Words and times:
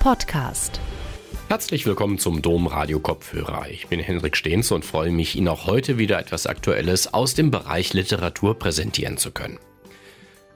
Podcast. 0.00 0.80
Herzlich 1.48 1.84
willkommen 1.84 2.18
zum 2.18 2.40
Domradio 2.40 3.00
Kopfhörer. 3.00 3.68
Ich 3.68 3.86
bin 3.88 4.00
Henrik 4.00 4.34
Stehns 4.34 4.72
und 4.72 4.82
freue 4.82 5.10
mich, 5.10 5.36
Ihnen 5.36 5.48
auch 5.48 5.66
heute 5.66 5.98
wieder 5.98 6.18
etwas 6.18 6.46
Aktuelles 6.46 7.12
aus 7.12 7.34
dem 7.34 7.50
Bereich 7.50 7.92
Literatur 7.92 8.58
präsentieren 8.58 9.18
zu 9.18 9.30
können. 9.30 9.58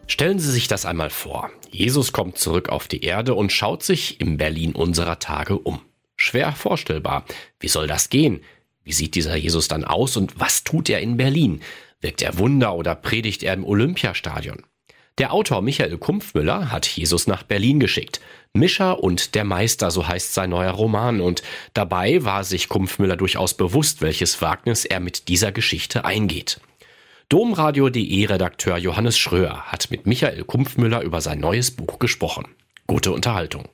Stellen 0.06 0.38
Sie 0.38 0.50
sich 0.50 0.66
das 0.66 0.86
einmal 0.86 1.10
vor. 1.10 1.50
Jesus 1.70 2.14
kommt 2.14 2.38
zurück 2.38 2.70
auf 2.70 2.88
die 2.88 3.04
Erde 3.04 3.34
und 3.34 3.52
schaut 3.52 3.82
sich 3.82 4.18
im 4.18 4.38
Berlin 4.38 4.72
unserer 4.72 5.18
Tage 5.18 5.58
um. 5.58 5.78
Schwer 6.16 6.52
vorstellbar. 6.52 7.26
Wie 7.60 7.68
soll 7.68 7.86
das 7.86 8.08
gehen? 8.08 8.40
Wie 8.82 8.92
sieht 8.92 9.14
dieser 9.14 9.36
Jesus 9.36 9.68
dann 9.68 9.84
aus 9.84 10.16
und 10.16 10.40
was 10.40 10.64
tut 10.64 10.88
er 10.88 11.02
in 11.02 11.18
Berlin? 11.18 11.60
Wirkt 12.00 12.22
er 12.22 12.38
Wunder 12.38 12.74
oder 12.74 12.94
predigt 12.94 13.42
er 13.42 13.52
im 13.52 13.66
Olympiastadion? 13.66 14.62
Der 15.18 15.32
Autor 15.32 15.62
Michael 15.62 15.96
Kumpfmüller 15.96 16.72
hat 16.72 16.86
Jesus 16.86 17.28
nach 17.28 17.44
Berlin 17.44 17.78
geschickt. 17.78 18.20
Mischer 18.52 19.00
und 19.00 19.36
der 19.36 19.44
Meister, 19.44 19.92
so 19.92 20.08
heißt 20.08 20.34
sein 20.34 20.50
neuer 20.50 20.72
Roman, 20.72 21.20
und 21.20 21.44
dabei 21.72 22.24
war 22.24 22.42
sich 22.42 22.68
Kumpfmüller 22.68 23.16
durchaus 23.16 23.54
bewusst, 23.54 24.02
welches 24.02 24.42
Wagnis 24.42 24.84
er 24.84 24.98
mit 24.98 25.28
dieser 25.28 25.52
Geschichte 25.52 26.04
eingeht. 26.04 26.60
Domradio.de 27.28 28.26
Redakteur 28.26 28.76
Johannes 28.76 29.16
Schröer 29.16 29.62
hat 29.66 29.88
mit 29.92 30.04
Michael 30.04 30.42
Kumpfmüller 30.42 31.02
über 31.02 31.20
sein 31.20 31.38
neues 31.38 31.70
Buch 31.70 32.00
gesprochen. 32.00 32.46
Gute 32.88 33.12
Unterhaltung. 33.12 33.68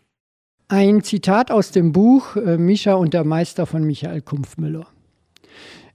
Ein 0.69 1.03
Zitat 1.03 1.51
aus 1.51 1.71
dem 1.71 1.93
Buch 1.93 2.37
äh, 2.37 2.59
Mischa 2.59 2.95
und 2.95 3.15
der 3.15 3.25
Meister 3.25 3.65
von 3.65 3.83
Michael 3.85 4.21
Kumpfmüller. 4.21 4.87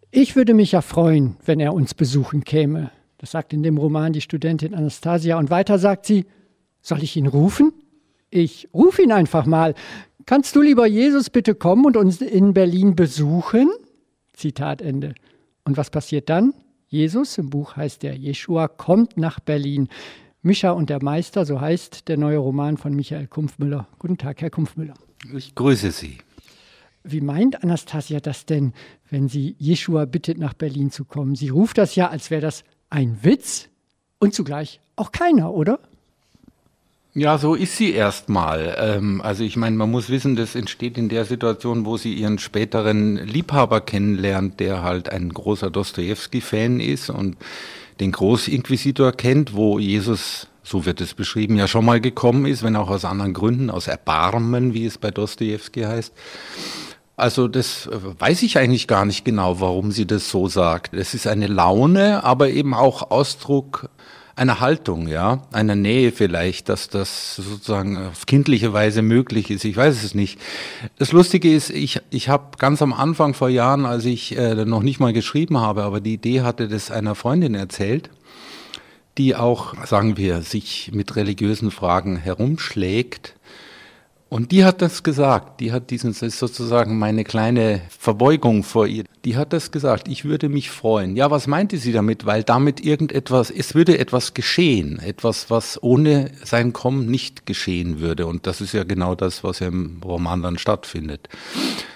Ich 0.10 0.36
würde 0.36 0.56
mich 0.56 0.72
ja 0.72 0.82
freuen, 0.82 1.38
wenn 1.46 1.60
er 1.60 1.74
uns 1.74 1.94
besuchen 1.94 2.44
käme. 2.44 2.90
Das 3.18 3.32
sagt 3.32 3.54
in 3.54 3.64
dem 3.64 3.78
Roman 3.78 4.14
die 4.14 4.22
Studentin 4.22 4.74
Anastasia. 4.74 5.38
Und 5.38 5.50
weiter 5.50 5.80
sagt 5.80 6.06
sie, 6.06 6.26
soll 6.82 7.04
ich 7.04 7.16
ihn 7.16 7.28
rufen? 7.28 7.74
Ich 8.30 8.68
rufe 8.74 9.02
ihn 9.02 9.12
einfach 9.12 9.46
mal. 9.46 9.74
Kannst 10.26 10.56
du, 10.56 10.62
lieber 10.62 10.86
Jesus, 10.88 11.30
bitte 11.30 11.56
kommen 11.56 11.86
und 11.86 11.98
uns 11.98 12.22
in 12.22 12.54
Berlin 12.54 12.96
besuchen? 12.96 13.70
Zitat 14.34 14.82
Ende. 14.82 15.16
Und 15.64 15.78
was 15.78 15.90
passiert 15.90 16.30
dann? 16.30 16.54
Jesus, 16.88 17.38
im 17.38 17.50
Buch 17.50 17.76
heißt 17.76 18.04
er 18.04 18.16
Jeshua, 18.16 18.68
kommt 18.68 19.18
nach 19.18 19.40
Berlin. 19.40 19.90
Mischa 20.42 20.72
und 20.72 20.90
der 20.90 21.04
Meister, 21.04 21.46
so 21.46 21.60
heißt 21.60 22.08
der 22.08 22.18
neue 22.18 22.38
Roman 22.38 22.78
von 22.78 22.96
Michael 22.96 23.28
Kumpfmüller. 23.28 23.88
Guten 23.98 24.18
Tag, 24.18 24.42
Herr 24.42 24.52
Kumpfmüller. 24.52 24.94
Ich 25.34 25.56
grüße 25.56 25.92
Sie. 25.92 26.20
Wie 27.04 27.22
meint 27.22 27.64
Anastasia 27.64 28.20
das 28.20 28.46
denn, 28.46 28.74
wenn 29.10 29.28
sie 29.28 29.56
Jeshua 29.60 30.06
bittet, 30.06 30.40
nach 30.40 30.54
Berlin 30.54 30.90
zu 30.90 31.06
kommen? 31.06 31.36
Sie 31.36 31.50
ruft 31.50 31.78
das 31.78 31.96
ja, 31.96 32.10
als 32.10 32.32
wäre 32.32 32.42
das 32.42 32.64
ein 32.90 33.20
Witz 33.22 33.68
und 34.20 34.34
zugleich 34.34 34.80
auch 34.96 35.12
keiner, 35.12 35.54
oder? 35.54 35.80
Ja, 37.18 37.38
so 37.38 37.56
ist 37.56 37.78
sie 37.78 37.94
erstmal. 37.94 38.76
Ähm, 38.78 39.22
also 39.22 39.46
ich 39.46 39.56
meine, 39.56 39.78
man 39.78 39.90
muss 39.90 40.10
wissen, 40.10 40.36
das 40.36 40.54
entsteht 40.54 40.98
in 40.98 41.08
der 41.08 41.24
Situation, 41.24 41.86
wo 41.86 41.96
sie 41.96 42.14
ihren 42.14 42.40
späteren 42.40 43.16
Liebhaber 43.16 43.80
kennenlernt, 43.80 44.60
der 44.60 44.84
halt 44.84 45.08
ein 45.08 45.30
großer 45.30 45.72
Dostoevsky-Fan 45.72 46.82
ist 46.82 47.10
und 47.10 47.38
den 48.02 48.12
Großinquisitor 48.12 49.14
kennt, 49.14 49.54
wo 49.54 49.80
Jesus, 49.80 50.48
so 50.62 50.86
wird 50.86 51.00
es 51.00 51.14
beschrieben, 51.14 51.56
ja 51.56 51.70
schon 51.70 51.86
mal 51.86 52.02
gekommen 52.02 52.46
ist, 52.46 52.64
wenn 52.64 52.76
auch 52.76 52.90
aus 52.90 53.06
anderen 53.06 53.34
Gründen, 53.34 53.70
aus 53.70 53.88
Erbarmen, 53.88 54.74
wie 54.74 54.86
es 54.86 54.98
bei 54.98 55.10
Dostoevsky 55.10 55.84
heißt. 55.84 56.14
Also 57.18 57.48
das 57.48 57.88
äh, 57.88 57.98
weiß 58.20 58.44
ich 58.44 58.58
eigentlich 58.58 58.88
gar 58.88 59.06
nicht 59.06 59.26
genau, 59.26 59.60
warum 59.60 59.92
sie 59.92 60.06
das 60.06 60.30
so 60.30 60.48
sagt. 60.48 60.94
Es 60.94 61.14
ist 61.14 61.28
eine 61.28 61.48
Laune, 61.48 62.24
aber 62.24 62.50
eben 62.50 62.74
auch 62.74 63.10
Ausdruck 63.12 63.90
einer 64.36 64.60
Haltung, 64.60 65.08
ja, 65.08 65.44
einer 65.54 65.76
Nähe 65.76 66.12
vielleicht, 66.12 66.68
dass 66.68 66.90
das 66.90 67.38
sozusagen 67.38 67.98
auf 67.98 68.26
kindliche 68.26 68.74
Weise 68.74 69.02
möglich 69.02 69.50
ist. 69.50 69.64
Ich 69.64 69.78
weiß 69.78 70.04
es 70.04 70.14
nicht. 70.14 70.42
Das 70.98 71.14
Lustige 71.14 71.54
ist, 71.54 71.70
ich, 71.70 72.02
ich 72.10 72.28
habe 72.28 72.58
ganz 72.58 72.82
am 72.82 72.92
Anfang 72.92 73.34
vor 73.34 73.48
Jahren, 73.48 73.86
als 73.86 74.04
ich 74.04 74.38
äh, 74.38 74.66
noch 74.66 74.84
nicht 74.84 75.00
mal 75.00 75.14
geschrieben 75.14 75.60
habe, 75.60 75.84
aber 75.84 76.02
die 76.02 76.16
Idee 76.16 76.42
hatte, 76.42 76.68
das 76.68 76.92
einer 76.92 77.16
Freundin 77.16 77.56
erzählt, 77.56 78.10
die 79.18 79.38
auch, 79.38 79.74
sagen 79.86 80.18
wir, 80.18 80.42
sich 80.42 80.92
mit 80.94 81.16
religiösen 81.16 81.72
Fragen 81.72 82.18
herumschlägt 82.18 83.36
und 84.28 84.52
die 84.52 84.66
hat 84.66 84.82
das 84.82 85.04
gesagt, 85.04 85.60
die 85.60 85.72
hat 85.72 85.92
diesen, 85.92 86.12
das 86.12 86.24
ist 86.24 86.40
sozusagen 86.40 86.98
meine 86.98 87.24
kleine 87.24 87.82
Verbeugung 87.90 88.64
vor 88.64 88.88
ihr, 88.88 89.04
die 89.24 89.38
hat 89.38 89.54
das 89.54 89.72
gesagt, 89.72 90.08
ich 90.08 90.26
würde 90.26 90.50
mich 90.50 90.72
freuen. 90.72 91.16
Ja, 91.16 91.30
was 91.30 91.46
meinte 91.46 91.78
sie 91.78 91.92
damit? 91.92 92.26
Weil 92.26 92.44
damit 92.44 92.84
irgendetwas, 92.84 93.52
es 93.52 93.76
würde 93.76 94.00
etwas 94.00 94.34
geschehen, 94.34 94.98
etwas, 94.98 95.52
was 95.52 95.82
ohne 95.82 96.32
sein 96.44 96.74
Kommen 96.74 97.06
nicht 97.06 97.46
geschehen 97.46 98.00
würde. 98.00 98.26
Und 98.26 98.48
das 98.48 98.62
ist 98.62 98.74
ja 98.74 98.84
genau 98.84 99.14
das, 99.14 99.44
was 99.44 99.62
im 99.62 100.02
Roman 100.04 100.42
dann 100.42 100.58
stattfindet. 100.58 101.30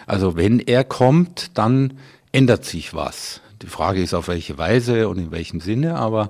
Also 0.06 0.38
wenn 0.38 0.60
er 0.60 0.84
kommt, 0.84 1.58
dann 1.58 1.94
ändert 2.32 2.64
sich 2.64 2.94
was. 2.94 3.42
Die 3.64 3.68
Frage 3.68 4.04
ist, 4.04 4.14
auf 4.14 4.28
welche 4.28 4.58
Weise 4.60 5.10
und 5.10 5.18
in 5.18 5.32
welchem 5.32 5.62
Sinne, 5.62 5.96
aber 5.96 6.30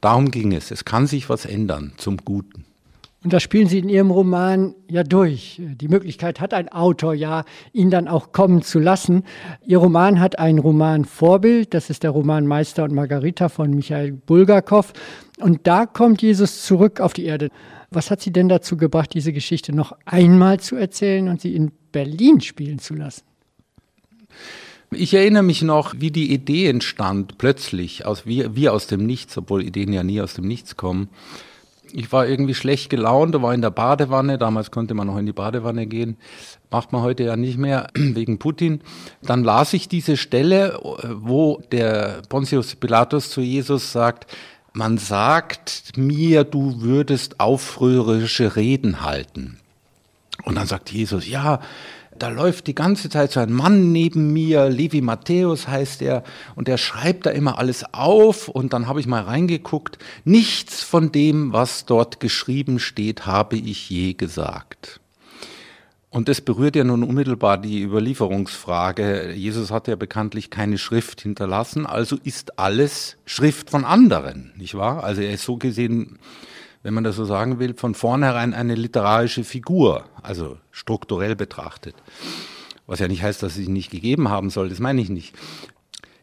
darum 0.00 0.30
ging 0.30 0.52
es. 0.52 0.70
Es 0.70 0.84
kann 0.84 1.08
sich 1.08 1.28
was 1.28 1.44
ändern 1.44 1.92
zum 1.96 2.18
Guten. 2.18 2.64
Und 3.22 3.34
das 3.34 3.42
spielen 3.42 3.68
Sie 3.68 3.78
in 3.78 3.90
Ihrem 3.90 4.10
Roman 4.10 4.74
ja 4.88 5.02
durch. 5.02 5.60
Die 5.60 5.88
Möglichkeit 5.88 6.40
hat 6.40 6.54
ein 6.54 6.70
Autor 6.70 7.12
ja, 7.12 7.44
ihn 7.72 7.90
dann 7.90 8.08
auch 8.08 8.32
kommen 8.32 8.62
zu 8.62 8.78
lassen. 8.78 9.24
Ihr 9.66 9.76
Roman 9.76 10.20
hat 10.20 10.38
ein 10.38 10.58
Romanvorbild, 10.58 11.74
das 11.74 11.90
ist 11.90 12.02
der 12.02 12.12
Roman 12.12 12.46
Meister 12.46 12.84
und 12.84 12.94
Margarita 12.94 13.50
von 13.50 13.74
Michael 13.74 14.12
Bulgakov. 14.12 14.94
Und 15.38 15.66
da 15.66 15.84
kommt 15.84 16.22
Jesus 16.22 16.64
zurück 16.64 17.00
auf 17.00 17.12
die 17.12 17.24
Erde. 17.24 17.50
Was 17.90 18.10
hat 18.10 18.22
Sie 18.22 18.32
denn 18.32 18.48
dazu 18.48 18.78
gebracht, 18.78 19.12
diese 19.12 19.34
Geschichte 19.34 19.74
noch 19.74 19.92
einmal 20.06 20.58
zu 20.60 20.76
erzählen 20.76 21.28
und 21.28 21.42
sie 21.42 21.54
in 21.54 21.72
Berlin 21.92 22.40
spielen 22.40 22.78
zu 22.78 22.94
lassen? 22.94 23.24
Ich 24.92 25.12
erinnere 25.12 25.42
mich 25.42 25.60
noch, 25.60 25.94
wie 25.98 26.10
die 26.10 26.32
Idee 26.32 26.68
entstand, 26.68 27.36
plötzlich, 27.36 28.06
aus, 28.06 28.26
wie, 28.26 28.56
wie 28.56 28.70
aus 28.70 28.86
dem 28.86 29.04
Nichts, 29.04 29.36
obwohl 29.36 29.62
Ideen 29.62 29.92
ja 29.92 30.02
nie 30.02 30.22
aus 30.22 30.34
dem 30.34 30.46
Nichts 30.46 30.76
kommen 30.76 31.10
ich 31.92 32.12
war 32.12 32.26
irgendwie 32.26 32.54
schlecht 32.54 32.90
gelaunt, 32.90 33.40
war 33.40 33.54
in 33.54 33.62
der 33.62 33.70
Badewanne, 33.70 34.38
damals 34.38 34.70
konnte 34.70 34.94
man 34.94 35.06
noch 35.06 35.18
in 35.18 35.26
die 35.26 35.32
Badewanne 35.32 35.86
gehen, 35.86 36.16
macht 36.70 36.92
man 36.92 37.02
heute 37.02 37.24
ja 37.24 37.36
nicht 37.36 37.58
mehr 37.58 37.88
wegen 37.94 38.38
Putin. 38.38 38.80
Dann 39.22 39.44
las 39.44 39.72
ich 39.72 39.88
diese 39.88 40.16
Stelle, 40.16 40.78
wo 40.82 41.62
der 41.72 42.22
Pontius 42.28 42.74
Pilatus 42.74 43.30
zu 43.30 43.40
Jesus 43.40 43.92
sagt, 43.92 44.26
man 44.72 44.98
sagt 44.98 45.92
mir, 45.96 46.44
du 46.44 46.80
würdest 46.80 47.40
aufrührerische 47.40 48.56
Reden 48.56 49.02
halten. 49.02 49.58
Und 50.44 50.54
dann 50.56 50.66
sagt 50.66 50.90
Jesus, 50.90 51.28
ja, 51.28 51.60
da 52.22 52.28
läuft 52.28 52.66
die 52.66 52.74
ganze 52.74 53.08
Zeit 53.08 53.32
so 53.32 53.40
ein 53.40 53.52
Mann 53.52 53.92
neben 53.92 54.32
mir, 54.32 54.68
Levi 54.68 55.00
Matthäus 55.00 55.66
heißt 55.66 56.02
er, 56.02 56.22
und 56.54 56.68
der 56.68 56.76
schreibt 56.76 57.26
da 57.26 57.30
immer 57.30 57.58
alles 57.58 57.84
auf 57.92 58.48
und 58.48 58.72
dann 58.72 58.86
habe 58.86 59.00
ich 59.00 59.06
mal 59.06 59.22
reingeguckt, 59.22 59.98
nichts 60.24 60.82
von 60.82 61.12
dem, 61.12 61.52
was 61.52 61.86
dort 61.86 62.20
geschrieben 62.20 62.78
steht, 62.78 63.26
habe 63.26 63.56
ich 63.56 63.88
je 63.88 64.12
gesagt. 64.12 65.00
Und 66.10 66.28
das 66.28 66.40
berührt 66.40 66.76
ja 66.76 66.84
nun 66.84 67.04
unmittelbar 67.04 67.56
die 67.56 67.82
Überlieferungsfrage. 67.82 69.32
Jesus 69.32 69.70
hat 69.70 69.86
ja 69.86 69.94
bekanntlich 69.94 70.50
keine 70.50 70.76
Schrift 70.76 71.20
hinterlassen, 71.20 71.86
also 71.86 72.18
ist 72.22 72.58
alles 72.58 73.16
Schrift 73.24 73.70
von 73.70 73.84
anderen, 73.84 74.52
nicht 74.56 74.74
wahr? 74.74 75.04
Also 75.04 75.22
er 75.22 75.32
ist 75.32 75.44
so 75.44 75.56
gesehen 75.56 76.18
wenn 76.82 76.94
man 76.94 77.04
das 77.04 77.16
so 77.16 77.24
sagen 77.24 77.58
will, 77.58 77.74
von 77.74 77.94
vornherein 77.94 78.54
eine 78.54 78.74
literarische 78.74 79.44
Figur, 79.44 80.04
also 80.22 80.56
strukturell 80.70 81.36
betrachtet. 81.36 81.94
Was 82.86 83.00
ja 83.00 83.08
nicht 83.08 83.22
heißt, 83.22 83.42
dass 83.42 83.54
sie 83.54 83.68
nicht 83.68 83.90
gegeben 83.90 84.28
haben 84.28 84.50
soll, 84.50 84.68
das 84.68 84.80
meine 84.80 85.00
ich 85.00 85.10
nicht. 85.10 85.34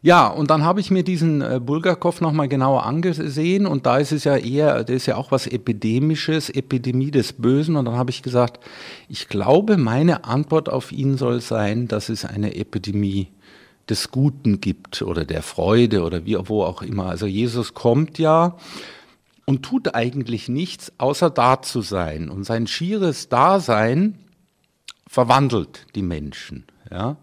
Ja, 0.00 0.28
und 0.28 0.50
dann 0.50 0.62
habe 0.62 0.80
ich 0.80 0.92
mir 0.92 1.02
diesen 1.02 1.42
äh, 1.42 1.60
Bulgakov 1.60 2.20
nochmal 2.20 2.46
genauer 2.48 2.86
angesehen 2.86 3.66
und 3.66 3.84
da 3.84 3.98
ist 3.98 4.12
es 4.12 4.22
ja 4.22 4.36
eher, 4.36 4.84
das 4.84 4.94
ist 4.94 5.06
ja 5.06 5.16
auch 5.16 5.32
was 5.32 5.48
Epidemisches, 5.48 6.50
Epidemie 6.50 7.10
des 7.10 7.32
Bösen 7.32 7.74
und 7.74 7.84
dann 7.86 7.96
habe 7.96 8.10
ich 8.10 8.22
gesagt, 8.22 8.64
ich 9.08 9.28
glaube, 9.28 9.76
meine 9.76 10.24
Antwort 10.24 10.68
auf 10.68 10.92
ihn 10.92 11.16
soll 11.16 11.40
sein, 11.40 11.88
dass 11.88 12.10
es 12.10 12.24
eine 12.24 12.54
Epidemie 12.54 13.28
des 13.90 14.12
Guten 14.12 14.60
gibt 14.60 15.02
oder 15.02 15.24
der 15.24 15.42
Freude 15.42 16.04
oder 16.04 16.24
wie, 16.24 16.36
wo 16.44 16.62
auch 16.62 16.82
immer. 16.82 17.06
Also 17.06 17.26
Jesus 17.26 17.74
kommt 17.74 18.18
ja 18.18 18.56
und 19.48 19.62
tut 19.62 19.94
eigentlich 19.94 20.50
nichts, 20.50 20.92
außer 20.98 21.30
da 21.30 21.62
zu 21.62 21.80
sein. 21.80 22.28
Und 22.28 22.44
sein 22.44 22.66
schieres 22.66 23.30
Dasein 23.30 24.18
verwandelt 25.06 25.86
die 25.94 26.02
Menschen. 26.02 26.66
Ja? 26.90 27.16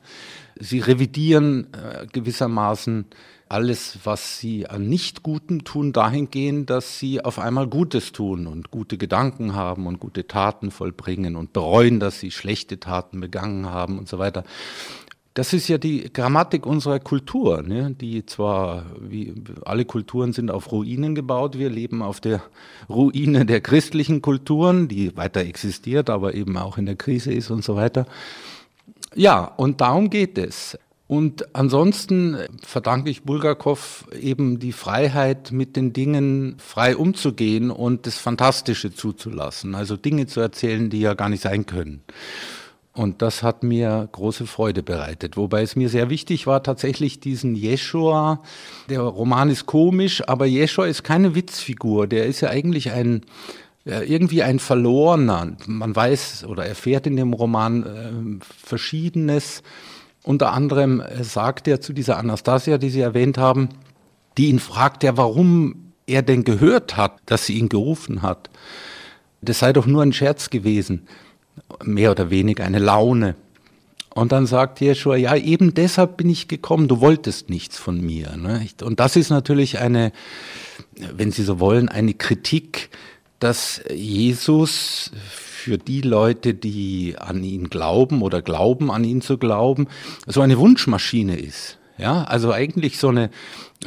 Sie 0.60 0.80
revidieren 0.80 1.68
äh, 1.72 2.08
gewissermaßen 2.12 3.06
alles, 3.48 4.00
was 4.06 4.40
sie 4.40 4.68
an 4.68 4.90
Nicht-Guten 4.90 5.66
tun, 5.66 5.94
dahingehend, 5.94 6.72
dass 6.72 6.98
sie 6.98 7.24
auf 7.24 7.38
einmal 7.38 7.68
Gutes 7.68 8.12
tun 8.12 8.48
und 8.48 8.72
gute 8.72 8.98
Gedanken 8.98 9.54
haben 9.54 9.86
und 9.86 10.00
gute 10.00 10.26
Taten 10.26 10.72
vollbringen 10.72 11.36
und 11.36 11.54
bereuen, 11.54 12.00
dass 12.00 12.20
sie 12.20 12.32
schlechte 12.32 12.80
Taten 12.80 13.20
begangen 13.20 13.68
haben 13.68 14.00
und 14.00 14.10
so 14.10 14.18
weiter. 14.18 14.46
Das 15.36 15.52
ist 15.52 15.68
ja 15.68 15.78
die 15.78 16.14
Grammatik 16.14 16.66
unserer 16.66 17.00
Kultur, 17.02 17.62
ne? 17.62 17.92
die 17.92 18.26
zwar, 18.26 18.86
wie 19.02 19.34
alle 19.66 19.84
Kulturen 19.84 20.32
sind 20.32 20.50
auf 20.50 20.72
Ruinen 20.72 21.14
gebaut, 21.14 21.60
wir 21.60 21.70
leben 21.70 22.02
auf 22.02 22.22
der 22.22 22.42
Ruine 22.88 23.46
der 23.46 23.60
christlichen 23.60 24.22
Kulturen, 24.22 24.88
die 24.88 25.16
weiter 25.18 25.42
existiert, 25.42 26.10
aber 26.10 26.36
eben 26.36 26.56
auch 26.56 26.78
in 26.78 26.86
der 26.86 26.96
Krise 26.96 27.34
ist 27.34 27.52
und 27.52 27.66
so 27.66 27.76
weiter. 27.76 28.08
Ja, 29.14 29.44
und 29.44 29.82
darum 29.82 30.10
geht 30.10 30.38
es. 30.38 30.80
Und 31.06 31.54
ansonsten 31.54 32.38
verdanke 32.66 33.10
ich 33.10 33.24
Bulgakov 33.24 34.08
eben 34.18 34.60
die 34.60 34.72
Freiheit, 34.72 35.52
mit 35.52 35.76
den 35.76 35.92
Dingen 35.92 36.56
frei 36.60 36.96
umzugehen 36.96 37.72
und 37.72 38.08
das 38.08 38.18
Fantastische 38.20 38.94
zuzulassen. 38.94 39.76
Also 39.76 39.98
Dinge 39.98 40.28
zu 40.28 40.40
erzählen, 40.40 40.90
die 40.90 41.02
ja 41.02 41.14
gar 41.14 41.28
nicht 41.28 41.44
sein 41.44 41.66
können. 41.66 42.04
Und 42.96 43.22
das 43.22 43.44
hat 43.44 43.62
mir 43.62 44.08
große 44.14 44.48
Freude 44.48 44.82
bereitet. 44.82 45.36
Wobei 45.36 45.62
es 45.64 45.76
mir 45.76 45.90
sehr 45.90 46.10
wichtig 46.10 46.48
war, 46.48 46.64
tatsächlich 46.64 47.20
diesen 47.20 47.54
Jeshua, 47.54 48.42
der 48.90 49.02
Roman 49.02 49.50
ist 49.50 49.66
komisch, 49.66 50.26
aber 50.28 50.46
Jeshua 50.46 50.86
ist 50.86 51.04
keine 51.04 51.36
Witzfigur. 51.36 52.08
Der 52.08 52.26
ist 52.26 52.40
ja 52.40 52.50
eigentlich 52.50 52.92
ein, 52.92 53.24
irgendwie 53.84 54.44
ein 54.44 54.60
Verlorener. 54.60 55.58
Man 55.68 55.94
weiß 55.94 56.46
oder 56.48 56.66
erfährt 56.66 57.06
in 57.06 57.18
dem 57.18 57.34
Roman 57.34 57.84
äh, 57.84 58.46
Verschiedenes. 58.64 59.62
Unter 60.24 60.54
anderem 60.54 61.02
äh, 61.02 61.22
sagt 61.26 61.68
er 61.68 61.82
zu 61.82 61.92
dieser 61.92 62.18
Anastasia, 62.18 62.78
die 62.78 62.90
Sie 62.90 63.02
erwähnt 63.02 63.38
haben, 63.38 63.70
die 64.38 64.48
ihn 64.48 64.60
fragt, 64.60 65.04
ja, 65.04 65.18
warum 65.18 65.92
er 66.08 66.22
denn 66.22 66.46
gehört 66.46 66.96
hat, 66.96 67.20
dass 67.26 67.46
sie 67.46 67.58
ihn 67.58 67.68
gerufen 67.68 68.22
hat. 68.22 68.50
Das 69.42 69.60
sei 69.60 69.74
doch 69.74 69.86
nur 69.86 70.02
ein 70.02 70.14
Scherz 70.14 70.50
gewesen 70.50 71.08
mehr 71.84 72.12
oder 72.12 72.30
weniger 72.30 72.66
eine 72.66 72.80
Laune. 72.80 73.36
Und 74.14 74.32
dann 74.32 74.46
sagt 74.46 74.80
Jeschua, 74.80 75.18
ja, 75.18 75.36
eben 75.36 75.74
deshalb 75.74 76.16
bin 76.16 76.30
ich 76.30 76.48
gekommen, 76.48 76.88
du 76.88 77.02
wolltest 77.02 77.50
nichts 77.50 77.78
von 77.78 78.00
mir. 78.00 78.38
Ne? 78.38 78.66
Und 78.82 79.02
das 79.02 79.18
ist 79.18 79.30
natürlich 79.30 79.80
eine, 79.80 80.14
wenn 81.14 81.32
Sie 81.32 81.44
so 81.44 81.60
wollen, 81.60 81.90
eine 81.90 82.14
Kritik, 82.14 82.90
dass 83.40 83.82
Jesus 83.94 85.12
für 85.20 85.78
die 85.78 86.02
Leute, 86.02 86.54
die 86.54 87.16
an 87.20 87.44
ihn 87.44 87.70
glauben 87.70 88.22
oder 88.22 88.42
glauben, 88.42 88.90
an 88.90 89.04
ihn 89.04 89.22
zu 89.22 89.38
glauben, 89.38 89.88
so 90.26 90.40
eine 90.40 90.58
Wunschmaschine 90.60 91.38
ist. 91.38 91.78
Ja, 91.98 92.24
also 92.24 92.54
eigentlich 92.54 92.98
so 92.98 93.10
eine, 93.10 93.30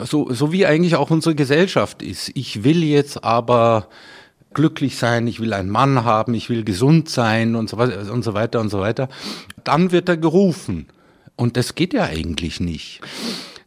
so, 0.03 0.33
so 0.33 0.53
wie 0.53 0.67
eigentlich 0.67 0.97
auch 0.97 1.11
unsere 1.11 1.35
Gesellschaft 1.35 2.03
ist. 2.03 2.31
Ich 2.35 2.65
will 2.65 2.83
jetzt 2.83 3.25
aber 3.25 3.89
glücklich 4.59 4.97
sein, 4.97 5.29
ich 5.29 5.39
will 5.39 5.53
einen 5.53 5.71
Mann 5.71 6.03
haben, 6.03 6.35
ich 6.35 6.51
will 6.51 6.65
gesund 6.65 7.09
sein 7.09 7.55
und 7.55 7.71
so 7.71 7.79
weiter 7.79 8.13
und 8.13 8.25
so 8.25 8.35
weiter 8.35 8.59
und 8.59 8.71
so 8.71 8.81
weiter. 8.81 9.09
Dann 9.63 9.93
wird 9.93 10.09
er 10.09 10.17
gerufen. 10.17 10.89
Und 11.37 11.57
das 11.57 11.77
geht 11.77 11.95
ja 11.95 12.03
eigentlich 12.03 12.59
nicht. 12.59 13.01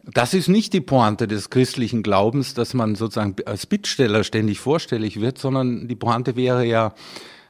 Das 0.03 0.33
ist 0.33 0.49
nicht 0.49 0.73
die 0.73 0.81
Pointe 0.81 1.29
des 1.29 1.49
christlichen 1.49 2.03
Glaubens, 2.03 2.53
dass 2.53 2.73
man 2.73 2.95
sozusagen 2.95 3.35
als 3.45 3.65
Bittsteller 3.65 4.25
ständig 4.25 4.59
vorstellig 4.59 5.21
wird, 5.21 5.37
sondern 5.37 5.87
die 5.87 5.95
Pointe 5.95 6.35
wäre 6.35 6.65
ja, 6.65 6.93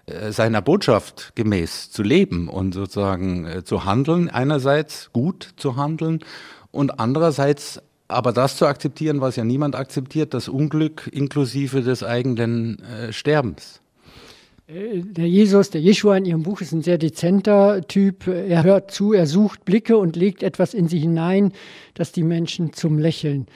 äh, 0.06 0.32
seiner 0.32 0.62
Botschaft 0.62 1.32
gemäß 1.34 1.90
zu 1.90 2.04
leben 2.04 2.48
und 2.48 2.76
sozusagen 2.76 3.48
äh, 3.48 3.64
zu 3.64 3.86
handeln, 3.86 4.30
einerseits 4.30 5.10
gut 5.14 5.54
zu 5.58 5.78
handeln 5.78 6.20
und 6.70 7.00
andererseits 7.00 7.82
aber 8.12 8.34
das 8.34 8.58
zu 8.58 8.66
akzeptieren, 8.66 9.22
was 9.22 9.36
ja 9.36 9.44
niemand 9.44 9.76
akzeptiert, 9.76 10.34
das 10.34 10.48
Unglück 10.48 11.10
inklusive 11.12 11.82
des 11.82 12.04
eigenen 12.04 12.80
äh, 12.80 13.14
Sterbens. 13.14 13.82
Äh, 14.68 15.02
der 15.02 15.28
Jesus, 15.28 15.70
der 15.70 15.82
Jeschua 15.82 16.18
in 16.18 16.26
Ihrem 16.26 16.44
Buch 16.44 16.62
ist 16.62 16.72
ein 16.72 16.84
sehr 16.84 16.98
dezenter 16.98 17.82
Typ. 17.88 18.28
Er 18.28 18.64
hört 18.64 18.92
zu, 18.92 19.14
er 19.14 19.28
sucht 19.28 19.66
Blicke 19.66 19.98
und 19.98 20.16
legt 20.16 20.44
etwas 20.44 20.74
in 20.74 20.88
sie 20.88 21.00
hinein, 21.00 21.54
das 21.94 22.12
die 22.12 22.24
Menschen 22.24 22.74
zum 22.74 23.00
Lächeln 23.00 23.48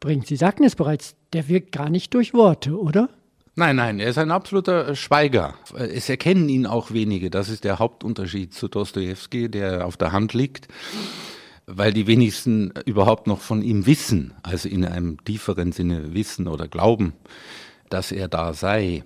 bringt. 0.00 0.26
Sie 0.26 0.36
sagten 0.36 0.64
es 0.64 0.74
bereits, 0.74 1.16
der 1.32 1.48
wirkt 1.48 1.72
gar 1.72 1.90
nicht 1.90 2.14
durch 2.14 2.34
Worte, 2.34 2.78
oder? 2.78 3.08
Nein, 3.56 3.76
nein, 3.76 4.00
er 4.00 4.08
ist 4.08 4.18
ein 4.18 4.32
absoluter 4.32 4.96
Schweiger. 4.96 5.54
Es 5.76 6.08
erkennen 6.08 6.48
ihn 6.48 6.66
auch 6.66 6.90
wenige. 6.90 7.30
Das 7.30 7.48
ist 7.48 7.62
der 7.62 7.78
Hauptunterschied 7.78 8.52
zu 8.52 8.66
Dostoevsky, 8.66 9.48
der 9.48 9.86
auf 9.86 9.96
der 9.96 10.10
Hand 10.10 10.34
liegt 10.34 10.66
weil 11.66 11.92
die 11.92 12.06
wenigsten 12.06 12.72
überhaupt 12.84 13.26
noch 13.26 13.40
von 13.40 13.62
ihm 13.62 13.86
wissen, 13.86 14.34
also 14.42 14.68
in 14.68 14.84
einem 14.84 15.22
tieferen 15.24 15.72
Sinne 15.72 16.14
wissen 16.14 16.48
oder 16.48 16.68
glauben, 16.68 17.14
dass 17.90 18.12
er 18.12 18.28
da 18.28 18.52
sei, 18.52 19.04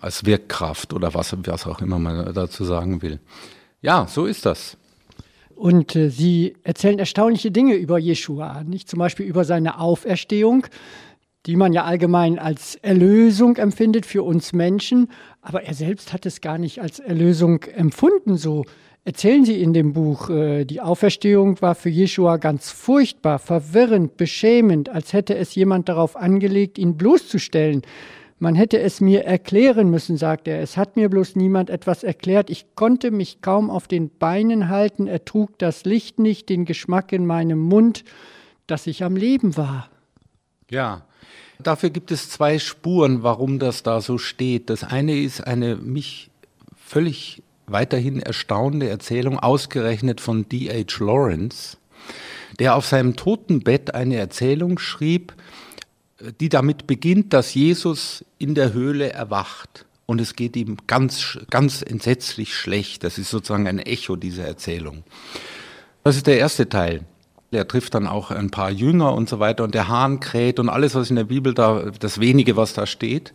als 0.00 0.24
Wirkkraft 0.24 0.92
oder 0.92 1.14
was, 1.14 1.36
was 1.36 1.66
auch 1.66 1.80
immer 1.80 1.98
man 1.98 2.32
dazu 2.32 2.64
sagen 2.64 3.02
will. 3.02 3.18
Ja, 3.80 4.06
so 4.08 4.26
ist 4.26 4.46
das. 4.46 4.76
Und 5.54 5.96
äh, 5.96 6.08
sie 6.08 6.54
erzählen 6.62 7.00
erstaunliche 7.00 7.50
Dinge 7.50 7.74
über 7.74 7.98
Jeshua, 7.98 8.62
nicht 8.62 8.88
zum 8.88 9.00
Beispiel 9.00 9.26
über 9.26 9.44
seine 9.44 9.80
Auferstehung, 9.80 10.66
die 11.46 11.56
man 11.56 11.72
ja 11.72 11.84
allgemein 11.84 12.38
als 12.38 12.76
Erlösung 12.76 13.56
empfindet 13.56 14.06
für 14.06 14.22
uns 14.22 14.52
Menschen, 14.52 15.10
aber 15.40 15.64
er 15.64 15.74
selbst 15.74 16.12
hat 16.12 16.26
es 16.26 16.40
gar 16.40 16.58
nicht 16.58 16.80
als 16.80 17.00
Erlösung 17.00 17.62
empfunden, 17.62 18.36
so 18.36 18.66
erzählen 19.04 19.44
Sie 19.44 19.60
in 19.60 19.72
dem 19.72 19.92
Buch, 19.92 20.30
äh, 20.30 20.64
die 20.64 20.80
Auferstehung 20.80 21.60
war 21.60 21.74
für 21.74 21.88
Jeschua 21.88 22.36
ganz 22.36 22.70
furchtbar, 22.70 23.38
verwirrend, 23.38 24.16
beschämend, 24.16 24.88
als 24.88 25.12
hätte 25.12 25.36
es 25.36 25.54
jemand 25.54 25.88
darauf 25.88 26.16
angelegt, 26.16 26.78
ihn 26.78 26.96
bloßzustellen. 26.96 27.82
Man 28.40 28.54
hätte 28.54 28.78
es 28.78 29.00
mir 29.00 29.24
erklären 29.24 29.90
müssen, 29.90 30.16
sagt 30.16 30.46
er. 30.46 30.60
Es 30.60 30.76
hat 30.76 30.94
mir 30.96 31.08
bloß 31.08 31.34
niemand 31.34 31.70
etwas 31.70 32.04
erklärt. 32.04 32.50
Ich 32.50 32.66
konnte 32.76 33.10
mich 33.10 33.40
kaum 33.40 33.68
auf 33.68 33.88
den 33.88 34.10
Beinen 34.10 34.68
halten, 34.68 35.08
er 35.08 35.24
trug 35.24 35.58
das 35.58 35.84
Licht 35.84 36.20
nicht, 36.20 36.48
den 36.48 36.64
Geschmack 36.64 37.12
in 37.12 37.26
meinem 37.26 37.58
Mund, 37.58 38.04
dass 38.68 38.86
ich 38.86 39.02
am 39.02 39.16
Leben 39.16 39.56
war. 39.56 39.90
Ja, 40.70 41.02
dafür 41.58 41.90
gibt 41.90 42.12
es 42.12 42.30
zwei 42.30 42.60
Spuren, 42.60 43.24
warum 43.24 43.58
das 43.58 43.82
da 43.82 44.00
so 44.00 44.18
steht. 44.18 44.70
Das 44.70 44.84
eine 44.84 45.18
ist 45.18 45.40
eine 45.40 45.74
mich 45.74 46.30
völlig 46.76 47.42
weiterhin 47.70 48.20
erstaunende 48.20 48.88
Erzählung, 48.88 49.38
ausgerechnet 49.38 50.20
von 50.20 50.48
D.H. 50.48 51.04
Lawrence, 51.04 51.76
der 52.58 52.74
auf 52.76 52.86
seinem 52.86 53.16
Totenbett 53.16 53.94
eine 53.94 54.16
Erzählung 54.16 54.78
schrieb, 54.78 55.34
die 56.40 56.48
damit 56.48 56.86
beginnt, 56.86 57.32
dass 57.32 57.54
Jesus 57.54 58.24
in 58.38 58.54
der 58.54 58.72
Höhle 58.72 59.12
erwacht. 59.12 59.86
Und 60.06 60.20
es 60.20 60.36
geht 60.36 60.56
ihm 60.56 60.78
ganz, 60.86 61.38
ganz 61.50 61.82
entsetzlich 61.82 62.54
schlecht. 62.54 63.04
Das 63.04 63.18
ist 63.18 63.30
sozusagen 63.30 63.68
ein 63.68 63.78
Echo 63.78 64.16
dieser 64.16 64.44
Erzählung. 64.44 65.04
Das 66.02 66.16
ist 66.16 66.26
der 66.26 66.38
erste 66.38 66.68
Teil. 66.68 67.04
Er 67.50 67.68
trifft 67.68 67.94
dann 67.94 68.06
auch 68.06 68.30
ein 68.30 68.50
paar 68.50 68.70
Jünger 68.70 69.14
und 69.14 69.28
so 69.28 69.38
weiter 69.38 69.64
und 69.64 69.74
der 69.74 69.88
Hahn 69.88 70.20
kräht 70.20 70.58
und 70.58 70.68
alles, 70.68 70.94
was 70.94 71.10
in 71.10 71.16
der 71.16 71.24
Bibel 71.24 71.54
da, 71.54 71.90
das 71.98 72.20
wenige, 72.20 72.56
was 72.56 72.74
da 72.74 72.86
steht. 72.86 73.32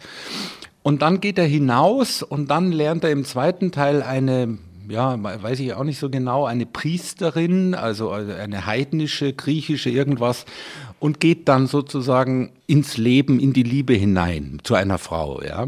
Und 0.84 1.02
dann 1.02 1.22
geht 1.22 1.38
er 1.38 1.46
hinaus 1.46 2.22
und 2.22 2.52
dann 2.52 2.74
lernt 2.74 3.06
er 3.06 3.12
im 3.12 3.24
zweiten 3.24 3.72
Teil 3.72 4.04
eine, 4.04 4.58
ja, 4.90 5.18
weiß 5.24 5.62
ich 5.62 5.74
auch 5.74 5.86
nicht 5.86 5.98
so 5.98 6.10
genau, 6.10 6.46
eine 6.46 6.66
Priesterin, 6.66 7.74
also 7.74 8.12
eine 8.12 8.66
heidnische, 8.66 9.32
griechische 9.32 9.90
irgendwas 9.90 10.46
und 11.00 11.22
geht 11.22 11.48
dann 11.48 11.68
sozusagen 11.68 12.52
ins 12.68 12.98
Leben, 12.98 13.40
in 13.40 13.54
die 13.54 13.64
Liebe 13.64 13.94
hinein 13.94 14.60
zu 14.64 14.76
einer 14.76 14.98
Frau, 14.98 15.42
ja. 15.42 15.66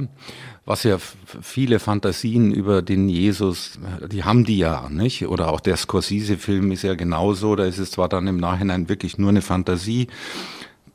Was 0.68 0.84
ja 0.84 0.98
viele 1.42 1.78
Fantasien 1.80 2.52
über 2.52 2.82
den 2.82 3.08
Jesus, 3.08 3.80
die 4.12 4.24
haben 4.24 4.46
die 4.46 4.58
ja, 4.58 4.90
nicht? 4.90 5.28
Oder 5.28 5.50
auch 5.50 5.60
der 5.60 5.78
Scorsese-Film 5.78 6.72
ist 6.72 6.82
ja 6.82 6.96
genauso, 6.96 7.56
da 7.56 7.66
ist 7.66 7.78
es 7.78 7.92
zwar 7.92 8.10
dann 8.10 8.26
im 8.26 8.38
Nachhinein 8.38 8.90
wirklich 8.90 9.20
nur 9.20 9.30
eine 9.30 9.44
Fantasie, 9.44 10.08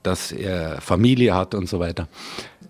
dass 0.03 0.33
er 0.33 0.81
Familie 0.81 1.35
hat 1.35 1.55
und 1.55 1.69
so 1.69 1.79
weiter 1.79 2.09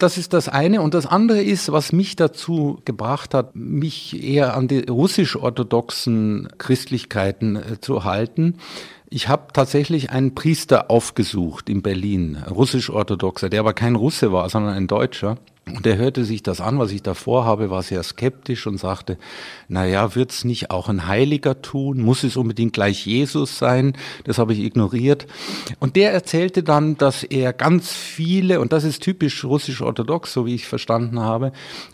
das 0.02 0.18
ist 0.18 0.32
das 0.32 0.48
eine. 0.48 0.82
Und 0.82 0.94
das 0.94 1.06
andere 1.06 1.42
ist, 1.42 1.70
was 1.72 1.92
mich 1.92 2.16
dazu 2.16 2.80
gebracht 2.84 3.34
hat, 3.34 3.54
mich 3.54 4.22
eher 4.22 4.56
an 4.56 4.68
die 4.68 4.80
russisch-orthodoxen 4.88 6.48
Christlichkeiten 6.58 7.56
äh, 7.56 7.80
zu 7.80 8.04
halten. 8.04 8.56
Ich 9.08 9.28
habe 9.28 9.52
tatsächlich 9.52 10.10
einen 10.10 10.34
Priester 10.34 10.90
aufgesucht 10.90 11.68
in 11.68 11.82
Berlin, 11.82 12.38
russisch-orthodoxer, 12.48 13.48
der 13.48 13.60
aber 13.60 13.72
kein 13.72 13.96
Russe 13.96 14.32
war, 14.32 14.48
sondern 14.48 14.74
ein 14.74 14.86
Deutscher. 14.86 15.36
Und 15.66 15.86
er 15.86 15.96
hörte 15.98 16.24
sich 16.24 16.42
das 16.42 16.60
an, 16.60 16.78
was 16.78 16.90
ich 16.90 17.02
da 17.02 17.14
vorhabe, 17.14 17.70
war 17.70 17.82
sehr 17.82 18.02
skeptisch 18.02 18.66
und 18.66 18.78
sagte, 18.78 19.18
na 19.68 19.86
ja, 19.86 20.14
wird's 20.14 20.44
nicht 20.44 20.70
auch 20.70 20.88
ein 20.88 21.06
Heiliger 21.06 21.62
tun? 21.62 22.00
Muss 22.00 22.24
es 22.24 22.36
unbedingt 22.36 22.72
gleich 22.72 23.06
Jesus 23.06 23.58
sein? 23.58 23.94
Das 24.24 24.38
habe 24.38 24.52
ich 24.52 24.60
ignoriert. 24.60 25.26
Und 25.78 25.96
der 25.96 26.12
erzählte 26.12 26.62
dann, 26.62 26.96
dass 26.96 27.22
er 27.22 27.52
ganz 27.52 27.92
viele, 27.92 28.60
und 28.60 28.72
das 28.72 28.84
ist 28.84 29.02
typisch 29.02 29.44
russisch-orthodox, 29.44 30.32
so 30.32 30.46
wie 30.46 30.54
ich 30.54 30.66
verstanden 30.66 31.20
habe, 31.20 31.52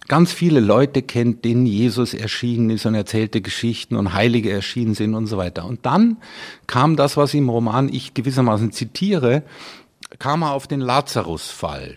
ganz 0.08 0.32
viele 0.32 0.60
Leute 0.60 1.02
kennt, 1.02 1.44
denen 1.44 1.66
Jesus 1.66 2.14
erschienen 2.14 2.70
ist 2.70 2.86
und 2.86 2.94
erzählte 2.94 3.40
Geschichten 3.40 3.96
und 3.96 4.14
Heilige 4.14 4.50
erschienen 4.50 4.94
sind 4.94 5.14
und 5.14 5.26
so 5.26 5.36
weiter. 5.36 5.66
Und 5.66 5.84
dann 5.84 6.16
kam 6.66 6.96
das, 6.96 7.16
was 7.16 7.34
im 7.34 7.48
Roman 7.48 7.92
ich 7.92 8.14
gewissermaßen 8.14 8.72
zitiere, 8.72 9.42
kam 10.18 10.42
er 10.42 10.52
auf 10.52 10.66
den 10.66 10.80
Lazarus-Fall 10.80 11.96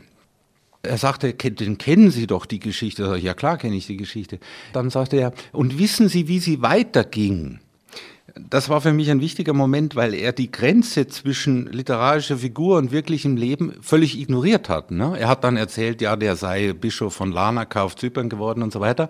er 0.83 0.98
sagte, 0.98 1.33
den 1.33 1.77
kennen 1.77 2.12
Sie 2.12 2.27
doch 2.27 2.45
die 2.45 2.59
Geschichte. 2.59 3.15
Ich, 3.17 3.24
ja 3.24 3.33
klar 3.33 3.57
kenne 3.57 3.75
ich 3.75 3.88
die 3.88 3.98
Geschichte. 3.98 4.39
Dann 4.74 4.89
sagte 4.89 5.17
er, 5.17 5.33
und 5.51 5.77
wissen 5.77 6.07
Sie, 6.09 6.27
wie 6.27 6.39
sie 6.39 6.62
weiterging? 6.62 7.59
das 8.50 8.69
war 8.69 8.81
für 8.81 8.93
mich 8.93 9.09
ein 9.09 9.21
wichtiger 9.21 9.53
Moment, 9.53 9.95
weil 9.95 10.13
er 10.13 10.31
die 10.31 10.51
Grenze 10.51 11.07
zwischen 11.07 11.65
literarischer 11.71 12.38
Figur 12.38 12.77
und 12.77 12.91
wirklichem 12.91 13.36
Leben 13.36 13.74
völlig 13.81 14.19
ignoriert 14.19 14.69
hat. 14.69 14.91
Ne? 14.91 15.15
Er 15.17 15.27
hat 15.27 15.43
dann 15.43 15.57
erzählt, 15.57 16.01
ja, 16.01 16.15
der 16.15 16.36
sei 16.36 16.74
Bischof 16.74 17.13
von 17.13 17.31
Larnaca 17.31 17.83
auf 17.83 17.95
Zypern 17.95 18.29
geworden 18.29 18.63
und 18.63 18.71
so 18.71 18.79
weiter. 18.79 19.09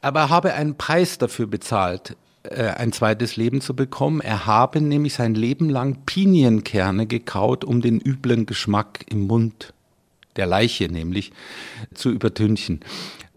Aber 0.00 0.20
er 0.20 0.30
habe 0.30 0.54
einen 0.54 0.76
Preis 0.76 1.18
dafür 1.18 1.46
bezahlt, 1.46 2.16
äh, 2.42 2.68
ein 2.68 2.92
zweites 2.92 3.36
Leben 3.36 3.60
zu 3.60 3.74
bekommen. 3.74 4.20
Er 4.20 4.46
habe 4.46 4.80
nämlich 4.80 5.14
sein 5.14 5.34
Leben 5.34 5.68
lang 5.68 5.98
Pinienkerne 6.06 7.06
gekaut, 7.06 7.64
um 7.64 7.80
den 7.80 8.00
üblen 8.00 8.46
Geschmack 8.46 9.04
im 9.10 9.26
Mund 9.26 9.72
der 10.36 10.46
Leiche 10.46 10.88
nämlich 10.88 11.32
zu 11.94 12.10
übertünchen. 12.10 12.80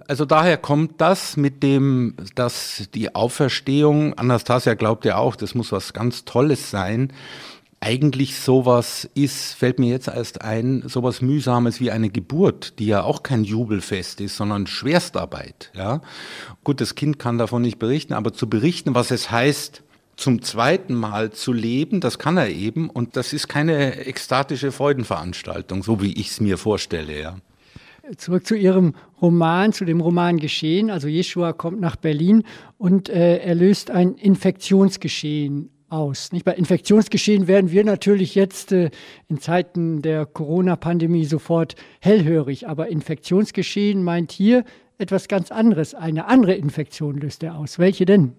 Also 0.10 0.26
daher 0.26 0.58
kommt 0.58 1.00
das 1.02 1.38
mit 1.38 1.62
dem, 1.62 2.16
dass 2.34 2.90
die 2.96 3.14
Auferstehung, 3.14 4.16
Anastasia 4.16 4.74
glaubt 4.74 5.06
ja 5.06 5.18
auch, 5.18 5.36
das 5.36 5.54
muss 5.54 5.72
was 5.72 5.94
ganz 5.94 6.26
Tolles 6.26 6.72
sein. 6.72 7.14
Eigentlich 7.80 8.40
sowas 8.40 9.08
ist, 9.14 9.54
fällt 9.54 9.78
mir 9.78 9.90
jetzt 9.92 10.08
erst 10.08 10.42
ein, 10.42 10.82
sowas 10.88 11.22
mühsames 11.22 11.80
wie 11.80 11.92
eine 11.92 12.10
Geburt, 12.10 12.80
die 12.80 12.88
ja 12.88 13.04
auch 13.04 13.22
kein 13.22 13.44
Jubelfest 13.44 14.20
ist, 14.20 14.36
sondern 14.36 14.66
Schwerstarbeit, 14.66 15.72
ja. 15.76 16.02
Gut, 16.64 16.82
das 16.82 16.96
Kind 16.96 17.20
kann 17.20 17.38
davon 17.38 17.62
nicht 17.62 17.78
berichten, 17.78 18.14
aber 18.14 18.34
zu 18.34 18.50
berichten, 18.50 18.96
was 18.96 19.12
es 19.12 19.30
heißt, 19.30 19.84
zum 20.20 20.42
zweiten 20.42 20.94
Mal 20.94 21.32
zu 21.32 21.54
leben, 21.54 22.02
das 22.02 22.20
kann 22.20 22.38
er 22.38 22.50
eben 22.50 22.90
und 22.90 23.16
das 23.16 23.34
ist 23.34 23.48
keine 23.48 24.06
ekstatische 24.06 24.72
Freudenveranstaltung, 24.72 25.82
so 25.82 26.02
wie 26.02 26.14
ich 26.14 26.30
es 26.30 26.42
mir 26.42 26.58
vorstelle, 26.58 27.20
ja. 27.20 27.36
Zurück 28.18 28.46
zu 28.46 28.56
Ihrem 28.56 28.96
Roman, 29.22 29.72
zu 29.72 29.86
dem 29.86 30.02
Roman 30.02 30.38
Geschehen. 30.38 30.90
Also 30.90 31.08
Jeshua 31.08 31.54
kommt 31.54 31.80
nach 31.80 31.96
Berlin 31.96 32.44
und 32.80 33.08
äh, 33.08 33.38
er 33.38 33.54
löst 33.54 33.92
ein 33.92 34.16
Infektionsgeschehen 34.16 35.70
aus. 35.90 36.32
Nicht? 36.32 36.44
Bei 36.44 36.54
Infektionsgeschehen 36.54 37.48
werden 37.48 37.72
wir 37.72 37.84
natürlich 37.84 38.34
jetzt 38.34 38.72
äh, 38.72 38.90
in 39.28 39.40
Zeiten 39.40 40.02
der 40.02 40.26
Corona-Pandemie 40.26 41.26
sofort 41.26 41.76
hellhörig, 42.02 42.68
aber 42.68 42.88
Infektionsgeschehen 42.88 44.04
meint 44.04 44.32
hier 44.32 44.64
etwas 44.98 45.28
ganz 45.28 45.52
anderes. 45.52 45.94
Eine 45.94 46.26
andere 46.28 46.56
Infektion 46.56 47.18
löst 47.18 47.44
er 47.44 47.58
aus. 47.58 47.78
Welche 47.78 48.06
denn? 48.06 48.34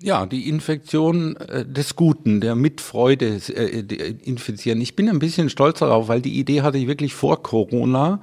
Ja, 0.00 0.26
die 0.26 0.48
Infektion 0.48 1.36
äh, 1.36 1.64
des 1.64 1.94
Guten, 1.96 2.40
der 2.40 2.56
mit 2.56 2.80
Freude 2.80 3.40
äh, 3.48 4.14
infizieren. 4.24 4.80
Ich 4.80 4.96
bin 4.96 5.08
ein 5.08 5.20
bisschen 5.20 5.48
stolz 5.48 5.78
darauf, 5.78 6.08
weil 6.08 6.20
die 6.20 6.38
Idee 6.38 6.62
hatte 6.62 6.78
ich 6.78 6.88
wirklich 6.88 7.14
vor 7.14 7.42
Corona. 7.42 8.20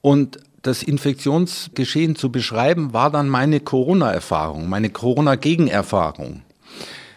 Und 0.00 0.38
das 0.62 0.82
Infektionsgeschehen 0.82 2.16
zu 2.16 2.30
beschreiben, 2.30 2.92
war 2.92 3.10
dann 3.10 3.28
meine 3.28 3.60
Corona-Erfahrung, 3.60 4.68
meine 4.68 4.90
Corona-Gegenerfahrung. 4.90 6.42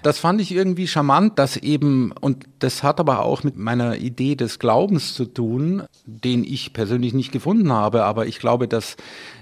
Das 0.03 0.19
fand 0.19 0.41
ich 0.41 0.51
irgendwie 0.51 0.87
charmant, 0.87 1.39
dass 1.39 1.57
eben, 1.57 2.11
und 2.11 2.45
das 2.59 2.83
hat 2.83 2.99
aber 2.99 3.23
auch 3.23 3.43
mit 3.43 3.57
meiner 3.57 3.97
Idee 3.97 4.35
des 4.35 4.59
Glaubens 4.59 5.13
zu 5.13 5.25
tun, 5.25 5.83
den 6.05 6.43
ich 6.43 6.73
persönlich 6.73 7.13
nicht 7.13 7.31
gefunden 7.31 7.71
habe, 7.71 8.03
aber 8.03 8.27
ich 8.27 8.39
glaube, 8.39 8.67
dass 8.67 8.95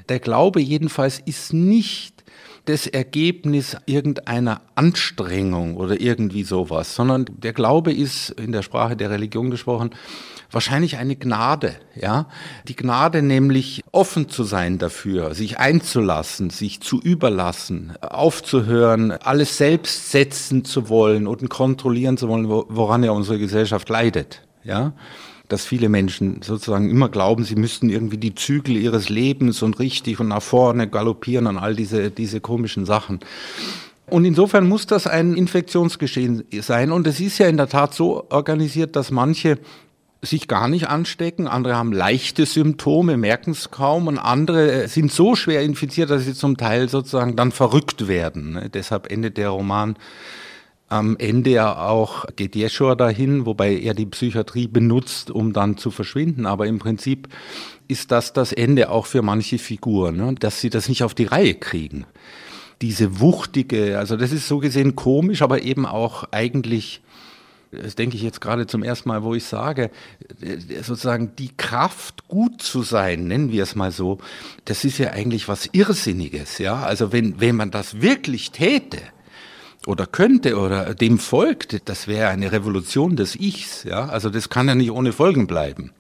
der 0.10 0.20
Glaube 0.20 0.62
jedenfalls 0.62 1.20
ist 1.20 1.54
nicht 1.54 2.24
das 2.66 2.88
Ergebnis 2.88 3.78
irgendeiner 3.86 4.62
Anstrengung 4.74 5.78
oder 5.78 6.02
irgendwie 6.02 6.44
sowas, 6.44 6.96
sondern 6.96 7.26
der 7.38 7.54
Glaube 7.54 7.94
ist 7.94 8.32
in 8.32 8.52
der 8.52 8.64
Sprache 8.64 8.96
der 8.96 9.12
Religion 9.12 9.52
gesprochen 9.52 9.92
wahrscheinlich 10.52 10.98
eine 10.98 11.16
Gnade, 11.16 11.76
ja. 11.96 12.28
Die 12.68 12.76
Gnade 12.76 13.22
nämlich 13.22 13.84
offen 13.92 14.30
zu 14.30 14.44
sein 14.44 14.78
dafür, 14.78 15.36
sich 15.36 15.60
einzulassen, 15.60 16.50
sich 16.50 16.82
zu 16.82 17.00
überlassen, 17.02 17.94
aufzuhören, 18.02 19.12
alles 19.12 19.58
selbst 19.58 20.12
setzen 20.12 20.64
zu 20.66 20.90
wollen 20.90 21.28
und 21.28 21.48
kontrollieren 21.50 22.18
zu 22.18 22.30
wollen, 22.30 22.48
woran 22.48 23.04
ja 23.04 23.12
unsere 23.12 23.38
Gesellschaft 23.38 23.90
leidet, 23.90 24.42
ja 24.64 24.94
dass 25.48 25.66
viele 25.66 25.90
Menschen 25.90 26.42
sozusagen 26.42 26.90
immer 26.90 27.10
glauben, 27.10 27.44
sie 27.44 27.56
müssten 27.56 27.90
irgendwie 27.90 28.18
die 28.18 28.36
Zügel 28.36 28.78
ihres 28.78 29.10
Lebens 29.10 29.62
und 29.62 29.80
richtig 29.80 30.20
und 30.20 30.30
nach 30.30 30.42
vorne 30.42 30.88
galoppieren 30.90 31.48
und 31.48 31.58
all 31.58 31.76
diese, 31.76 32.12
diese 32.12 32.42
komischen 32.42 32.86
Sachen. 32.86 33.20
Und 34.08 34.26
insofern 34.26 34.68
muss 34.68 34.86
das 34.86 35.08
ein 35.08 35.34
Infektionsgeschehen 35.34 36.44
sein. 36.62 36.92
Und 36.92 37.08
es 37.08 37.20
ist 37.20 37.40
ja 37.40 37.48
in 37.48 37.58
der 37.58 37.70
Tat 37.70 37.94
so 37.94 38.26
organisiert, 38.30 38.96
dass 38.96 39.10
manche 39.10 39.58
sich 40.22 40.48
gar 40.48 40.68
nicht 40.68 40.88
anstecken, 40.88 41.48
andere 41.48 41.76
haben 41.76 41.92
leichte 41.92 42.46
Symptome, 42.46 43.18
merken 43.18 43.52
es 43.52 43.72
kaum 43.72 44.08
und 44.08 44.18
andere 44.18 44.88
sind 44.88 45.12
so 45.12 45.36
schwer 45.36 45.62
infiziert, 45.62 46.10
dass 46.10 46.26
sie 46.26 46.34
zum 46.34 46.58
Teil 46.58 46.90
sozusagen 46.90 47.36
dann 47.36 47.52
verrückt 47.52 48.08
werden. 48.08 48.70
Deshalb 48.74 49.12
endet 49.12 49.38
der 49.38 49.50
Roman 49.50 49.96
am 50.88 51.18
Ende 51.18 51.50
ja 51.50 51.88
auch, 51.88 52.26
geht 52.36 52.56
Jeschua 52.56 52.96
dahin, 52.96 53.46
wobei 53.46 53.76
er 53.76 53.94
die 53.94 54.06
Psychiatrie 54.06 54.68
benutzt, 54.68 55.32
um 55.32 55.52
dann 55.52 55.78
zu 55.78 55.90
verschwinden. 55.90 56.46
Aber 56.46 56.68
im 56.68 56.80
Prinzip 56.80 57.28
ist 57.88 58.12
das 58.12 58.34
das 58.34 58.54
Ende 58.54 58.90
auch 58.90 59.06
für 59.06 59.22
manche 59.22 59.58
Figuren, 59.58 60.18
ne? 60.18 60.36
dass 60.40 60.62
sie 60.62 60.70
das 60.70 60.88
nicht 60.88 61.04
auf 61.04 61.14
die 61.14 61.26
Reihe 61.26 61.56
kriegen. 61.56 62.06
Diese 62.82 63.20
wuchtige, 63.20 63.98
also 63.98 64.18
das 64.18 64.32
ist 64.32 64.48
so 64.48 64.60
gesehen 64.60 64.96
komisch, 64.96 65.42
aber 65.42 65.64
eben 65.64 65.86
auch 65.86 66.26
eigentlich 66.32 67.02
das 67.72 67.96
denke 67.96 68.16
ich 68.16 68.24
jetzt 68.24 68.42
gerade 68.42 68.68
zum 68.68 68.84
ersten 68.84 69.10
Mal, 69.10 69.24
wo 69.24 69.36
ich 69.36 69.44
sage, 69.44 69.92
sozusagen 70.82 71.36
die 71.38 71.52
Kraft, 71.58 72.28
gut 72.30 72.62
zu 72.62 72.84
sein, 72.84 73.28
nennen 73.28 73.52
wir 73.52 73.64
es 73.64 73.76
mal 73.76 73.92
so, 73.92 74.20
das 74.66 74.86
ist 74.86 74.98
ja 74.98 75.12
eigentlich 75.12 75.48
was 75.48 75.68
Irrsinniges, 75.72 76.58
ja. 76.60 76.84
Also 76.84 77.12
wenn, 77.12 77.42
wenn 77.42 77.56
man 77.56 77.72
das 77.72 78.02
wirklich 78.02 78.52
täte, 78.52 79.00
oder 79.88 80.06
könnte 80.08 80.58
oder 80.58 80.96
dem 80.96 81.20
folgt, 81.20 81.88
das 81.90 82.08
wäre 82.08 82.30
eine 82.30 82.52
Revolution 82.52 83.16
des 83.16 83.36
Ichs, 83.36 83.84
ja. 83.84 84.06
Also 84.06 84.30
das 84.30 84.50
kann 84.50 84.68
ja 84.68 84.76
nicht 84.76 84.92
ohne 84.92 85.12
Folgen 85.14 85.48
bleiben 85.48 85.92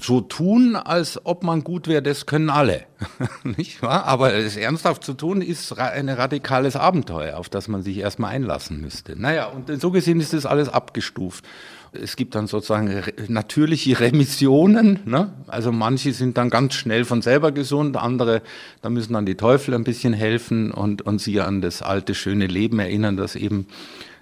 so 0.00 0.20
tun, 0.20 0.76
als 0.76 1.24
ob 1.24 1.42
man 1.42 1.64
gut 1.64 1.88
wäre, 1.88 2.02
das 2.02 2.26
können 2.26 2.50
alle. 2.50 2.84
nicht 3.44 3.82
wahr? 3.82 4.04
Aber 4.04 4.34
es 4.34 4.56
ernsthaft 4.56 5.04
zu 5.04 5.14
tun, 5.14 5.42
ist 5.42 5.78
ein 5.78 6.08
radikales 6.08 6.76
Abenteuer, 6.76 7.36
auf 7.36 7.48
das 7.48 7.68
man 7.68 7.82
sich 7.82 7.98
erstmal 7.98 8.30
einlassen 8.34 8.80
müsste. 8.80 9.20
Naja, 9.20 9.46
und 9.46 9.80
so 9.80 9.90
gesehen 9.90 10.20
ist 10.20 10.32
das 10.32 10.46
alles 10.46 10.68
abgestuft. 10.68 11.44
Es 11.92 12.16
gibt 12.16 12.34
dann 12.34 12.46
sozusagen 12.46 13.02
natürliche 13.28 14.00
Remissionen. 14.00 15.00
Ne? 15.04 15.32
Also 15.46 15.72
manche 15.72 16.12
sind 16.12 16.36
dann 16.36 16.50
ganz 16.50 16.74
schnell 16.74 17.04
von 17.04 17.22
selber 17.22 17.52
gesund, 17.52 17.96
andere, 17.96 18.42
da 18.82 18.90
müssen 18.90 19.14
dann 19.14 19.26
die 19.26 19.36
Teufel 19.36 19.74
ein 19.74 19.84
bisschen 19.84 20.12
helfen 20.12 20.70
und, 20.70 21.02
und 21.02 21.20
sie 21.20 21.40
an 21.40 21.60
das 21.60 21.82
alte, 21.82 22.14
schöne 22.14 22.46
Leben 22.46 22.78
erinnern, 22.78 23.16
das 23.16 23.36
eben 23.36 23.66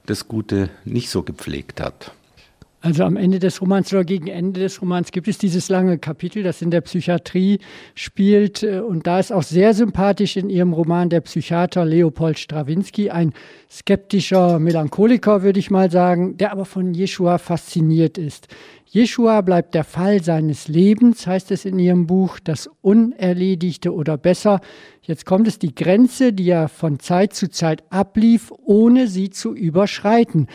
das 0.07 0.29
Gute 0.29 0.71
nicht 0.85 1.11
so 1.11 1.23
gepflegt 1.23 1.81
hat. 1.81 2.13
Also 2.83 3.05
am 3.05 3.17
Ende 3.17 3.39
des 3.39 3.61
Romans 3.61 3.93
oder 3.93 4.05
gegen 4.05 4.27
Ende 4.27 4.61
des 4.61 4.81
Romans 4.81 5.11
gibt 5.11 5.29
es 5.29 5.39
dieses 5.39 5.69
lange 5.69 5.99
Kapitel, 5.99 6.43
das 6.43 6.61
in 6.63 6.71
der 6.71 6.83
Psychiatrie 6.83 7.59
spielt. 7.95 8.63
Äh, 8.63 8.81
und 8.81 9.07
da 9.07 9.19
ist 9.19 9.33
auch 9.33 9.43
sehr 9.43 9.75
sympathisch 9.75 10.37
in 10.37 10.51
ihrem 10.51 10.73
Roman 10.73 11.09
der 11.09 11.23
Psychiater 11.23 11.85
Leopold 11.85 12.39
Strawinski, 12.39 13.11
ein 13.11 13.33
skeptischer 13.71 14.59
Melancholiker, 14.59 15.43
würde 15.43 15.59
ich 15.59 15.71
mal 15.71 15.91
sagen, 15.91 16.37
der 16.37 16.53
aber 16.53 16.65
von 16.65 16.95
Jeshua 16.95 17.39
fasziniert 17.39 18.19
ist. 18.19 18.49
Jeshua 18.89 19.41
bleibt 19.41 19.75
der 19.75 19.85
Fall 19.85 20.23
seines 20.23 20.69
Lebens, 20.69 21.27
heißt 21.27 21.51
es 21.51 21.65
in 21.65 21.79
ihrem 21.79 22.07
Buch, 22.07 22.39
das 22.39 22.71
Unerledigte 22.83 23.93
oder 23.93 24.17
besser. 24.17 24.61
Jetzt 25.03 25.27
kommt 25.27 25.49
es 25.49 25.59
die 25.59 25.75
Grenze, 25.75 26.33
die 26.33 26.49
er 26.51 26.69
von 26.69 27.01
Zeit 27.01 27.35
zu 27.35 27.51
Zeit 27.51 27.83
ablief, 27.91 28.53
ohne 28.65 29.09
sie 29.09 29.31
zu 29.31 29.55
überschreiten. 29.55 30.47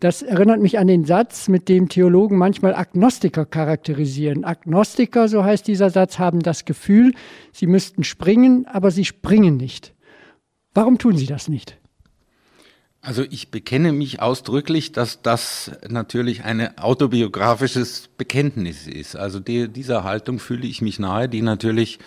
Das 0.00 0.22
erinnert 0.22 0.60
mich 0.60 0.78
an 0.78 0.86
den 0.86 1.04
Satz, 1.04 1.48
mit 1.48 1.68
dem 1.68 1.90
Theologen 1.90 2.38
manchmal 2.38 2.74
Agnostiker 2.74 3.44
charakterisieren. 3.44 4.44
Agnostiker, 4.44 5.28
so 5.28 5.44
heißt 5.44 5.68
dieser 5.68 5.90
Satz, 5.90 6.18
haben 6.18 6.40
das 6.40 6.64
Gefühl, 6.64 7.12
sie 7.52 7.66
müssten 7.66 8.02
springen, 8.02 8.66
aber 8.66 8.90
sie 8.90 9.04
springen 9.04 9.58
nicht. 9.58 9.94
Warum 10.72 10.96
tun 10.96 11.16
sie 11.16 11.26
das 11.26 11.48
nicht? 11.48 11.79
Also 13.02 13.24
ich 13.30 13.50
bekenne 13.50 13.92
mich 13.92 14.20
ausdrücklich, 14.20 14.92
dass 14.92 15.22
das 15.22 15.70
natürlich 15.88 16.44
ein 16.44 16.76
autobiografisches 16.76 18.10
Bekenntnis 18.18 18.86
ist. 18.86 19.16
Also 19.16 19.40
die, 19.40 19.68
dieser 19.68 20.04
Haltung 20.04 20.38
fühle 20.38 20.66
ich 20.66 20.82
mich 20.82 20.98
nahe, 20.98 21.26
die 21.26 21.40
natürlich 21.40 21.98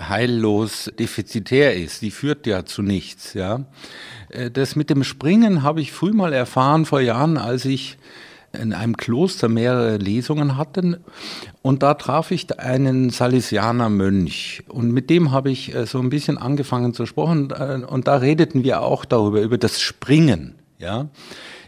heillos 0.00 0.90
defizitär 0.98 1.76
ist. 1.76 2.00
Die 2.00 2.10
führt 2.10 2.46
ja 2.46 2.64
zu 2.64 2.80
nichts. 2.80 3.34
Ja, 3.34 3.66
äh, 4.30 4.50
das 4.50 4.74
mit 4.74 4.88
dem 4.88 5.04
Springen 5.04 5.62
habe 5.62 5.82
ich 5.82 5.92
früh 5.92 6.12
mal 6.12 6.32
erfahren 6.32 6.86
vor 6.86 7.02
Jahren, 7.02 7.36
als 7.36 7.66
ich 7.66 7.98
in 8.52 8.72
einem 8.72 8.96
Kloster 8.96 9.48
mehrere 9.48 9.96
Lesungen 9.98 10.56
hatte 10.56 11.00
und 11.62 11.82
da 11.82 11.94
traf 11.94 12.30
ich 12.30 12.58
einen 12.58 13.10
Salesianer 13.10 13.88
Mönch 13.88 14.62
und 14.68 14.92
mit 14.92 15.10
dem 15.10 15.32
habe 15.32 15.50
ich 15.50 15.74
äh, 15.74 15.86
so 15.86 15.98
ein 15.98 16.08
bisschen 16.08 16.38
angefangen 16.38 16.94
zu 16.94 17.06
sprechen 17.06 17.50
äh, 17.50 17.80
und 17.86 18.08
da 18.08 18.16
redeten 18.16 18.64
wir 18.64 18.82
auch 18.82 19.04
darüber, 19.04 19.42
über 19.42 19.58
das 19.58 19.80
Springen, 19.80 20.54
ja. 20.78 21.08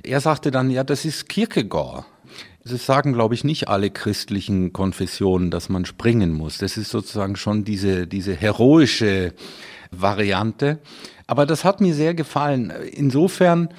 Er 0.03 0.21
sagte 0.21 0.51
dann, 0.51 0.71
ja, 0.71 0.83
das 0.83 1.05
ist 1.05 1.29
Kierkegaard. 1.29 2.07
Das 2.65 2.85
sagen, 2.85 3.13
glaube 3.13 3.35
ich, 3.35 3.43
nicht 3.43 3.69
alle 3.69 3.91
christlichen 3.91 4.73
Konfessionen, 4.73 5.51
dass 5.51 5.69
man 5.69 5.87
springen 5.87 6.33
muss. 6.33 6.59
Das 6.59 6.77
ist 6.77 6.91
sozusagen 6.91 7.37
schon 7.37 7.65
diese, 7.65 8.07
diese 8.07 8.35
heroische 8.35 9.33
Variante. 9.91 10.79
Aber 11.27 11.47
das 11.47 11.65
hat 11.65 11.81
mir 11.81 11.95
sehr 11.95 12.15
gefallen. 12.15 12.73
Insofern, 12.93 13.71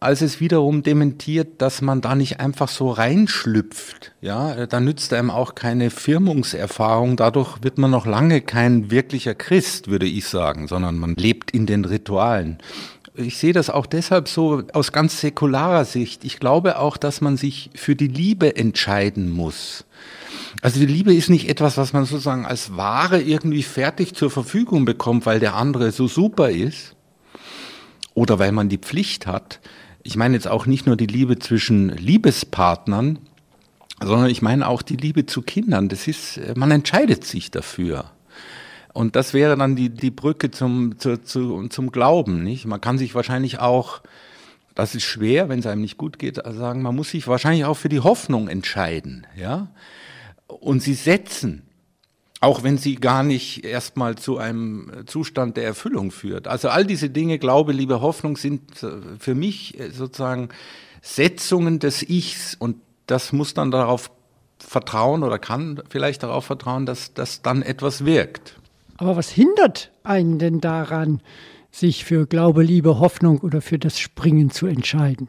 als 0.00 0.22
es 0.22 0.40
wiederum 0.40 0.82
dementiert, 0.82 1.60
dass 1.60 1.82
man 1.82 2.00
da 2.00 2.14
nicht 2.14 2.40
einfach 2.40 2.68
so 2.68 2.90
reinschlüpft. 2.90 4.12
Ja, 4.22 4.66
da 4.66 4.80
nützt 4.80 5.12
einem 5.12 5.30
auch 5.30 5.54
keine 5.54 5.90
Firmungserfahrung. 5.90 7.18
Dadurch 7.18 7.62
wird 7.62 7.76
man 7.76 7.90
noch 7.90 8.06
lange 8.06 8.40
kein 8.40 8.90
wirklicher 8.90 9.34
Christ, 9.34 9.88
würde 9.88 10.06
ich 10.06 10.26
sagen, 10.26 10.68
sondern 10.68 10.96
man 10.96 11.16
lebt 11.16 11.50
in 11.50 11.66
den 11.66 11.84
Ritualen. 11.84 12.58
Ich 13.14 13.36
sehe 13.36 13.52
das 13.52 13.68
auch 13.68 13.84
deshalb 13.84 14.28
so 14.28 14.62
aus 14.72 14.92
ganz 14.92 15.20
säkularer 15.20 15.84
Sicht. 15.84 16.24
Ich 16.24 16.40
glaube 16.40 16.78
auch, 16.78 16.96
dass 16.96 17.20
man 17.20 17.36
sich 17.36 17.68
für 17.74 17.94
die 17.94 18.08
Liebe 18.08 18.56
entscheiden 18.56 19.28
muss. 19.28 19.84
Also 20.62 20.80
die 20.80 20.86
Liebe 20.86 21.14
ist 21.14 21.28
nicht 21.28 21.50
etwas, 21.50 21.76
was 21.76 21.92
man 21.92 22.06
sozusagen 22.06 22.46
als 22.46 22.74
Ware 22.74 23.20
irgendwie 23.20 23.62
fertig 23.62 24.14
zur 24.14 24.30
Verfügung 24.30 24.86
bekommt, 24.86 25.26
weil 25.26 25.40
der 25.40 25.56
andere 25.56 25.92
so 25.92 26.08
super 26.08 26.48
ist 26.50 26.96
oder 28.14 28.38
weil 28.38 28.52
man 28.52 28.70
die 28.70 28.78
Pflicht 28.78 29.26
hat, 29.26 29.60
ich 30.02 30.16
meine 30.16 30.34
jetzt 30.34 30.48
auch 30.48 30.66
nicht 30.66 30.86
nur 30.86 30.96
die 30.96 31.06
Liebe 31.06 31.38
zwischen 31.38 31.90
Liebespartnern, 31.90 33.18
sondern 34.02 34.30
ich 34.30 34.42
meine 34.42 34.66
auch 34.66 34.82
die 34.82 34.96
Liebe 34.96 35.26
zu 35.26 35.42
Kindern. 35.42 35.88
Das 35.88 36.08
ist, 36.08 36.40
man 36.56 36.70
entscheidet 36.70 37.24
sich 37.24 37.50
dafür. 37.50 38.10
Und 38.92 39.14
das 39.14 39.34
wäre 39.34 39.56
dann 39.56 39.76
die, 39.76 39.90
die 39.90 40.10
Brücke 40.10 40.50
zum, 40.50 40.98
zu, 40.98 41.22
zu, 41.22 41.68
zum 41.68 41.92
Glauben, 41.92 42.42
nicht? 42.42 42.66
Man 42.66 42.80
kann 42.80 42.98
sich 42.98 43.14
wahrscheinlich 43.14 43.60
auch, 43.60 44.00
das 44.74 44.94
ist 44.94 45.04
schwer, 45.04 45.48
wenn 45.48 45.60
es 45.60 45.66
einem 45.66 45.82
nicht 45.82 45.96
gut 45.96 46.18
geht, 46.18 46.36
sagen, 46.36 46.82
man 46.82 46.96
muss 46.96 47.10
sich 47.10 47.28
wahrscheinlich 47.28 47.64
auch 47.66 47.76
für 47.76 47.88
die 47.88 48.00
Hoffnung 48.00 48.48
entscheiden, 48.48 49.26
ja? 49.36 49.68
Und 50.48 50.82
sie 50.82 50.94
setzen 50.94 51.62
auch 52.40 52.62
wenn 52.62 52.78
sie 52.78 52.94
gar 52.94 53.22
nicht 53.22 53.64
erstmal 53.64 54.16
zu 54.16 54.38
einem 54.38 54.90
Zustand 55.06 55.56
der 55.56 55.64
Erfüllung 55.64 56.10
führt. 56.10 56.48
Also 56.48 56.70
all 56.70 56.86
diese 56.86 57.10
Dinge, 57.10 57.38
Glaube, 57.38 57.72
Liebe, 57.72 58.00
Hoffnung 58.00 58.36
sind 58.36 58.82
äh, 58.82 58.92
für 59.18 59.34
mich 59.34 59.78
äh, 59.78 59.90
sozusagen 59.90 60.48
Setzungen 61.02 61.78
des 61.78 62.02
Ichs 62.02 62.54
und 62.58 62.76
das 63.06 63.32
muss 63.32 63.54
dann 63.54 63.70
darauf 63.70 64.10
vertrauen 64.58 65.22
oder 65.22 65.38
kann 65.38 65.82
vielleicht 65.88 66.22
darauf 66.22 66.44
vertrauen, 66.44 66.86
dass 66.86 67.12
das 67.14 67.42
dann 67.42 67.62
etwas 67.62 68.04
wirkt. 68.04 68.56
Aber 68.96 69.16
was 69.16 69.30
hindert 69.30 69.90
einen 70.02 70.38
denn 70.38 70.60
daran, 70.60 71.22
sich 71.70 72.04
für 72.04 72.26
Glaube, 72.26 72.62
Liebe, 72.62 72.98
Hoffnung 72.98 73.38
oder 73.38 73.60
für 73.60 73.78
das 73.78 73.98
Springen 73.98 74.50
zu 74.50 74.66
entscheiden? 74.66 75.28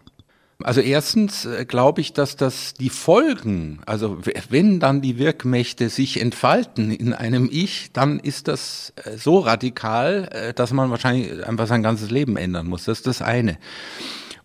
Also 0.64 0.82
erstens 0.82 1.46
äh, 1.46 1.66
glaube 1.66 2.02
ich, 2.02 2.14
dass 2.14 2.36
das 2.36 2.74
die 2.74 2.90
Folgen, 2.90 3.80
also 3.86 4.18
wenn 4.50 4.80
dann 4.80 5.02
die 5.02 5.18
Wirkmächte 5.18 5.90
sich 5.90 6.20
entfalten 6.20 6.92
in 6.92 7.14
einem 7.14 7.50
Ich, 7.52 7.92
dann 7.94 8.20
ist 8.20 8.48
das 8.48 8.94
äh, 9.04 9.18
so 9.18 9.40
radikal, 9.40 10.30
äh, 10.32 10.54
dass 10.54 10.74
man 10.74 10.90
wahrscheinlich 10.90 11.46
einfach 11.46 11.68
sein 11.68 11.84
ganzes 11.84 12.12
Leben 12.12 12.38
ändern 12.38 12.68
muss. 12.68 12.86
Das 12.86 13.00
ist 13.00 13.08
das 13.08 13.22
eine. 13.22 13.58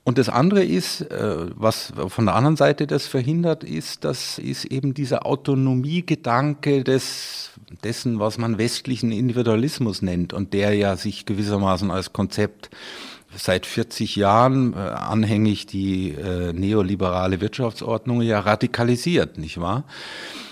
Und 0.05 0.19
das 0.19 0.29
andere 0.29 0.63
ist, 0.63 1.05
was 1.11 1.93
von 2.07 2.27
der 2.27 2.37
anderen 2.37 2.55
Seite 2.55 2.87
das 2.87 3.09
verhindert, 3.09 3.65
ist, 3.65 4.05
das 4.05 4.39
ist 4.39 4.65
eben 4.67 4.95
dieser 4.95 5.27
Autonomiegedanke 5.27 6.85
des, 6.85 7.51
dessen, 7.83 8.21
was 8.21 8.39
man 8.39 8.57
westlichen 8.57 9.11
Individualismus 9.11 10.03
nennt 10.03 10.33
und 10.33 10.53
der 10.53 10.75
ja 10.75 10.95
sich 10.95 11.27
gewissermaßen 11.27 11.91
als 11.91 12.13
Konzept 12.13 12.71
seit 13.35 13.67
40 13.67 14.17
Jahren 14.17 14.73
äh, 14.73 14.77
anhängig 14.77 15.67
die 15.67 16.11
äh, 16.13 16.53
neoliberale 16.53 17.41
Wirtschaftsordnung 17.41 18.23
ja 18.23 18.41
radikalisiert, 18.41 19.39
nicht 19.39 19.61
wahr? 19.61 19.85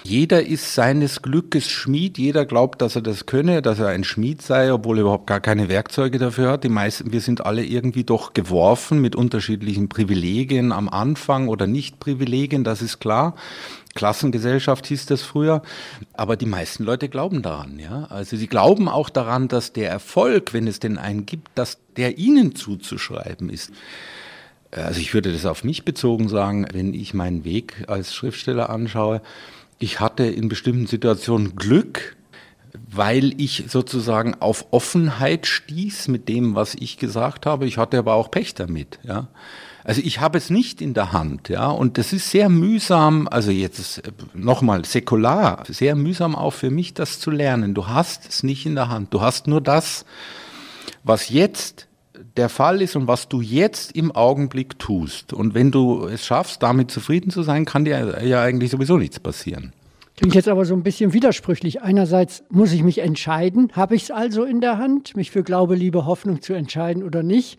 Jeder 0.06 0.46
ist 0.46 0.74
seines 0.74 1.22
Glückes 1.22 1.70
Schmied, 1.70 2.18
jeder 2.18 2.44
glaubt, 2.44 2.82
dass 2.82 2.94
er 2.94 3.00
das 3.00 3.24
könne, 3.24 3.62
dass 3.62 3.78
er 3.78 3.88
ein 3.88 4.04
Schmied 4.04 4.42
sei, 4.42 4.70
obwohl 4.70 4.98
er 4.98 5.02
überhaupt 5.02 5.26
gar 5.26 5.40
keine 5.40 5.70
Werkzeuge 5.70 6.18
dafür 6.18 6.50
hat. 6.50 6.64
Die 6.64 6.68
meisten, 6.68 7.10
wir 7.10 7.22
sind 7.22 7.46
alle 7.46 7.64
irgendwie 7.64 8.04
doch 8.04 8.34
geworfen 8.34 9.00
mit 9.00 9.16
unterschiedlichen 9.16 9.88
Privilegien 9.88 10.72
am 10.72 10.90
Anfang 10.90 11.48
oder 11.48 11.66
Nicht-Privilegien, 11.66 12.64
das 12.64 12.82
ist 12.82 12.98
klar. 12.98 13.34
Klassengesellschaft 13.94 14.86
hieß 14.86 15.06
das 15.06 15.22
früher. 15.22 15.62
Aber 16.12 16.36
die 16.36 16.46
meisten 16.46 16.84
Leute 16.84 17.08
glauben 17.08 17.42
daran, 17.42 17.78
ja. 17.78 18.04
Also 18.04 18.36
sie 18.36 18.46
glauben 18.46 18.88
auch 18.88 19.08
daran, 19.08 19.48
dass 19.48 19.72
der 19.72 19.90
Erfolg, 19.90 20.52
wenn 20.52 20.66
es 20.66 20.80
denn 20.80 20.98
einen 20.98 21.26
gibt, 21.26 21.50
dass 21.54 21.78
der 21.96 22.18
ihnen 22.18 22.54
zuzuschreiben 22.54 23.50
ist. 23.50 23.72
Also 24.70 25.00
ich 25.00 25.14
würde 25.14 25.32
das 25.32 25.46
auf 25.46 25.62
mich 25.62 25.84
bezogen 25.84 26.28
sagen, 26.28 26.66
wenn 26.72 26.94
ich 26.94 27.14
meinen 27.14 27.44
Weg 27.44 27.84
als 27.86 28.14
Schriftsteller 28.14 28.70
anschaue. 28.70 29.22
Ich 29.78 30.00
hatte 30.00 30.24
in 30.24 30.48
bestimmten 30.48 30.86
Situationen 30.86 31.54
Glück, 31.56 32.16
weil 32.90 33.40
ich 33.40 33.64
sozusagen 33.68 34.34
auf 34.40 34.66
Offenheit 34.70 35.46
stieß 35.46 36.08
mit 36.08 36.28
dem, 36.28 36.54
was 36.54 36.74
ich 36.74 36.98
gesagt 36.98 37.46
habe. 37.46 37.66
Ich 37.66 37.78
hatte 37.78 37.98
aber 37.98 38.14
auch 38.14 38.30
Pech 38.30 38.54
damit, 38.54 38.98
ja. 39.02 39.28
Also 39.84 40.00
ich 40.02 40.18
habe 40.18 40.38
es 40.38 40.48
nicht 40.48 40.80
in 40.80 40.94
der 40.94 41.12
Hand, 41.12 41.50
ja, 41.50 41.68
und 41.68 41.98
das 41.98 42.14
ist 42.14 42.30
sehr 42.30 42.48
mühsam, 42.48 43.28
also 43.30 43.50
jetzt 43.50 43.98
äh, 43.98 44.12
nochmal 44.32 44.86
säkular, 44.86 45.62
sehr 45.68 45.94
mühsam 45.94 46.34
auch 46.34 46.52
für 46.52 46.70
mich, 46.70 46.94
das 46.94 47.20
zu 47.20 47.30
lernen. 47.30 47.74
Du 47.74 47.86
hast 47.86 48.26
es 48.26 48.42
nicht 48.42 48.64
in 48.64 48.76
der 48.76 48.88
Hand. 48.88 49.12
Du 49.12 49.20
hast 49.20 49.46
nur 49.46 49.60
das, 49.60 50.06
was 51.02 51.28
jetzt 51.28 51.86
der 52.38 52.48
Fall 52.48 52.80
ist 52.80 52.96
und 52.96 53.06
was 53.08 53.28
du 53.28 53.42
jetzt 53.42 53.92
im 53.92 54.10
Augenblick 54.10 54.78
tust. 54.78 55.34
Und 55.34 55.54
wenn 55.54 55.70
du 55.70 56.06
es 56.06 56.24
schaffst, 56.24 56.62
damit 56.62 56.90
zufrieden 56.90 57.30
zu 57.30 57.42
sein, 57.42 57.66
kann 57.66 57.84
dir 57.84 58.24
ja 58.24 58.42
eigentlich 58.42 58.70
sowieso 58.70 58.96
nichts 58.96 59.20
passieren. 59.20 59.74
Klingt 60.16 60.34
jetzt 60.34 60.48
aber 60.48 60.64
so 60.64 60.74
ein 60.74 60.84
bisschen 60.84 61.12
widersprüchlich. 61.12 61.82
Einerseits 61.82 62.44
muss 62.48 62.72
ich 62.72 62.82
mich 62.84 62.98
entscheiden, 62.98 63.72
habe 63.72 63.96
ich 63.96 64.04
es 64.04 64.10
also 64.12 64.44
in 64.44 64.60
der 64.60 64.78
Hand, 64.78 65.16
mich 65.16 65.32
für 65.32 65.42
Glaube, 65.42 65.74
Liebe, 65.74 66.06
Hoffnung 66.06 66.40
zu 66.40 66.52
entscheiden 66.54 67.02
oder 67.02 67.22
nicht. 67.22 67.58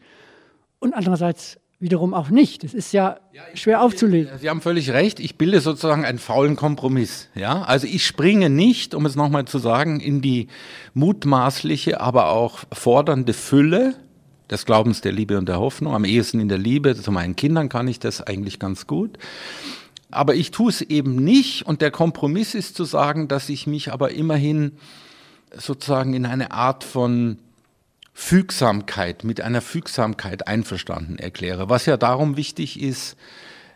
Und 0.80 0.94
andererseits 0.94 1.58
wiederum 1.80 2.14
auch 2.14 2.30
nicht. 2.30 2.64
Das 2.64 2.74
ist 2.74 2.94
ja, 2.94 3.18
ja 3.34 3.42
schwer 3.56 3.82
aufzulegen. 3.82 4.38
Sie 4.40 4.50
haben 4.50 4.62
völlig 4.62 4.92
recht. 4.92 5.20
Ich 5.20 5.38
bilde 5.38 5.60
sozusagen 5.60 6.06
einen 6.06 6.18
faulen 6.18 6.56
Kompromiss. 6.56 7.30
Ja, 7.36 7.64
also 7.64 7.88
ich 7.88 8.06
springe 8.06 8.50
nicht, 8.50 8.96
um 8.96 9.06
es 9.06 9.16
nochmal 9.16 9.46
zu 9.46 9.60
sagen, 9.60 10.00
in 10.00 10.22
die 10.22 10.48
mutmaßliche, 10.94 12.00
aber 12.00 12.30
auch 12.30 12.64
fordernde 12.72 13.34
Fülle 13.34 13.96
des 14.50 14.66
Glaubens, 14.66 15.02
der 15.02 15.12
Liebe 15.12 15.38
und 15.38 15.50
der 15.50 15.60
Hoffnung. 15.60 15.94
Am 15.94 16.06
ehesten 16.06 16.40
in 16.40 16.48
der 16.48 16.58
Liebe. 16.58 16.96
Zu 16.96 17.12
meinen 17.12 17.36
Kindern 17.36 17.68
kann 17.68 17.88
ich 17.88 18.00
das 18.00 18.22
eigentlich 18.22 18.60
ganz 18.60 18.88
gut. 18.88 19.18
Aber 20.16 20.36
ich 20.36 20.52
tue 20.52 20.70
es 20.70 20.82
eben 20.82 21.16
nicht. 21.16 21.66
Und 21.66 21.82
der 21.82 21.92
Kompromiss 21.92 22.56
ist 22.56 22.76
zu 22.76 22.86
sagen, 22.86 23.28
dass 23.28 23.50
ich 23.50 23.68
mich 23.68 23.92
aber 23.92 24.12
immerhin 24.12 24.74
sozusagen 25.56 26.14
in 26.14 26.26
eine 26.26 26.52
Art 26.52 26.84
von 26.84 27.38
Fügsamkeit, 28.14 29.24
mit 29.24 29.42
einer 29.42 29.62
Fügsamkeit 29.62 30.48
einverstanden 30.48 31.18
erkläre. 31.18 31.70
Was 31.70 31.86
ja 31.86 31.98
darum 31.98 32.38
wichtig 32.38 32.82
ist, 32.82 33.18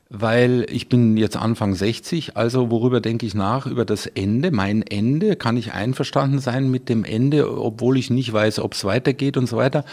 weil 0.10 0.66
ich 0.70 0.90
bin 0.90 1.18
jetzt 1.18 1.38
Anfang 1.38 1.76
60, 1.76 2.36
also 2.36 2.72
worüber 2.72 3.00
denke 3.00 3.26
ich 3.26 3.36
nach? 3.36 3.68
Über 3.68 3.86
das 3.86 4.08
Ende, 4.08 4.50
mein 4.50 4.82
Ende. 4.82 5.36
Kann 5.36 5.56
ich 5.56 5.74
einverstanden 5.74 6.40
sein 6.40 6.72
mit 6.72 6.90
dem 6.90 7.04
Ende, 7.04 7.62
obwohl 7.62 7.98
ich 7.98 8.10
nicht 8.10 8.32
weiß, 8.34 8.60
ob 8.60 8.74
es 8.74 8.86
weitergeht 8.86 9.38
und 9.38 9.48
so 9.48 9.58
weiter. 9.58 9.86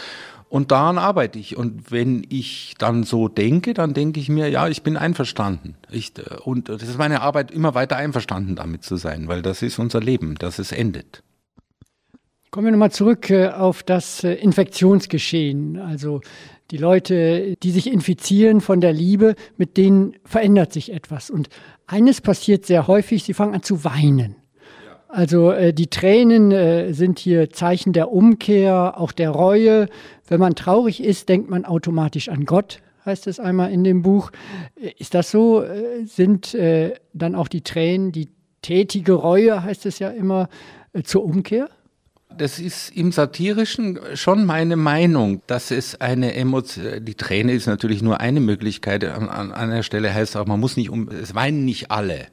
Und 0.49 0.71
daran 0.71 0.97
arbeite 0.97 1.39
ich. 1.39 1.57
Und 1.57 1.91
wenn 1.91 2.25
ich 2.29 2.75
dann 2.77 3.03
so 3.03 3.27
denke, 3.27 3.73
dann 3.73 3.93
denke 3.93 4.19
ich 4.19 4.29
mir, 4.29 4.49
ja, 4.49 4.67
ich 4.67 4.81
bin 4.81 4.95
einverstanden. 4.95 5.75
Ich, 5.91 6.13
und 6.43 6.69
das 6.69 6.83
ist 6.83 6.97
meine 6.97 7.21
Arbeit, 7.21 7.51
immer 7.51 7.75
weiter 7.75 7.97
einverstanden 7.97 8.55
damit 8.55 8.83
zu 8.83 8.95
sein, 8.95 9.27
weil 9.27 9.41
das 9.41 9.61
ist 9.61 9.77
unser 9.77 9.99
Leben, 9.99 10.35
dass 10.35 10.59
es 10.59 10.71
endet. 10.71 11.23
Kommen 12.49 12.67
wir 12.67 12.71
nochmal 12.71 12.91
zurück 12.91 13.29
äh, 13.29 13.49
auf 13.49 13.83
das 13.83 14.23
äh, 14.23 14.33
Infektionsgeschehen. 14.33 15.79
Also 15.79 16.21
die 16.71 16.77
Leute, 16.77 17.55
die 17.61 17.71
sich 17.71 17.91
infizieren 17.91 18.61
von 18.61 18.79
der 18.79 18.93
Liebe, 18.93 19.35
mit 19.57 19.75
denen 19.75 20.15
verändert 20.23 20.71
sich 20.71 20.93
etwas. 20.93 21.29
Und 21.29 21.49
eines 21.87 22.21
passiert 22.21 22.65
sehr 22.65 22.87
häufig, 22.87 23.23
sie 23.23 23.33
fangen 23.33 23.53
an 23.53 23.63
zu 23.63 23.83
weinen. 23.83 24.35
Also 25.09 25.51
äh, 25.51 25.73
die 25.73 25.87
Tränen 25.87 26.51
äh, 26.51 26.93
sind 26.93 27.19
hier 27.19 27.49
Zeichen 27.49 27.93
der 27.93 28.11
Umkehr, 28.11 28.99
auch 28.99 29.11
der 29.11 29.29
Reue. 29.29 29.87
Wenn 30.27 30.39
man 30.39 30.55
traurig 30.55 31.01
ist, 31.01 31.29
denkt 31.29 31.49
man 31.49 31.65
automatisch 31.65 32.29
an 32.29 32.45
Gott, 32.45 32.81
heißt 33.05 33.27
es 33.27 33.39
einmal 33.39 33.71
in 33.71 33.83
dem 33.83 34.01
Buch. 34.01 34.31
Äh, 34.75 34.91
ist 34.97 35.13
das 35.13 35.31
so? 35.31 35.63
Äh, 35.63 36.05
sind 36.05 36.53
äh, 36.53 36.93
dann 37.13 37.35
auch 37.35 37.47
die 37.47 37.61
Tränen, 37.61 38.11
die 38.11 38.29
tätige 38.61 39.13
Reue, 39.13 39.63
heißt 39.63 39.85
es 39.85 39.99
ja 39.99 40.09
immer, 40.09 40.49
äh, 40.91 41.03
zur 41.03 41.23
Umkehr? 41.23 41.69
Das 42.35 42.59
ist 42.59 42.95
im 42.95 43.11
Satirischen 43.11 43.99
schon 44.13 44.45
meine 44.45 44.75
Meinung, 44.75 45.41
dass 45.47 45.71
es 45.71 45.99
eine 46.01 46.35
Emotion, 46.35 47.03
die 47.03 47.15
Träne 47.15 47.53
ist 47.53 47.65
natürlich 47.65 48.01
nur 48.01 48.19
eine 48.19 48.39
Möglichkeit. 48.41 49.03
An, 49.05 49.29
an 49.29 49.51
einer 49.51 49.81
Stelle 49.81 50.13
heißt 50.13 50.31
es 50.31 50.35
auch, 50.35 50.45
man 50.45 50.59
muss 50.59 50.77
nicht 50.77 50.89
um, 50.89 51.09
es 51.09 51.33
weinen 51.33 51.65
nicht 51.65 51.89
alle. 51.89 52.27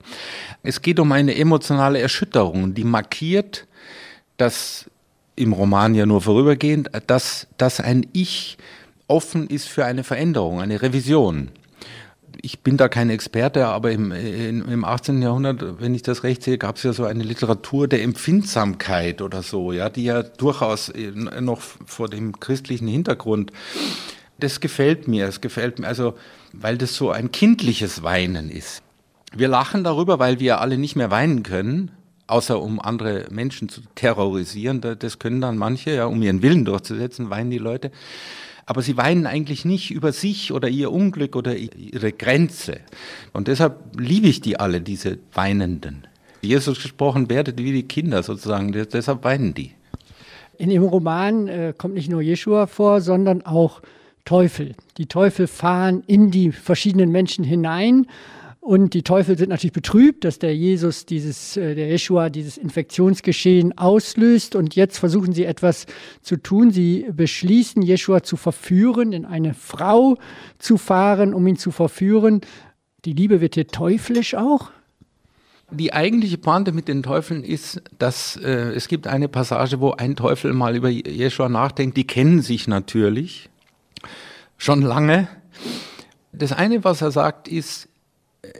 Es 0.62 0.82
geht 0.82 0.98
um 1.00 1.10
eine 1.12 1.34
emotionale 1.36 2.00
Erschütterung, 2.00 2.74
die 2.74 2.84
markiert, 2.84 3.66
dass 4.36 4.90
im 5.36 5.52
Roman 5.52 5.94
ja 5.94 6.06
nur 6.06 6.20
vorübergehend, 6.20 6.90
dass, 7.06 7.46
dass 7.56 7.80
ein 7.80 8.06
Ich 8.12 8.58
offen 9.06 9.46
ist 9.46 9.68
für 9.68 9.84
eine 9.84 10.04
Veränderung, 10.04 10.60
eine 10.60 10.82
Revision 10.82 11.50
ich 12.44 12.60
bin 12.60 12.76
da 12.76 12.88
kein 12.88 13.08
Experte, 13.08 13.66
aber 13.66 13.90
im, 13.90 14.12
im 14.12 14.84
18. 14.84 15.22
Jahrhundert, 15.22 15.80
wenn 15.80 15.94
ich 15.94 16.02
das 16.02 16.24
recht 16.24 16.42
sehe, 16.42 16.58
gab 16.58 16.76
es 16.76 16.82
ja 16.82 16.92
so 16.92 17.04
eine 17.04 17.24
Literatur 17.24 17.88
der 17.88 18.02
Empfindsamkeit 18.02 19.22
oder 19.22 19.42
so, 19.42 19.72
ja, 19.72 19.88
die 19.88 20.04
ja 20.04 20.22
durchaus 20.22 20.92
noch 21.40 21.60
vor 21.60 22.08
dem 22.08 22.38
christlichen 22.38 22.86
Hintergrund 22.86 23.50
Das 24.38 24.60
gefällt 24.60 25.08
mir, 25.08 25.26
es 25.26 25.40
gefällt 25.40 25.78
mir, 25.78 25.88
also 25.88 26.14
weil 26.52 26.76
das 26.76 26.94
so 26.94 27.10
ein 27.10 27.32
kindliches 27.32 28.02
Weinen 28.02 28.50
ist. 28.50 28.82
Wir 29.34 29.48
lachen 29.48 29.82
darüber, 29.82 30.18
weil 30.18 30.38
wir 30.38 30.60
alle 30.60 30.76
nicht 30.76 30.96
mehr 30.96 31.10
weinen 31.10 31.42
können, 31.44 31.92
außer 32.26 32.60
um 32.60 32.78
andere 32.78 33.26
Menschen 33.30 33.68
zu 33.68 33.80
terrorisieren. 33.94 34.80
Das 34.80 35.18
können 35.18 35.40
dann 35.40 35.56
manche, 35.56 35.94
ja, 35.94 36.06
um 36.06 36.20
ihren 36.22 36.42
Willen 36.42 36.64
durchzusetzen, 36.64 37.30
weinen 37.30 37.50
die 37.50 37.58
Leute. 37.58 37.90
Aber 38.66 38.82
sie 38.82 38.96
weinen 38.96 39.26
eigentlich 39.26 39.64
nicht 39.64 39.90
über 39.90 40.12
sich 40.12 40.52
oder 40.52 40.68
ihr 40.68 40.90
Unglück 40.90 41.36
oder 41.36 41.54
ihre 41.56 42.12
Grenze. 42.12 42.80
Und 43.32 43.48
deshalb 43.48 43.98
liebe 43.98 44.26
ich 44.26 44.40
die 44.40 44.58
alle, 44.58 44.80
diese 44.80 45.18
Weinenden. 45.32 46.06
Jesus 46.40 46.82
gesprochen 46.82 47.28
werdet 47.30 47.58
wie 47.58 47.72
die 47.72 47.82
Kinder 47.84 48.22
sozusagen, 48.22 48.72
deshalb 48.72 49.24
weinen 49.24 49.54
die. 49.54 49.72
In 50.56 50.70
dem 50.70 50.82
Roman 50.82 51.48
äh, 51.48 51.74
kommt 51.76 51.94
nicht 51.94 52.10
nur 52.10 52.22
Jeschua 52.22 52.66
vor, 52.66 53.00
sondern 53.00 53.42
auch 53.42 53.82
Teufel. 54.24 54.74
Die 54.98 55.06
Teufel 55.06 55.46
fahren 55.46 56.02
in 56.06 56.30
die 56.30 56.52
verschiedenen 56.52 57.10
Menschen 57.10 57.44
hinein 57.44 58.06
und 58.64 58.94
die 58.94 59.02
Teufel 59.02 59.36
sind 59.36 59.50
natürlich 59.50 59.74
betrübt, 59.74 60.24
dass 60.24 60.38
der 60.38 60.56
Jesus 60.56 61.04
dieses, 61.04 61.58
äh, 61.58 61.74
der 61.74 61.86
Yeshua 61.90 62.30
dieses 62.30 62.56
Infektionsgeschehen 62.56 63.76
auslöst. 63.76 64.56
Und 64.56 64.74
jetzt 64.74 64.96
versuchen 64.96 65.34
sie 65.34 65.44
etwas 65.44 65.84
zu 66.22 66.38
tun. 66.38 66.70
Sie 66.70 67.04
beschließen, 67.12 67.82
Yeshua 67.82 68.22
zu 68.22 68.38
verführen, 68.38 69.12
in 69.12 69.26
eine 69.26 69.52
Frau 69.52 70.16
zu 70.58 70.78
fahren, 70.78 71.34
um 71.34 71.46
ihn 71.46 71.58
zu 71.58 71.72
verführen. 71.72 72.40
Die 73.04 73.12
Liebe 73.12 73.42
wird 73.42 73.56
hier 73.56 73.66
teuflisch 73.66 74.34
auch. 74.34 74.70
Die 75.70 75.92
eigentliche 75.92 76.38
Pointe 76.38 76.72
mit 76.72 76.88
den 76.88 77.02
Teufeln 77.02 77.44
ist, 77.44 77.82
dass 77.98 78.36
äh, 78.36 78.48
es 78.48 78.88
gibt 78.88 79.06
eine 79.06 79.28
Passage, 79.28 79.78
wo 79.80 79.90
ein 79.90 80.16
Teufel 80.16 80.54
mal 80.54 80.74
über 80.74 80.88
Yeshua 80.88 81.50
nachdenkt. 81.50 81.98
Die 81.98 82.06
kennen 82.06 82.40
sich 82.40 82.66
natürlich 82.66 83.50
schon 84.56 84.80
lange. 84.80 85.28
Das 86.32 86.52
eine, 86.52 86.82
was 86.82 87.02
er 87.02 87.10
sagt, 87.10 87.46
ist, 87.46 87.90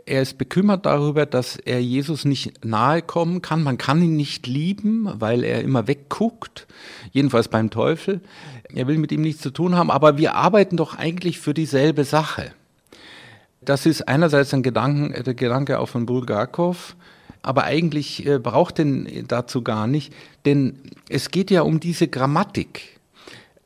er 0.07 0.23
ist 0.23 0.38
bekümmert 0.38 0.87
darüber, 0.87 1.27
dass 1.27 1.57
er 1.57 1.81
Jesus 1.81 2.25
nicht 2.25 2.64
nahe 2.64 3.03
kommen 3.03 3.42
kann. 3.42 3.62
Man 3.62 3.79
kann 3.79 4.03
ihn 4.03 4.16
nicht 4.16 4.47
lieben, 4.47 5.09
weil 5.14 5.44
er 5.44 5.62
immer 5.62 5.87
wegguckt. 5.87 6.66
Jedenfalls 7.12 7.49
beim 7.49 7.70
Teufel. 7.70 8.20
Er 8.75 8.87
will 8.87 8.99
mit 8.99 9.12
ihm 9.12 9.23
nichts 9.23 9.42
zu 9.42 9.51
tun 9.51 9.77
haben, 9.77 9.90
aber 9.90 10.18
wir 10.18 10.35
arbeiten 10.35 10.77
doch 10.77 10.97
eigentlich 10.97 11.38
für 11.38 11.55
dieselbe 11.55 12.05
Sache. 12.05 12.53
Das 13.61 13.87
ist 13.87 14.09
einerseits 14.09 14.53
ein 14.53 14.62
Gedanken, 14.62 15.23
der 15.23 15.35
Gedanke 15.35 15.79
auch 15.79 15.88
von 15.88 16.07
Bulgakov, 16.07 16.97
aber 17.42 17.64
eigentlich 17.64 18.27
äh, 18.27 18.38
braucht 18.38 18.79
den 18.79 19.27
dazu 19.29 19.62
gar 19.62 19.87
nicht, 19.87 20.12
denn 20.44 20.79
es 21.09 21.31
geht 21.31 21.51
ja 21.51 21.62
um 21.62 21.81
diese 21.81 22.09
Grammatik. 22.09 22.99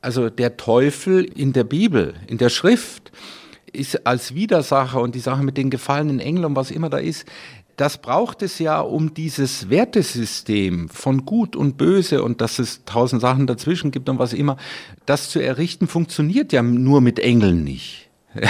Also 0.01 0.29
der 0.29 0.55
Teufel 0.55 1.25
in 1.25 1.51
der 1.51 1.65
Bibel, 1.65 2.13
in 2.27 2.37
der 2.37 2.49
Schrift, 2.49 3.11
ist 3.73 4.05
als 4.05 4.35
Widersacher 4.35 5.01
und 5.01 5.15
die 5.15 5.19
Sache 5.19 5.43
mit 5.43 5.57
den 5.57 5.69
gefallenen 5.69 6.19
Engeln 6.19 6.45
und 6.45 6.55
was 6.55 6.71
immer 6.71 6.89
da 6.89 6.97
ist, 6.97 7.25
das 7.79 8.01
braucht 8.01 8.41
es 8.41 8.59
ja, 8.59 8.81
um 8.81 9.13
dieses 9.13 9.69
Wertesystem 9.69 10.89
von 10.89 11.25
Gut 11.25 11.55
und 11.55 11.77
Böse 11.77 12.23
und 12.23 12.41
dass 12.41 12.59
es 12.59 12.83
tausend 12.83 13.21
Sachen 13.21 13.47
dazwischen 13.47 13.91
gibt 13.91 14.09
und 14.09 14.19
was 14.19 14.33
immer, 14.33 14.57
das 15.05 15.29
zu 15.29 15.39
errichten, 15.39 15.87
funktioniert 15.87 16.51
ja 16.51 16.61
nur 16.61 16.99
mit 16.99 17.19
Engeln 17.19 17.63
nicht. 17.63 18.09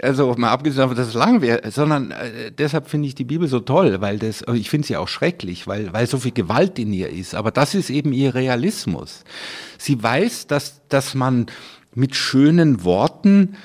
also 0.00 0.34
mal 0.38 0.50
abgesehen 0.50 0.82
davon, 0.82 0.96
dass 0.96 1.08
es 1.08 1.14
lang 1.14 1.42
wäre, 1.42 1.70
sondern 1.70 2.12
äh, 2.12 2.52
deshalb 2.52 2.88
finde 2.88 3.08
ich 3.08 3.14
die 3.16 3.24
Bibel 3.24 3.48
so 3.48 3.60
toll, 3.60 4.00
weil 4.00 4.18
das, 4.18 4.44
ich 4.54 4.70
finde 4.70 4.86
sie 4.86 4.96
auch 4.96 5.08
schrecklich, 5.08 5.66
weil, 5.66 5.92
weil 5.92 6.06
so 6.06 6.18
viel 6.18 6.32
Gewalt 6.32 6.78
in 6.78 6.92
ihr 6.92 7.10
ist. 7.10 7.34
Aber 7.34 7.50
das 7.50 7.74
ist 7.74 7.90
eben 7.90 8.12
ihr 8.12 8.34
Realismus. 8.34 9.24
Sie 9.76 10.00
weiß, 10.00 10.46
dass, 10.46 10.86
dass 10.88 11.14
man 11.14 11.46
mit 11.94 12.14
schönen 12.14 12.84
Worten 12.84 13.56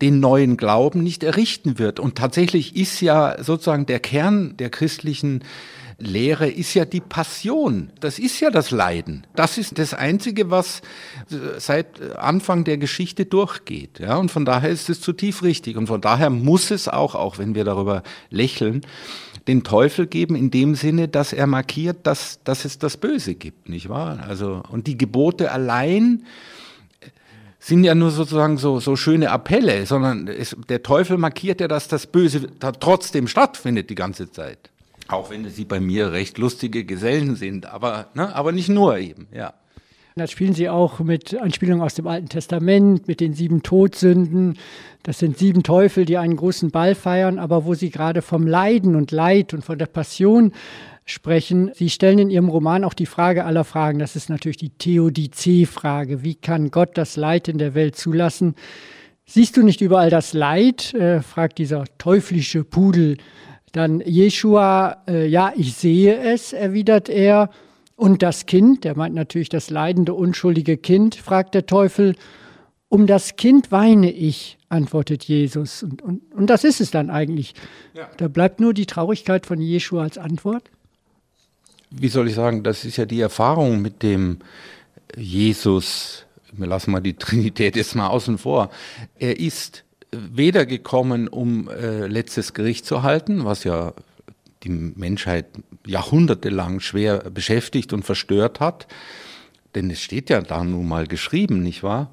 den 0.00 0.20
neuen 0.20 0.56
Glauben 0.56 1.02
nicht 1.02 1.22
errichten 1.22 1.78
wird. 1.78 2.00
Und 2.00 2.16
tatsächlich 2.16 2.76
ist 2.76 3.00
ja 3.00 3.42
sozusagen 3.42 3.86
der 3.86 4.00
Kern 4.00 4.56
der 4.56 4.70
christlichen 4.70 5.42
Lehre 6.00 6.48
ist 6.48 6.74
ja 6.74 6.84
die 6.84 7.00
Passion. 7.00 7.90
Das 7.98 8.20
ist 8.20 8.38
ja 8.38 8.50
das 8.50 8.70
Leiden. 8.70 9.26
Das 9.34 9.58
ist 9.58 9.78
das 9.78 9.94
Einzige, 9.94 10.48
was 10.48 10.80
seit 11.58 12.16
Anfang 12.16 12.62
der 12.62 12.78
Geschichte 12.78 13.26
durchgeht. 13.26 13.98
Ja, 13.98 14.16
und 14.16 14.30
von 14.30 14.44
daher 14.44 14.70
ist 14.70 14.88
es 14.88 15.00
zutiefst 15.00 15.42
richtig. 15.42 15.76
Und 15.76 15.88
von 15.88 16.00
daher 16.00 16.30
muss 16.30 16.70
es 16.70 16.86
auch, 16.86 17.16
auch 17.16 17.38
wenn 17.38 17.56
wir 17.56 17.64
darüber 17.64 18.04
lächeln, 18.30 18.82
den 19.48 19.64
Teufel 19.64 20.06
geben 20.06 20.36
in 20.36 20.52
dem 20.52 20.76
Sinne, 20.76 21.08
dass 21.08 21.32
er 21.32 21.48
markiert, 21.48 22.06
dass, 22.06 22.38
dass 22.44 22.64
es 22.64 22.78
das 22.78 22.96
Böse 22.96 23.34
gibt, 23.34 23.68
nicht 23.68 23.88
wahr? 23.88 24.20
Also, 24.28 24.62
und 24.70 24.86
die 24.86 24.98
Gebote 24.98 25.50
allein, 25.50 26.24
sind 27.68 27.84
ja 27.84 27.94
nur 27.94 28.10
sozusagen 28.10 28.56
so, 28.56 28.80
so 28.80 28.96
schöne 28.96 29.30
Appelle, 29.30 29.84
sondern 29.84 30.26
es, 30.26 30.56
der 30.68 30.82
Teufel 30.82 31.18
markiert 31.18 31.60
ja, 31.60 31.68
dass 31.68 31.86
das 31.86 32.06
Böse 32.06 32.48
da 32.58 32.72
trotzdem 32.72 33.28
stattfindet 33.28 33.90
die 33.90 33.94
ganze 33.94 34.30
Zeit. 34.30 34.70
Auch 35.06 35.30
wenn 35.30 35.48
sie 35.48 35.64
bei 35.64 35.78
mir 35.78 36.12
recht 36.12 36.38
lustige 36.38 36.84
Gesellen 36.84 37.36
sind, 37.36 37.66
aber, 37.66 38.08
ne, 38.14 38.34
aber 38.34 38.52
nicht 38.52 38.68
nur 38.68 38.98
eben, 38.98 39.28
ja. 39.32 39.54
Da 40.16 40.26
spielen 40.26 40.52
sie 40.52 40.68
auch 40.68 40.98
mit 40.98 41.40
Anspielungen 41.40 41.82
aus 41.82 41.94
dem 41.94 42.08
Alten 42.08 42.28
Testament, 42.28 43.06
mit 43.06 43.20
den 43.20 43.34
sieben 43.34 43.62
Todsünden. 43.62 44.58
Das 45.04 45.20
sind 45.20 45.38
sieben 45.38 45.62
Teufel, 45.62 46.06
die 46.06 46.16
einen 46.16 46.36
großen 46.36 46.70
Ball 46.72 46.96
feiern, 46.96 47.38
aber 47.38 47.64
wo 47.64 47.74
sie 47.74 47.90
gerade 47.90 48.20
vom 48.20 48.46
Leiden 48.46 48.96
und 48.96 49.12
Leid 49.12 49.54
und 49.54 49.64
von 49.64 49.78
der 49.78 49.86
Passion 49.86 50.52
sprechen. 51.10 51.70
Sie 51.74 51.90
stellen 51.90 52.18
in 52.18 52.30
Ihrem 52.30 52.48
Roman 52.48 52.84
auch 52.84 52.94
die 52.94 53.06
Frage 53.06 53.44
aller 53.44 53.64
Fragen. 53.64 53.98
Das 53.98 54.16
ist 54.16 54.30
natürlich 54.30 54.56
die 54.56 54.70
Theodizee-Frage. 54.70 56.22
Wie 56.22 56.34
kann 56.34 56.70
Gott 56.70 56.90
das 56.94 57.16
Leid 57.16 57.48
in 57.48 57.58
der 57.58 57.74
Welt 57.74 57.96
zulassen? 57.96 58.54
Siehst 59.26 59.56
du 59.56 59.62
nicht 59.62 59.80
überall 59.80 60.10
das 60.10 60.32
Leid? 60.32 60.94
Äh, 60.94 61.20
fragt 61.22 61.58
dieser 61.58 61.84
teuflische 61.98 62.64
Pudel. 62.64 63.18
Dann 63.72 64.00
Jeshua, 64.00 65.02
äh, 65.06 65.26
ja, 65.26 65.52
ich 65.56 65.74
sehe 65.74 66.16
es, 66.18 66.52
erwidert 66.52 67.08
er. 67.08 67.50
Und 67.96 68.22
das 68.22 68.46
Kind, 68.46 68.84
der 68.84 68.96
meint 68.96 69.14
natürlich 69.14 69.48
das 69.48 69.70
leidende, 69.70 70.14
unschuldige 70.14 70.76
Kind, 70.76 71.14
fragt 71.16 71.54
der 71.54 71.66
Teufel. 71.66 72.14
Um 72.88 73.06
das 73.06 73.36
Kind 73.36 73.70
weine 73.70 74.10
ich, 74.10 74.56
antwortet 74.70 75.24
Jesus. 75.24 75.82
Und, 75.82 76.00
und, 76.00 76.32
und 76.32 76.48
das 76.48 76.64
ist 76.64 76.80
es 76.80 76.90
dann 76.90 77.10
eigentlich. 77.10 77.52
Ja. 77.94 78.08
Da 78.16 78.28
bleibt 78.28 78.60
nur 78.60 78.72
die 78.72 78.86
Traurigkeit 78.86 79.44
von 79.44 79.60
Jeshua 79.60 80.04
als 80.04 80.16
Antwort 80.16 80.70
wie 81.90 82.08
soll 82.08 82.28
ich 82.28 82.34
sagen, 82.34 82.62
das 82.62 82.84
ist 82.84 82.96
ja 82.96 83.06
die 83.06 83.20
Erfahrung 83.20 83.80
mit 83.80 84.02
dem 84.02 84.38
Jesus, 85.16 86.26
wir 86.52 86.66
lassen 86.66 86.90
mal 86.90 87.00
die 87.00 87.14
Trinität 87.18 87.76
jetzt 87.76 87.94
mal 87.94 88.08
außen 88.08 88.38
vor, 88.38 88.70
er 89.18 89.38
ist 89.38 89.84
weder 90.10 90.66
gekommen, 90.66 91.28
um 91.28 91.68
äh, 91.68 92.06
letztes 92.06 92.54
Gericht 92.54 92.86
zu 92.86 93.02
halten, 93.02 93.44
was 93.44 93.64
ja 93.64 93.92
die 94.64 94.70
Menschheit 94.70 95.46
jahrhundertelang 95.86 96.80
schwer 96.80 97.30
beschäftigt 97.30 97.92
und 97.92 98.04
verstört 98.04 98.60
hat, 98.60 98.86
denn 99.74 99.90
es 99.90 100.00
steht 100.00 100.30
ja 100.30 100.40
da 100.40 100.64
nun 100.64 100.88
mal 100.88 101.06
geschrieben, 101.06 101.62
nicht 101.62 101.82
wahr? 101.82 102.10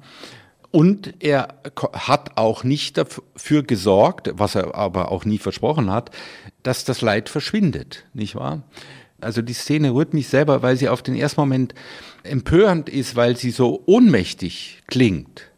Und 0.70 1.14
er 1.20 1.54
hat 1.92 2.36
auch 2.36 2.62
nicht 2.62 2.98
dafür 2.98 3.62
gesorgt, 3.62 4.30
was 4.34 4.54
er 4.56 4.74
aber 4.74 5.10
auch 5.10 5.24
nie 5.24 5.38
versprochen 5.38 5.90
hat, 5.90 6.10
dass 6.62 6.84
das 6.84 7.00
Leid 7.00 7.28
verschwindet, 7.28 8.04
nicht 8.12 8.34
wahr? 8.34 8.62
Also 9.20 9.42
die 9.42 9.54
Szene 9.54 9.94
rührt 9.94 10.14
mich 10.14 10.28
selber, 10.28 10.62
weil 10.62 10.76
sie 10.76 10.88
auf 10.88 11.02
den 11.02 11.14
ersten 11.14 11.40
Moment 11.40 11.74
empörend 12.22 12.88
ist, 12.88 13.16
weil 13.16 13.36
sie 13.36 13.50
so 13.50 13.82
ohnmächtig 13.86 14.82
klingt. 14.86 15.50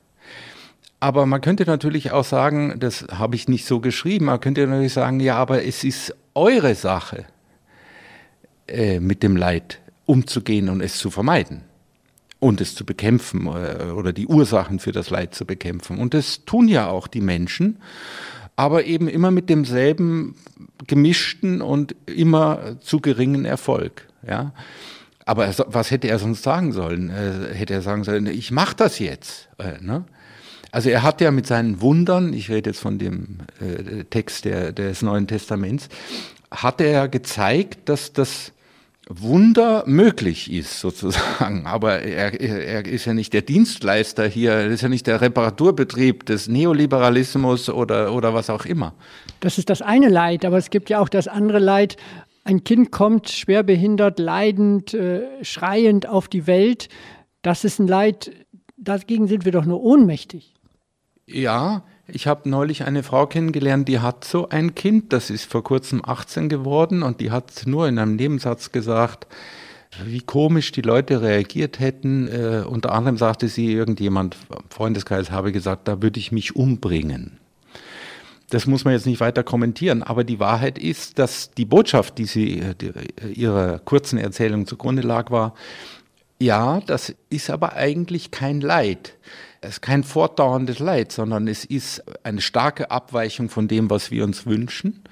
Aber 1.01 1.27
man 1.27 1.40
könnte 1.40 1.64
natürlich 1.64 2.11
auch 2.12 2.25
sagen, 2.25 2.75
das 2.79 3.07
habe 3.11 3.37
ich 3.37 3.49
nicht 3.49 3.66
so 3.66 3.81
geschrieben, 3.81 4.27
man 4.27 4.40
könnte 4.40 4.66
natürlich 4.66 4.92
sagen, 4.92 5.21
ja, 5.21 5.37
aber 5.37 5.64
es 5.64 5.85
ist 5.85 6.14
eure 6.35 6.75
Sache, 6.75 7.25
äh, 8.66 9.01
mit 9.01 9.23
dem 9.23 9.37
Leid 9.37 9.81
umzugehen 10.07 10.68
und 10.68 10.81
es 10.81 10.99
zu 10.99 11.11
vermeiden 11.11 11.62
und 12.40 12.61
es 12.61 12.75
zu 12.75 12.85
bekämpfen 12.85 13.47
äh, 13.47 13.90
oder 13.92 14.12
die 14.12 14.27
Ursachen 14.27 14.79
für 14.79 14.92
das 14.92 15.11
Leid 15.11 15.35
zu 15.35 15.44
bekämpfen. 15.44 15.99
Und 15.99 16.14
das 16.14 16.44
tun 16.44 16.68
ja 16.68 16.88
auch 16.88 17.07
die 17.07 17.21
Menschen 17.21 17.79
aber 18.59 18.87
eben 18.87 19.07
immer 19.07 19.31
mit 19.31 19.49
demselben 19.49 20.35
gemischten 20.88 21.62
und 21.62 21.94
immer 22.07 22.81
zu 22.81 22.99
geringen 22.99 23.44
Erfolg. 23.44 24.09
Ja. 24.27 24.53
Aber 25.25 25.55
was 25.68 25.92
hätte 25.92 26.09
er 26.09 26.18
sonst 26.18 26.42
sagen 26.42 26.73
sollen? 26.73 27.09
Äh, 27.09 27.55
hätte 27.55 27.75
er 27.75 27.83
sagen 27.83 28.03
sollen, 28.03 28.27
ich 28.27 28.51
mache 28.51 28.75
das 28.75 28.99
jetzt. 28.99 29.49
Äh, 29.59 29.81
ne? 29.81 30.07
Also 30.73 30.90
er 30.90 31.05
hat 31.05 31.21
ja 31.21 31.31
mit 31.31 31.47
seinen 31.47 31.81
Wundern, 31.83 32.33
ich 32.33 32.51
rede 32.51 32.71
jetzt 32.71 32.81
von 32.81 32.99
dem 32.99 33.38
äh, 33.61 34.03
Text 34.03 34.44
der, 34.44 34.73
des 34.73 35.03
Neuen 35.03 35.29
Testaments, 35.29 35.88
hat 36.51 36.81
er 36.81 37.07
gezeigt, 37.07 37.88
dass 37.88 38.12
das 38.12 38.51
Wunder 39.09 39.85
möglich 39.87 40.53
ist, 40.53 40.81
sozusagen. 40.81 41.66
Aber 41.66 42.01
er, 42.01 42.40
er 42.40 42.87
ist 42.87 43.07
ja 43.07 43.14
nicht 43.14 43.33
der 43.33 43.42
Dienstleister 43.42 44.27
hier, 44.27 44.53
er 44.53 44.66
ist 44.66 44.83
ja 44.83 44.88
nicht 44.88 45.07
der 45.07 45.21
Reparaturbetrieb 45.21 46.27
des 46.27 46.49
Neoliberalismus 46.49 47.71
oder, 47.71 48.12
oder 48.12 48.35
was 48.35 48.51
auch 48.51 48.66
immer. 48.66 48.94
Das 49.40 49.57
ist 49.57 49.71
das 49.71 49.81
eine 49.81 50.09
Leid, 50.09 50.44
aber 50.44 50.59
es 50.59 50.71
gibt 50.71 50.90
ja 50.90 51.01
auch 51.01 51.09
das 51.09 51.27
andere 51.27 51.59
Leid. 51.59 51.97
Ein 52.44 52.64
Kind 52.64 52.92
kommt 52.92 53.31
schwerbehindert, 53.31 54.18
leidend, 54.18 54.94
äh, 54.94 55.23
schreiend 55.42 56.07
auf 56.07 56.29
die 56.29 56.47
Welt. 56.47 56.88
Das 57.42 57.64
ist 57.64 57.79
ein 57.79 57.88
Leid, 57.88 58.33
dagegen 58.77 59.27
sind 59.27 59.44
wir 59.44 59.53
doch 59.53 59.64
nur 59.64 59.83
ohnmächtig. 59.83 60.55
Ja, 61.27 61.83
ich 62.11 62.27
habe 62.27 62.49
neulich 62.49 62.85
eine 62.85 63.03
Frau 63.03 63.27
kennengelernt, 63.27 63.87
die 63.87 64.01
hat 64.01 64.25
so 64.25 64.49
ein 64.49 64.75
Kind, 64.75 65.12
das 65.12 65.31
ist 65.31 65.51
vor 65.51 65.62
kurzem 65.62 66.03
18 66.05 66.49
geworden 66.49 67.03
und 67.03 67.21
die 67.21 67.31
hat 67.31 67.66
nur 67.66 67.87
in 67.87 67.99
einem 67.99 68.16
Nebensatz 68.16 68.73
gesagt, 68.73 69.27
wie 70.05 70.21
komisch 70.21 70.73
die 70.73 70.83
Leute 70.83 71.23
reagiert 71.23 71.81
hätten. 71.81 72.29
Äh, 72.29 72.64
unter 72.66 72.92
anderem 72.92 73.16
sagte 73.16 73.49
sie, 73.49 73.73
irgendjemand, 73.73 74.37
Freundeskreis 74.71 75.31
habe 75.31 75.53
gesagt, 75.53 75.88
da 75.88 76.03
würde 76.03 76.18
ich 76.18 76.33
mich 76.33 76.57
umbringen. 76.57 77.38
Das 78.51 78.66
muss 78.66 78.85
man 78.85 78.94
jetzt 78.94 79.07
nicht 79.07 79.21
weiter 79.21 79.42
kommentieren, 79.42 80.03
aber 80.03 80.25
die 80.25 80.40
Wahrheit 80.40 80.79
ist, 80.79 81.18
dass 81.18 81.51
die 81.51 81.66
Botschaft, 81.66 82.16
die 82.16 82.25
sie 82.25 82.62
die, 82.81 82.87
äh, 82.87 83.33
ihrer 83.33 83.79
kurzen 83.81 84.18
Erzählung 84.18 84.66
zugrunde 84.66 85.03
lag, 85.03 85.31
war, 85.31 85.55
ja, 86.40 86.81
das 86.87 87.14
ist 87.31 87.51
aber 87.51 87.75
eigentlich 87.75 88.31
kein 88.31 88.61
Leid. 88.61 89.14
Es 89.61 89.71
ist 89.71 89.83
kein 89.83 90.05
fortdauerndes 90.05 90.79
Leid, 90.79 91.11
sondern 91.11 91.49
es 91.49 91.64
ist 91.64 92.03
eine 92.23 92.40
starke 92.40 92.92
Abweichung 92.92 93.49
von 93.49 93.66
dem, 93.66 93.90
was 93.90 94.11
wir 94.11 94.23
uns 94.25 94.47
wünschen. 94.47 95.03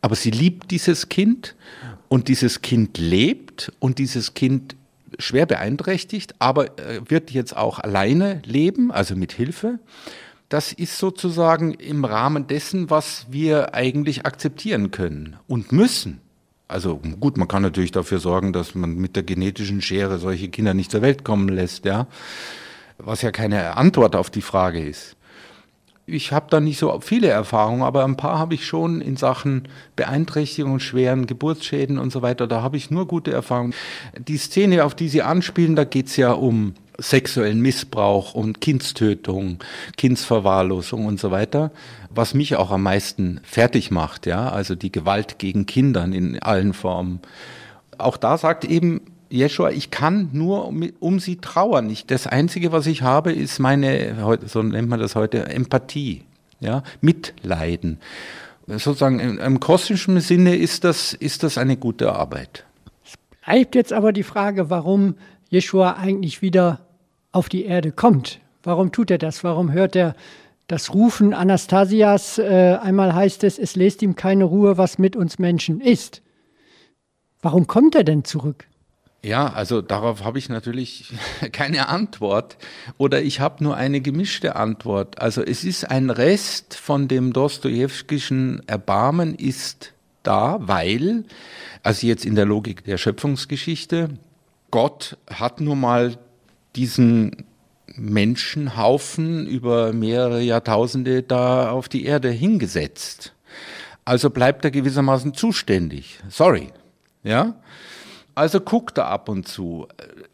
Aber 0.00 0.16
sie 0.16 0.32
liebt 0.32 0.72
dieses 0.72 1.08
Kind 1.08 1.54
und 2.08 2.26
dieses 2.26 2.62
Kind 2.62 2.98
lebt 2.98 3.72
und 3.78 3.98
dieses 3.98 4.34
Kind 4.34 4.74
schwer 5.18 5.46
beeinträchtigt, 5.46 6.34
aber 6.40 6.78
äh, 6.80 7.00
wird 7.08 7.30
jetzt 7.30 7.56
auch 7.56 7.78
alleine 7.78 8.42
leben, 8.44 8.90
also 8.90 9.14
mit 9.14 9.32
Hilfe. 9.32 9.78
Das 10.48 10.72
ist 10.72 10.98
sozusagen 10.98 11.72
im 11.72 12.04
Rahmen 12.04 12.48
dessen, 12.48 12.90
was 12.90 13.26
wir 13.30 13.74
eigentlich 13.74 14.26
akzeptieren 14.26 14.90
können 14.90 15.36
und 15.46 15.70
müssen. 15.70 16.20
Also 16.66 16.96
gut, 16.96 17.36
man 17.36 17.46
kann 17.46 17.62
natürlich 17.62 17.92
dafür 17.92 18.18
sorgen, 18.18 18.52
dass 18.52 18.74
man 18.74 18.96
mit 18.96 19.14
der 19.14 19.22
genetischen 19.22 19.80
Schere 19.80 20.18
solche 20.18 20.48
Kinder 20.48 20.74
nicht 20.74 20.90
zur 20.90 21.02
Welt 21.02 21.24
kommen 21.24 21.48
lässt, 21.48 21.84
ja 21.84 22.08
was 23.04 23.22
ja 23.22 23.30
keine 23.30 23.76
Antwort 23.76 24.16
auf 24.16 24.30
die 24.30 24.42
Frage 24.42 24.80
ist. 24.80 25.16
Ich 26.04 26.32
habe 26.32 26.46
da 26.50 26.58
nicht 26.58 26.78
so 26.78 26.98
viele 27.00 27.28
Erfahrungen, 27.28 27.82
aber 27.82 28.04
ein 28.04 28.16
paar 28.16 28.38
habe 28.38 28.54
ich 28.54 28.66
schon 28.66 29.00
in 29.00 29.16
Sachen 29.16 29.68
Beeinträchtigung, 29.94 30.80
schweren 30.80 31.26
Geburtsschäden 31.26 31.98
und 31.98 32.12
so 32.12 32.22
weiter. 32.22 32.48
Da 32.48 32.60
habe 32.60 32.76
ich 32.76 32.90
nur 32.90 33.06
gute 33.06 33.32
Erfahrungen. 33.32 33.72
Die 34.18 34.36
Szene, 34.36 34.84
auf 34.84 34.96
die 34.96 35.08
Sie 35.08 35.22
anspielen, 35.22 35.76
da 35.76 35.84
geht 35.84 36.08
es 36.08 36.16
ja 36.16 36.32
um 36.32 36.74
sexuellen 36.98 37.60
Missbrauch, 37.60 38.34
um 38.34 38.54
Kindstötung, 38.54 39.58
Kindsverwahrlosung 39.96 41.06
und 41.06 41.20
so 41.20 41.30
weiter, 41.30 41.70
was 42.10 42.34
mich 42.34 42.56
auch 42.56 42.70
am 42.70 42.82
meisten 42.82 43.40
fertig 43.44 43.90
macht, 43.90 44.26
ja, 44.26 44.50
also 44.50 44.74
die 44.74 44.92
Gewalt 44.92 45.38
gegen 45.38 45.66
Kindern 45.66 46.12
in 46.12 46.38
allen 46.42 46.74
Formen. 46.74 47.20
Auch 47.96 48.16
da 48.16 48.38
sagt 48.38 48.64
eben 48.64 49.00
Jeschua, 49.32 49.70
ich 49.70 49.90
kann 49.90 50.28
nur 50.32 50.66
um, 50.66 50.90
um, 51.00 51.18
sie 51.18 51.36
trauern. 51.36 51.88
Ich, 51.88 52.04
das 52.04 52.26
Einzige, 52.26 52.70
was 52.70 52.86
ich 52.86 53.00
habe, 53.00 53.32
ist 53.32 53.58
meine, 53.58 54.14
so 54.46 54.62
nennt 54.62 54.90
man 54.90 55.00
das 55.00 55.14
heute, 55.14 55.46
Empathie, 55.46 56.22
ja, 56.60 56.82
Mitleiden. 57.00 57.98
Sozusagen 58.66 59.20
im, 59.20 59.38
im 59.38 59.58
kosmischen 59.58 60.20
Sinne 60.20 60.54
ist 60.54 60.84
das, 60.84 61.14
ist 61.14 61.42
das 61.42 61.56
eine 61.56 61.78
gute 61.78 62.12
Arbeit. 62.12 62.64
Es 63.04 63.14
bleibt 63.44 63.74
jetzt 63.74 63.94
aber 63.94 64.12
die 64.12 64.22
Frage, 64.22 64.68
warum 64.68 65.14
Jeschua 65.48 65.94
eigentlich 65.94 66.42
wieder 66.42 66.80
auf 67.32 67.48
die 67.48 67.64
Erde 67.64 67.90
kommt. 67.90 68.38
Warum 68.62 68.92
tut 68.92 69.10
er 69.10 69.18
das? 69.18 69.42
Warum 69.44 69.72
hört 69.72 69.96
er 69.96 70.14
das 70.66 70.92
Rufen 70.92 71.32
Anastasias? 71.32 72.36
Äh, 72.36 72.78
einmal 72.82 73.14
heißt 73.14 73.44
es, 73.44 73.58
es 73.58 73.76
lässt 73.76 74.02
ihm 74.02 74.14
keine 74.14 74.44
Ruhe, 74.44 74.76
was 74.76 74.98
mit 74.98 75.16
uns 75.16 75.38
Menschen 75.38 75.80
ist. 75.80 76.20
Warum 77.40 77.66
kommt 77.66 77.94
er 77.94 78.04
denn 78.04 78.24
zurück? 78.24 78.66
Ja, 79.24 79.52
also 79.52 79.82
darauf 79.82 80.24
habe 80.24 80.38
ich 80.38 80.48
natürlich 80.48 81.12
keine 81.52 81.88
Antwort 81.88 82.56
oder 82.98 83.22
ich 83.22 83.38
habe 83.38 83.62
nur 83.62 83.76
eine 83.76 84.00
gemischte 84.00 84.56
Antwort. 84.56 85.20
Also 85.20 85.42
es 85.42 85.62
ist 85.62 85.88
ein 85.88 86.10
Rest 86.10 86.74
von 86.74 87.06
dem 87.06 87.32
Dostojewskischen 87.32 88.66
Erbarmen 88.66 89.34
ist 89.36 89.92
da, 90.24 90.58
weil, 90.60 91.24
also 91.84 92.06
jetzt 92.06 92.24
in 92.24 92.34
der 92.34 92.46
Logik 92.46 92.84
der 92.84 92.98
Schöpfungsgeschichte, 92.98 94.10
Gott 94.72 95.16
hat 95.30 95.60
nun 95.60 95.80
mal 95.80 96.18
diesen 96.74 97.44
Menschenhaufen 97.94 99.46
über 99.46 99.92
mehrere 99.92 100.40
Jahrtausende 100.40 101.22
da 101.22 101.70
auf 101.70 101.88
die 101.88 102.06
Erde 102.06 102.30
hingesetzt. 102.30 103.34
Also 104.04 104.30
bleibt 104.30 104.64
er 104.64 104.72
gewissermaßen 104.72 105.34
zuständig. 105.34 106.18
Sorry. 106.28 106.72
Ja? 107.22 107.54
Also 108.34 108.60
guckt 108.60 108.98
er 108.98 109.08
ab 109.08 109.28
und 109.28 109.46
zu. 109.46 109.86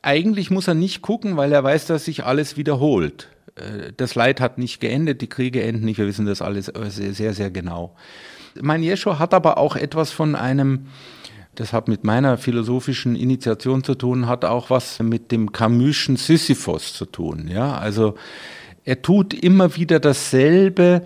Eigentlich 0.02 0.50
muss 0.50 0.68
er 0.68 0.74
nicht 0.74 1.02
gucken, 1.02 1.36
weil 1.36 1.52
er 1.52 1.64
weiß, 1.64 1.86
dass 1.86 2.04
sich 2.04 2.24
alles 2.24 2.56
wiederholt. 2.56 3.28
Äh, 3.56 3.92
das 3.96 4.14
Leid 4.14 4.40
hat 4.40 4.58
nicht 4.58 4.80
geendet, 4.80 5.20
die 5.20 5.28
Kriege 5.28 5.62
enden 5.62 5.84
nicht, 5.84 5.98
wir 5.98 6.06
wissen 6.06 6.26
das 6.26 6.42
alles 6.42 6.66
sehr, 6.66 7.12
sehr, 7.12 7.34
sehr 7.34 7.50
genau. 7.50 7.94
Mein 8.60 8.82
Jescho 8.82 9.18
hat 9.18 9.34
aber 9.34 9.58
auch 9.58 9.76
etwas 9.76 10.10
von 10.10 10.34
einem, 10.34 10.86
das 11.54 11.72
hat 11.72 11.88
mit 11.88 12.04
meiner 12.04 12.38
philosophischen 12.38 13.14
Initiation 13.14 13.84
zu 13.84 13.94
tun, 13.94 14.26
hat 14.26 14.44
auch 14.44 14.70
was 14.70 15.00
mit 15.00 15.32
dem 15.32 15.50
Camus'schen 15.50 16.16
Sisyphos 16.16 16.94
zu 16.94 17.04
tun. 17.04 17.48
Ja, 17.48 17.76
also 17.76 18.14
er 18.84 19.02
tut 19.02 19.34
immer 19.34 19.76
wieder 19.76 20.00
dasselbe 20.00 21.04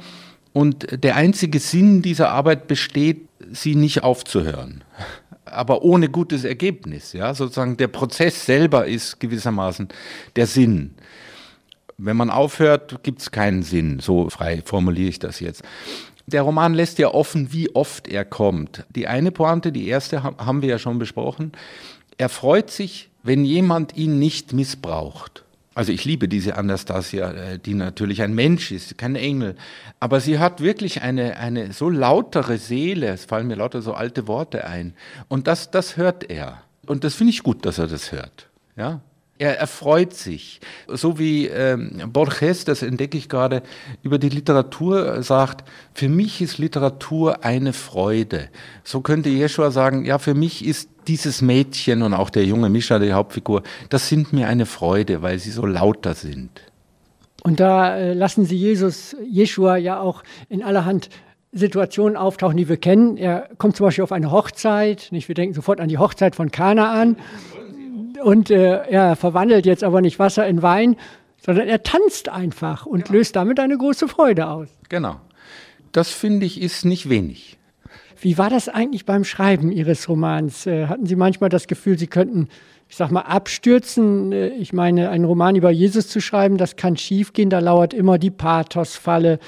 und 0.52 1.02
der 1.02 1.16
einzige 1.16 1.58
Sinn 1.58 2.02
dieser 2.02 2.30
Arbeit 2.30 2.68
besteht, 2.68 3.28
sie 3.50 3.74
nicht 3.74 4.02
aufzuhören 4.02 4.84
aber 5.52 5.82
ohne 5.82 6.08
gutes 6.08 6.44
Ergebnis. 6.44 7.12
Ja, 7.12 7.34
sozusagen 7.34 7.76
der 7.76 7.88
Prozess 7.88 8.46
selber 8.46 8.86
ist 8.86 9.20
gewissermaßen 9.20 9.88
der 10.36 10.46
Sinn. 10.46 10.94
Wenn 11.98 12.16
man 12.16 12.30
aufhört, 12.30 13.02
gibt 13.02 13.20
es 13.20 13.30
keinen 13.30 13.62
Sinn. 13.62 14.00
So 14.00 14.28
frei 14.30 14.62
formuliere 14.64 15.08
ich 15.08 15.18
das 15.18 15.40
jetzt. 15.40 15.62
Der 16.26 16.42
Roman 16.42 16.74
lässt 16.74 16.98
ja 16.98 17.08
offen, 17.08 17.52
wie 17.52 17.74
oft 17.74 18.08
er 18.08 18.24
kommt. 18.24 18.84
Die 18.90 19.06
eine 19.06 19.32
Pointe, 19.32 19.72
die 19.72 19.88
erste 19.88 20.22
haben 20.22 20.62
wir 20.62 20.68
ja 20.68 20.78
schon 20.78 20.98
besprochen. 20.98 21.52
Er 22.16 22.28
freut 22.28 22.70
sich, 22.70 23.10
wenn 23.22 23.44
jemand 23.44 23.96
ihn 23.96 24.18
nicht 24.18 24.52
missbraucht. 24.52 25.44
Also 25.74 25.92
ich 25.92 26.04
liebe 26.04 26.28
diese 26.28 26.56
Anastasia, 26.56 27.30
äh, 27.32 27.58
die 27.58 27.74
natürlich 27.74 28.22
ein 28.22 28.34
Mensch 28.34 28.72
ist, 28.72 28.98
kein 28.98 29.16
Engel. 29.16 29.56
Aber 30.00 30.20
sie 30.20 30.38
hat 30.38 30.60
wirklich 30.60 31.02
eine, 31.02 31.38
eine 31.38 31.72
so 31.72 31.88
lautere 31.88 32.58
Seele, 32.58 33.08
es 33.08 33.24
fallen 33.24 33.46
mir 33.46 33.56
lauter 33.56 33.80
so 33.80 33.94
alte 33.94 34.28
Worte 34.28 34.66
ein. 34.66 34.94
Und 35.28 35.46
das, 35.46 35.70
das 35.70 35.96
hört 35.96 36.30
er. 36.30 36.62
Und 36.86 37.04
das 37.04 37.14
finde 37.14 37.32
ich 37.32 37.42
gut, 37.42 37.64
dass 37.64 37.78
er 37.78 37.86
das 37.86 38.12
hört. 38.12 38.48
Ja? 38.76 39.00
Er 39.38 39.58
erfreut 39.58 40.14
sich. 40.14 40.60
So 40.88 41.18
wie 41.18 41.46
ähm, 41.46 42.10
Borges, 42.12 42.64
das 42.64 42.82
entdecke 42.82 43.16
ich 43.16 43.28
gerade, 43.28 43.62
über 44.02 44.18
die 44.18 44.28
Literatur 44.28 45.22
sagt, 45.22 45.68
für 45.94 46.08
mich 46.08 46.42
ist 46.42 46.58
Literatur 46.58 47.44
eine 47.44 47.72
Freude. 47.72 48.50
So 48.84 49.00
könnte 49.00 49.30
Jeschua 49.30 49.70
sagen, 49.70 50.04
ja, 50.04 50.18
für 50.18 50.34
mich 50.34 50.64
ist 50.64 50.90
dieses 51.08 51.42
Mädchen 51.42 52.02
und 52.02 52.14
auch 52.14 52.30
der 52.30 52.44
junge 52.44 52.68
Mischa, 52.68 52.98
die 52.98 53.12
Hauptfigur, 53.12 53.62
das 53.88 54.08
sind 54.08 54.32
mir 54.32 54.48
eine 54.48 54.66
Freude, 54.66 55.22
weil 55.22 55.38
sie 55.38 55.50
so 55.50 55.66
lauter 55.66 56.14
sind. 56.14 56.50
Und 57.42 57.58
da 57.60 57.96
äh, 57.96 58.12
lassen 58.14 58.44
Sie 58.44 58.56
Jesus, 58.56 59.16
Jeschua 59.28 59.76
ja 59.76 60.00
auch 60.00 60.22
in 60.48 60.62
allerhand 60.62 61.08
Situationen 61.50 62.16
auftauchen, 62.16 62.56
die 62.56 62.68
wir 62.68 62.76
kennen. 62.76 63.16
Er 63.16 63.48
kommt 63.58 63.76
zum 63.76 63.84
Beispiel 63.84 64.04
auf 64.04 64.12
eine 64.12 64.30
Hochzeit, 64.30 65.08
nicht? 65.10 65.28
wir 65.28 65.34
denken 65.34 65.54
sofort 65.54 65.80
an 65.80 65.88
die 65.88 65.98
Hochzeit 65.98 66.34
von 66.36 66.50
Kanaan 66.50 67.16
und 68.22 68.50
äh, 68.50 68.86
er 68.86 69.16
verwandelt 69.16 69.66
jetzt 69.66 69.84
aber 69.84 70.00
nicht 70.00 70.18
Wasser 70.18 70.46
in 70.46 70.62
Wein, 70.62 70.96
sondern 71.44 71.68
er 71.68 71.82
tanzt 71.82 72.28
einfach 72.28 72.86
und 72.86 73.06
genau. 73.06 73.18
löst 73.18 73.36
damit 73.36 73.58
eine 73.60 73.76
große 73.76 74.08
Freude 74.08 74.48
aus. 74.48 74.68
Genau. 74.88 75.20
Das 75.90 76.10
finde 76.10 76.46
ich 76.46 76.60
ist 76.60 76.84
nicht 76.84 77.08
wenig. 77.10 77.58
Wie 78.20 78.38
war 78.38 78.50
das 78.50 78.68
eigentlich 78.68 79.04
beim 79.04 79.24
Schreiben 79.24 79.70
Ihres 79.70 80.08
Romans? 80.08 80.66
Äh, 80.66 80.86
hatten 80.86 81.06
Sie 81.06 81.16
manchmal 81.16 81.50
das 81.50 81.66
Gefühl, 81.66 81.98
Sie 81.98 82.06
könnten, 82.06 82.48
ich 82.88 82.96
sag 82.96 83.10
mal, 83.10 83.20
abstürzen? 83.20 84.32
Äh, 84.32 84.48
ich 84.48 84.72
meine, 84.72 85.10
einen 85.10 85.24
Roman 85.24 85.56
über 85.56 85.70
Jesus 85.70 86.08
zu 86.08 86.20
schreiben, 86.20 86.56
das 86.56 86.76
kann 86.76 86.96
schiefgehen. 86.96 87.50
Da 87.50 87.60
lauert 87.60 87.94
immer 87.94 88.18
die 88.18 88.30
Pathosfalle. 88.30 89.38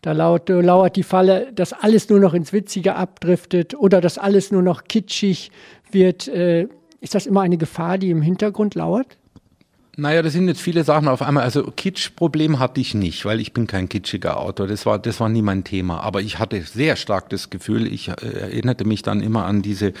Da 0.00 0.12
lauert, 0.12 0.48
lauert 0.48 0.96
die 0.96 1.02
Falle, 1.02 1.52
dass 1.52 1.72
alles 1.72 2.08
nur 2.08 2.20
noch 2.20 2.32
ins 2.32 2.52
Witzige 2.52 2.94
abdriftet 2.94 3.74
oder 3.74 4.00
dass 4.00 4.16
alles 4.16 4.52
nur 4.52 4.62
noch 4.62 4.84
kitschig 4.84 5.50
wird. 5.90 6.28
Äh, 6.28 6.68
ist 7.00 7.14
das 7.14 7.26
immer 7.26 7.42
eine 7.42 7.58
Gefahr, 7.58 7.98
die 7.98 8.10
im 8.10 8.22
Hintergrund 8.22 8.74
lauert? 8.74 9.17
Naja, 10.00 10.22
das 10.22 10.32
sind 10.32 10.46
jetzt 10.46 10.60
viele 10.60 10.84
Sachen 10.84 11.08
auf 11.08 11.22
einmal. 11.22 11.42
Also 11.42 11.72
Kitsch-Problem 11.74 12.60
hatte 12.60 12.80
ich 12.80 12.94
nicht, 12.94 13.24
weil 13.24 13.40
ich 13.40 13.52
bin 13.52 13.66
kein 13.66 13.88
kitschiger 13.88 14.38
Autor. 14.38 14.68
Das 14.68 14.86
war, 14.86 15.00
das 15.00 15.18
war 15.18 15.28
nie 15.28 15.42
mein 15.42 15.64
Thema. 15.64 15.98
Aber 16.04 16.20
ich 16.20 16.38
hatte 16.38 16.62
sehr 16.62 16.94
stark 16.94 17.28
das 17.30 17.50
Gefühl, 17.50 17.84
ich 17.92 18.06
äh, 18.06 18.12
erinnerte 18.12 18.84
mich 18.84 19.02
dann 19.02 19.20
immer 19.20 19.44
an 19.44 19.60
diese, 19.60 19.92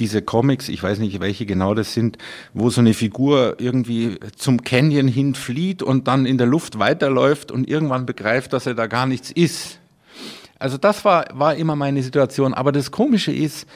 diese 0.00 0.20
Comics, 0.20 0.68
ich 0.68 0.82
weiß 0.82 0.98
nicht, 0.98 1.18
welche 1.20 1.46
genau 1.46 1.72
das 1.72 1.94
sind, 1.94 2.18
wo 2.52 2.68
so 2.68 2.82
eine 2.82 2.92
Figur 2.92 3.56
irgendwie 3.58 4.18
zum 4.36 4.64
Canyon 4.64 5.08
hinflieht 5.08 5.82
und 5.82 6.08
dann 6.08 6.26
in 6.26 6.36
der 6.36 6.46
Luft 6.46 6.78
weiterläuft 6.78 7.50
und 7.50 7.66
irgendwann 7.70 8.04
begreift, 8.04 8.52
dass 8.52 8.66
er 8.66 8.74
da 8.74 8.86
gar 8.86 9.06
nichts 9.06 9.30
ist. 9.30 9.78
Also 10.58 10.76
das 10.76 11.06
war, 11.06 11.24
war 11.32 11.54
immer 11.54 11.74
meine 11.74 12.02
Situation. 12.02 12.52
Aber 12.52 12.70
das 12.70 12.90
Komische 12.90 13.32
ist, 13.32 13.66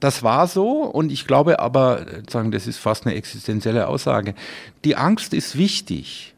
das 0.00 0.22
war 0.22 0.46
so 0.46 0.82
und 0.82 1.12
ich 1.12 1.26
glaube 1.26 1.60
aber, 1.60 2.06
sagen, 2.28 2.50
das 2.50 2.66
ist 2.66 2.78
fast 2.78 3.06
eine 3.06 3.14
existenzielle 3.14 3.86
Aussage. 3.86 4.34
Die 4.84 4.96
Angst 4.96 5.34
ist 5.34 5.56
wichtig. 5.56 6.34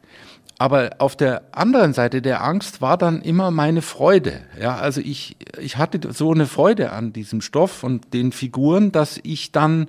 Aber 0.59 0.91
auf 0.99 1.15
der 1.15 1.41
anderen 1.51 1.93
Seite 1.93 2.21
der 2.21 2.43
Angst 2.43 2.79
war 2.79 2.97
dann 2.97 3.21
immer 3.21 3.51
meine 3.51 3.81
Freude. 3.81 4.41
Ja, 4.59 4.75
also 4.75 5.01
ich, 5.01 5.35
ich 5.59 5.77
hatte 5.77 6.13
so 6.13 6.31
eine 6.31 6.45
Freude 6.45 6.91
an 6.91 7.11
diesem 7.11 7.41
Stoff 7.41 7.83
und 7.83 8.13
den 8.13 8.31
Figuren, 8.31 8.91
dass 8.91 9.19
ich 9.23 9.51
dann, 9.51 9.87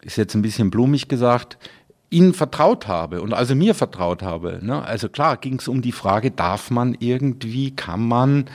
ist 0.00 0.16
jetzt 0.16 0.34
ein 0.34 0.42
bisschen 0.42 0.70
blumig 0.70 1.08
gesagt, 1.08 1.58
ihnen 2.08 2.34
vertraut 2.34 2.88
habe 2.88 3.20
und 3.20 3.34
also 3.34 3.54
mir 3.54 3.74
vertraut 3.74 4.22
habe. 4.22 4.60
Ne? 4.62 4.82
Also 4.82 5.08
klar 5.08 5.36
ging 5.36 5.58
es 5.58 5.68
um 5.68 5.82
die 5.82 5.92
Frage, 5.92 6.30
darf 6.30 6.70
man 6.70 6.96
irgendwie, 6.98 7.72
kann 7.72 8.06
man 8.06 8.46
äh, 8.46 8.50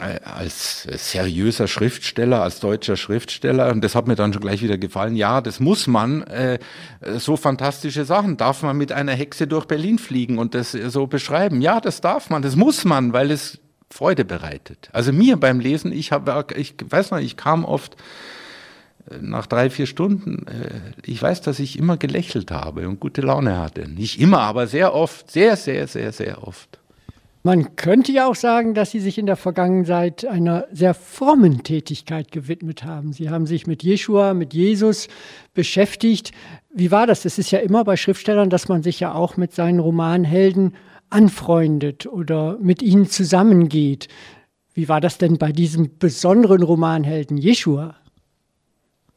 als 0.00 0.82
seriöser 0.84 1.68
Schriftsteller, 1.68 2.42
als 2.42 2.60
deutscher 2.60 2.96
Schriftsteller, 2.96 3.70
und 3.70 3.84
das 3.84 3.94
hat 3.94 4.08
mir 4.08 4.14
dann 4.14 4.32
schon 4.32 4.42
gleich 4.42 4.62
wieder 4.62 4.78
gefallen, 4.78 5.16
ja, 5.16 5.40
das 5.40 5.60
muss 5.60 5.86
man, 5.86 6.22
äh, 6.22 6.58
so 7.18 7.36
fantastische 7.36 8.04
Sachen, 8.04 8.36
darf 8.36 8.62
man 8.62 8.76
mit 8.76 8.90
einer 8.90 9.12
Hexe 9.12 9.46
durch 9.46 9.66
Berlin 9.66 9.98
fliegen 9.98 10.38
und 10.38 10.54
das 10.54 10.72
so 10.72 11.06
beschreiben? 11.06 11.60
Ja, 11.60 11.80
das 11.80 12.00
darf 12.00 12.30
man, 12.30 12.42
das 12.42 12.56
muss 12.56 12.84
man, 12.84 13.12
weil 13.12 13.30
es 13.30 13.58
Freude 13.90 14.24
bereitet. 14.24 14.88
Also 14.92 15.12
mir 15.12 15.36
beim 15.36 15.60
Lesen, 15.60 15.92
ich 15.92 16.12
habe, 16.12 16.46
ich 16.56 16.74
weiß 16.82 17.10
noch, 17.10 17.18
ich 17.18 17.36
kam 17.36 17.64
oft 17.64 17.96
äh, 19.10 19.18
nach 19.20 19.46
drei, 19.46 19.68
vier 19.68 19.86
Stunden, 19.86 20.46
äh, 20.46 20.92
ich 21.04 21.22
weiß, 21.22 21.42
dass 21.42 21.58
ich 21.58 21.78
immer 21.78 21.98
gelächelt 21.98 22.50
habe 22.50 22.88
und 22.88 22.98
gute 22.98 23.20
Laune 23.20 23.58
hatte. 23.58 23.86
Nicht 23.88 24.18
immer, 24.18 24.40
aber 24.40 24.66
sehr 24.66 24.94
oft, 24.94 25.30
sehr, 25.30 25.56
sehr, 25.56 25.86
sehr, 25.86 26.12
sehr 26.12 26.42
oft. 26.46 26.78
Man 27.44 27.74
könnte 27.74 28.12
ja 28.12 28.28
auch 28.28 28.36
sagen, 28.36 28.72
dass 28.72 28.92
Sie 28.92 29.00
sich 29.00 29.18
in 29.18 29.26
der 29.26 29.34
Vergangenheit 29.34 30.24
einer 30.24 30.66
sehr 30.70 30.94
frommen 30.94 31.64
Tätigkeit 31.64 32.30
gewidmet 32.30 32.84
haben. 32.84 33.12
Sie 33.12 33.30
haben 33.30 33.46
sich 33.46 33.66
mit 33.66 33.82
Jeshua, 33.82 34.32
mit 34.32 34.54
Jesus 34.54 35.08
beschäftigt. 35.52 36.30
Wie 36.72 36.92
war 36.92 37.08
das? 37.08 37.24
Es 37.24 37.38
ist 37.38 37.50
ja 37.50 37.58
immer 37.58 37.82
bei 37.82 37.96
Schriftstellern, 37.96 38.48
dass 38.48 38.68
man 38.68 38.84
sich 38.84 39.00
ja 39.00 39.12
auch 39.12 39.36
mit 39.36 39.52
seinen 39.52 39.80
Romanhelden 39.80 40.76
anfreundet 41.10 42.06
oder 42.06 42.58
mit 42.60 42.80
ihnen 42.80 43.08
zusammengeht. 43.08 44.06
Wie 44.72 44.88
war 44.88 45.00
das 45.00 45.18
denn 45.18 45.36
bei 45.36 45.50
diesem 45.50 45.98
besonderen 45.98 46.62
Romanhelden 46.62 47.38
Jeshua? 47.38 47.96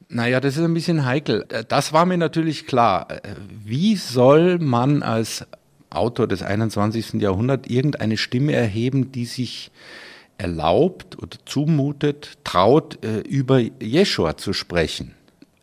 Naja, 0.10 0.40
das 0.40 0.58
ist 0.58 0.64
ein 0.64 0.74
bisschen 0.74 1.06
heikel. 1.06 1.46
Das 1.68 1.94
war 1.94 2.08
mir 2.08 2.18
natürlich 2.18 2.66
klar. 2.66 3.08
Wie 3.64 3.96
soll 3.96 4.58
man 4.58 5.04
als 5.04 5.46
Autor 5.95 6.27
des 6.27 6.41
21. 6.41 7.21
Jahrhunderts 7.21 7.67
irgendeine 7.69 8.17
Stimme 8.17 8.53
erheben, 8.53 9.12
die 9.12 9.25
sich 9.25 9.71
erlaubt 10.38 11.17
oder 11.21 11.38
zumutet, 11.45 12.38
traut, 12.43 13.03
äh, 13.03 13.19
über 13.19 13.60
Jeschua 13.60 14.38
zu 14.38 14.53
sprechen. 14.53 15.13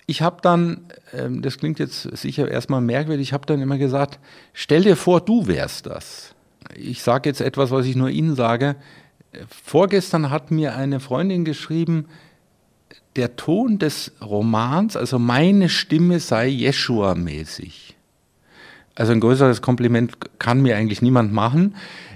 Ich 0.06 0.22
habe 0.22 0.38
dann, 0.42 0.80
ähm, 1.12 1.42
das 1.42 1.58
klingt 1.58 1.78
jetzt 1.78 2.02
sicher 2.16 2.50
erstmal 2.50 2.80
merkwürdig, 2.80 3.28
ich 3.28 3.32
habe 3.32 3.46
dann 3.46 3.60
immer 3.60 3.78
gesagt, 3.78 4.18
stell 4.52 4.82
dir 4.82 4.96
vor, 4.96 5.20
du 5.20 5.46
wärst 5.46 5.86
das. 5.86 6.34
Ich 6.74 7.02
sage 7.02 7.28
jetzt 7.28 7.40
etwas, 7.40 7.70
was 7.70 7.86
ich 7.86 7.96
nur 7.96 8.08
Ihnen 8.08 8.34
sage. 8.34 8.76
Vorgestern 9.48 10.30
hat 10.30 10.50
mir 10.50 10.74
eine 10.74 11.00
Freundin 11.00 11.44
geschrieben, 11.44 12.06
der 13.16 13.36
Ton 13.36 13.78
des 13.78 14.12
Romans, 14.22 14.96
also 14.96 15.18
meine 15.18 15.68
Stimme 15.68 16.18
sei 16.18 16.48
Jeschua-mäßig. 16.48 17.94
Also 18.94 19.12
ein 19.12 19.20
größeres 19.20 19.62
Kompliment 19.62 20.38
kann 20.38 20.60
mir 20.60 20.76
eigentlich 20.76 21.02
niemand 21.02 21.32
machen. 21.32 21.74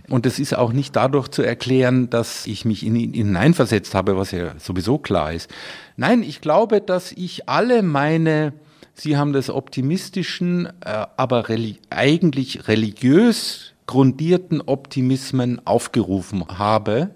Und 0.09 0.25
es 0.25 0.39
ist 0.39 0.57
auch 0.57 0.73
nicht 0.73 0.95
dadurch 0.95 1.29
zu 1.29 1.43
erklären, 1.43 2.11
dass 2.11 2.47
ich 2.47 2.65
mich 2.65 2.87
in 2.87 2.95
ihn 2.95 3.13
hineinversetzt 3.13 3.95
habe, 3.95 4.17
was 4.17 4.31
ja 4.31 4.53
sowieso 4.59 4.99
klar 4.99 5.33
ist. 5.33 5.51
Nein, 5.97 6.23
ich 6.23 6.41
glaube, 6.41 6.81
dass 6.81 7.13
ich 7.13 7.49
alle 7.49 7.83
meine, 7.83 8.53
Sie 8.95 9.17
haben 9.17 9.33
das 9.33 9.51
optimistischen, 9.51 10.67
äh, 10.67 11.07
aber 11.17 11.49
reli 11.49 11.79
eigentlich 11.91 12.69
religiös 12.69 13.73
grundierten 13.87 14.61
Optimismen 14.61 15.65
aufgerufen 15.67 16.45
habe 16.59 17.11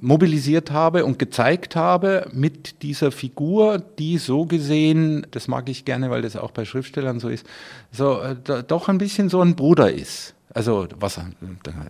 mobilisiert 0.00 0.70
habe 0.70 1.04
und 1.04 1.18
gezeigt 1.18 1.76
habe 1.76 2.28
mit 2.32 2.82
dieser 2.82 3.12
Figur, 3.12 3.78
die 3.78 4.18
so 4.18 4.46
gesehen, 4.46 5.26
das 5.30 5.46
mag 5.46 5.68
ich 5.68 5.84
gerne, 5.84 6.10
weil 6.10 6.22
das 6.22 6.36
auch 6.36 6.50
bei 6.50 6.64
Schriftstellern 6.64 7.20
so 7.20 7.28
ist, 7.28 7.46
so 7.92 8.20
äh, 8.20 8.34
doch 8.66 8.88
ein 8.88 8.98
bisschen 8.98 9.28
so 9.28 9.40
ein 9.42 9.56
Bruder 9.56 9.92
ist. 9.92 10.34
Also 10.52 10.88
was 10.98 11.20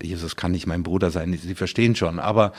Jesus 0.03 0.37
kann 0.37 0.53
nicht 0.53 0.67
mein 0.67 0.83
Bruder 0.83 1.11
sein, 1.11 1.33
Sie 1.41 1.55
verstehen 1.55 1.95
schon, 1.95 2.19
aber 2.19 2.53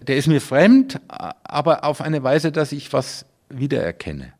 der 0.00 0.16
ist 0.16 0.26
mir 0.26 0.40
fremd, 0.40 1.00
aber 1.08 1.84
auf 1.84 2.00
eine 2.00 2.22
Weise, 2.22 2.50
dass 2.50 2.72
ich 2.72 2.92
was 2.92 3.26
wiedererkenne. 3.48 4.32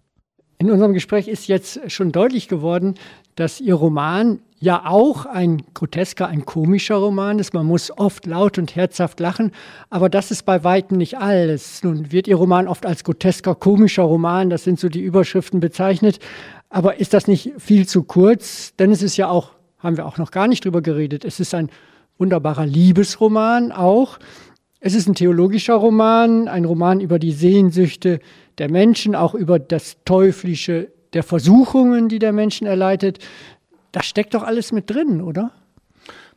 In 0.58 0.70
unserem 0.70 0.94
Gespräch 0.94 1.28
ist 1.28 1.48
jetzt 1.48 1.80
schon 1.92 2.12
deutlich 2.12 2.48
geworden, 2.48 2.94
dass 3.36 3.60
Ihr 3.60 3.74
Roman 3.74 4.40
ja 4.58 4.86
auch 4.86 5.26
ein 5.26 5.62
grotesker, 5.74 6.26
ein 6.26 6.46
komischer 6.46 6.96
Roman 6.96 7.38
ist. 7.38 7.52
Man 7.52 7.66
muss 7.66 7.96
oft 7.96 8.26
laut 8.26 8.58
und 8.58 8.74
herzhaft 8.74 9.20
lachen, 9.20 9.52
aber 9.90 10.08
das 10.08 10.30
ist 10.30 10.44
bei 10.44 10.64
weitem 10.64 10.96
nicht 10.96 11.18
alles. 11.18 11.84
Nun 11.84 12.10
wird 12.10 12.26
Ihr 12.26 12.36
Roman 12.36 12.66
oft 12.66 12.86
als 12.86 13.04
grotesker, 13.04 13.54
komischer 13.54 14.04
Roman, 14.04 14.50
das 14.50 14.64
sind 14.64 14.80
so 14.80 14.88
die 14.88 15.02
Überschriften 15.02 15.60
bezeichnet. 15.60 16.18
Aber 16.70 16.98
ist 16.98 17.14
das 17.14 17.28
nicht 17.28 17.52
viel 17.58 17.86
zu 17.86 18.02
kurz? 18.02 18.74
Denn 18.76 18.90
es 18.90 19.02
ist 19.02 19.16
ja 19.16 19.28
auch, 19.28 19.52
haben 19.78 19.96
wir 19.96 20.06
auch 20.06 20.18
noch 20.18 20.30
gar 20.30 20.48
nicht 20.48 20.64
drüber 20.64 20.80
geredet, 20.80 21.24
es 21.24 21.38
ist 21.38 21.54
ein 21.54 21.70
wunderbarer 22.18 22.66
Liebesroman 22.66 23.72
auch. 23.72 24.18
Es 24.80 24.94
ist 24.94 25.08
ein 25.08 25.14
theologischer 25.14 25.74
Roman, 25.74 26.48
ein 26.48 26.64
Roman 26.64 27.00
über 27.00 27.18
die 27.18 27.32
Sehnsüchte 27.32 28.20
der 28.58 28.70
Menschen, 28.70 29.14
auch 29.14 29.34
über 29.34 29.58
das 29.58 29.98
Teuflische 30.04 30.88
der 31.16 31.24
Versuchungen, 31.24 32.08
die 32.08 32.18
der 32.18 32.32
Menschen 32.32 32.66
erleidet. 32.66 33.18
Da 33.92 34.02
steckt 34.02 34.34
doch 34.34 34.42
alles 34.42 34.70
mit 34.70 34.90
drin, 34.90 35.22
oder? 35.22 35.50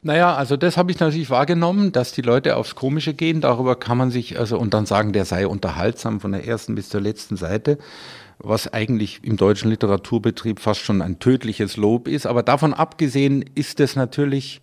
Naja, 0.01 0.33
also 0.33 0.55
das 0.55 0.77
habe 0.77 0.91
ich 0.91 0.99
natürlich 0.99 1.29
wahrgenommen, 1.29 1.91
dass 1.91 2.13
die 2.13 2.21
Leute 2.21 2.55
aufs 2.55 2.75
Komische 2.75 3.13
gehen. 3.13 3.41
Darüber 3.41 3.75
kann 3.75 3.97
man 3.97 4.11
sich, 4.11 4.39
also 4.39 4.57
und 4.57 4.73
dann 4.73 4.85
sagen, 4.85 5.11
der 5.11 5.25
sei 5.25 5.45
unterhaltsam 5.45 6.21
von 6.21 6.31
der 6.31 6.47
ersten 6.47 6.75
bis 6.75 6.87
zur 6.87 7.01
letzten 7.01 7.35
Seite, 7.35 7.77
was 8.37 8.71
eigentlich 8.71 9.19
im 9.23 9.35
deutschen 9.35 9.69
Literaturbetrieb 9.69 10.61
fast 10.61 10.79
schon 10.79 11.01
ein 11.01 11.19
tödliches 11.19 11.75
Lob 11.75 12.07
ist. 12.07 12.25
Aber 12.25 12.43
davon 12.43 12.73
abgesehen 12.73 13.43
ist 13.55 13.81
es 13.81 13.97
natürlich 13.97 14.61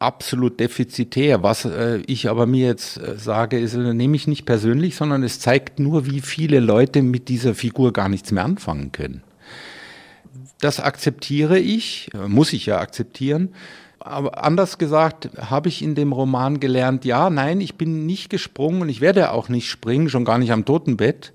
absolut 0.00 0.58
defizitär. 0.58 1.44
Was 1.44 1.64
äh, 1.64 2.02
ich 2.06 2.28
aber 2.28 2.46
mir 2.46 2.66
jetzt 2.66 2.98
äh, 2.98 3.16
sage, 3.16 3.58
ist, 3.58 3.74
äh, 3.74 3.94
nehme 3.94 4.16
ich 4.16 4.26
nicht 4.26 4.44
persönlich, 4.44 4.96
sondern 4.96 5.22
es 5.22 5.38
zeigt 5.38 5.78
nur, 5.78 6.06
wie 6.06 6.20
viele 6.20 6.58
Leute 6.58 7.02
mit 7.02 7.28
dieser 7.28 7.54
Figur 7.54 7.92
gar 7.92 8.08
nichts 8.08 8.32
mehr 8.32 8.44
anfangen 8.44 8.92
können. 8.92 9.22
Das 10.64 10.80
akzeptiere 10.80 11.58
ich, 11.58 12.08
äh, 12.14 12.26
muss 12.26 12.54
ich 12.54 12.64
ja 12.64 12.78
akzeptieren. 12.78 13.50
Aber 13.98 14.42
anders 14.42 14.78
gesagt, 14.78 15.28
habe 15.38 15.68
ich 15.68 15.82
in 15.82 15.94
dem 15.94 16.12
Roman 16.12 16.58
gelernt, 16.58 17.04
ja, 17.04 17.28
nein, 17.28 17.60
ich 17.60 17.74
bin 17.74 18.06
nicht 18.06 18.30
gesprungen 18.30 18.80
und 18.80 18.88
ich 18.88 19.02
werde 19.02 19.30
auch 19.32 19.50
nicht 19.50 19.68
springen, 19.68 20.08
schon 20.08 20.24
gar 20.24 20.38
nicht 20.38 20.52
am 20.52 20.64
Totenbett 20.64 21.34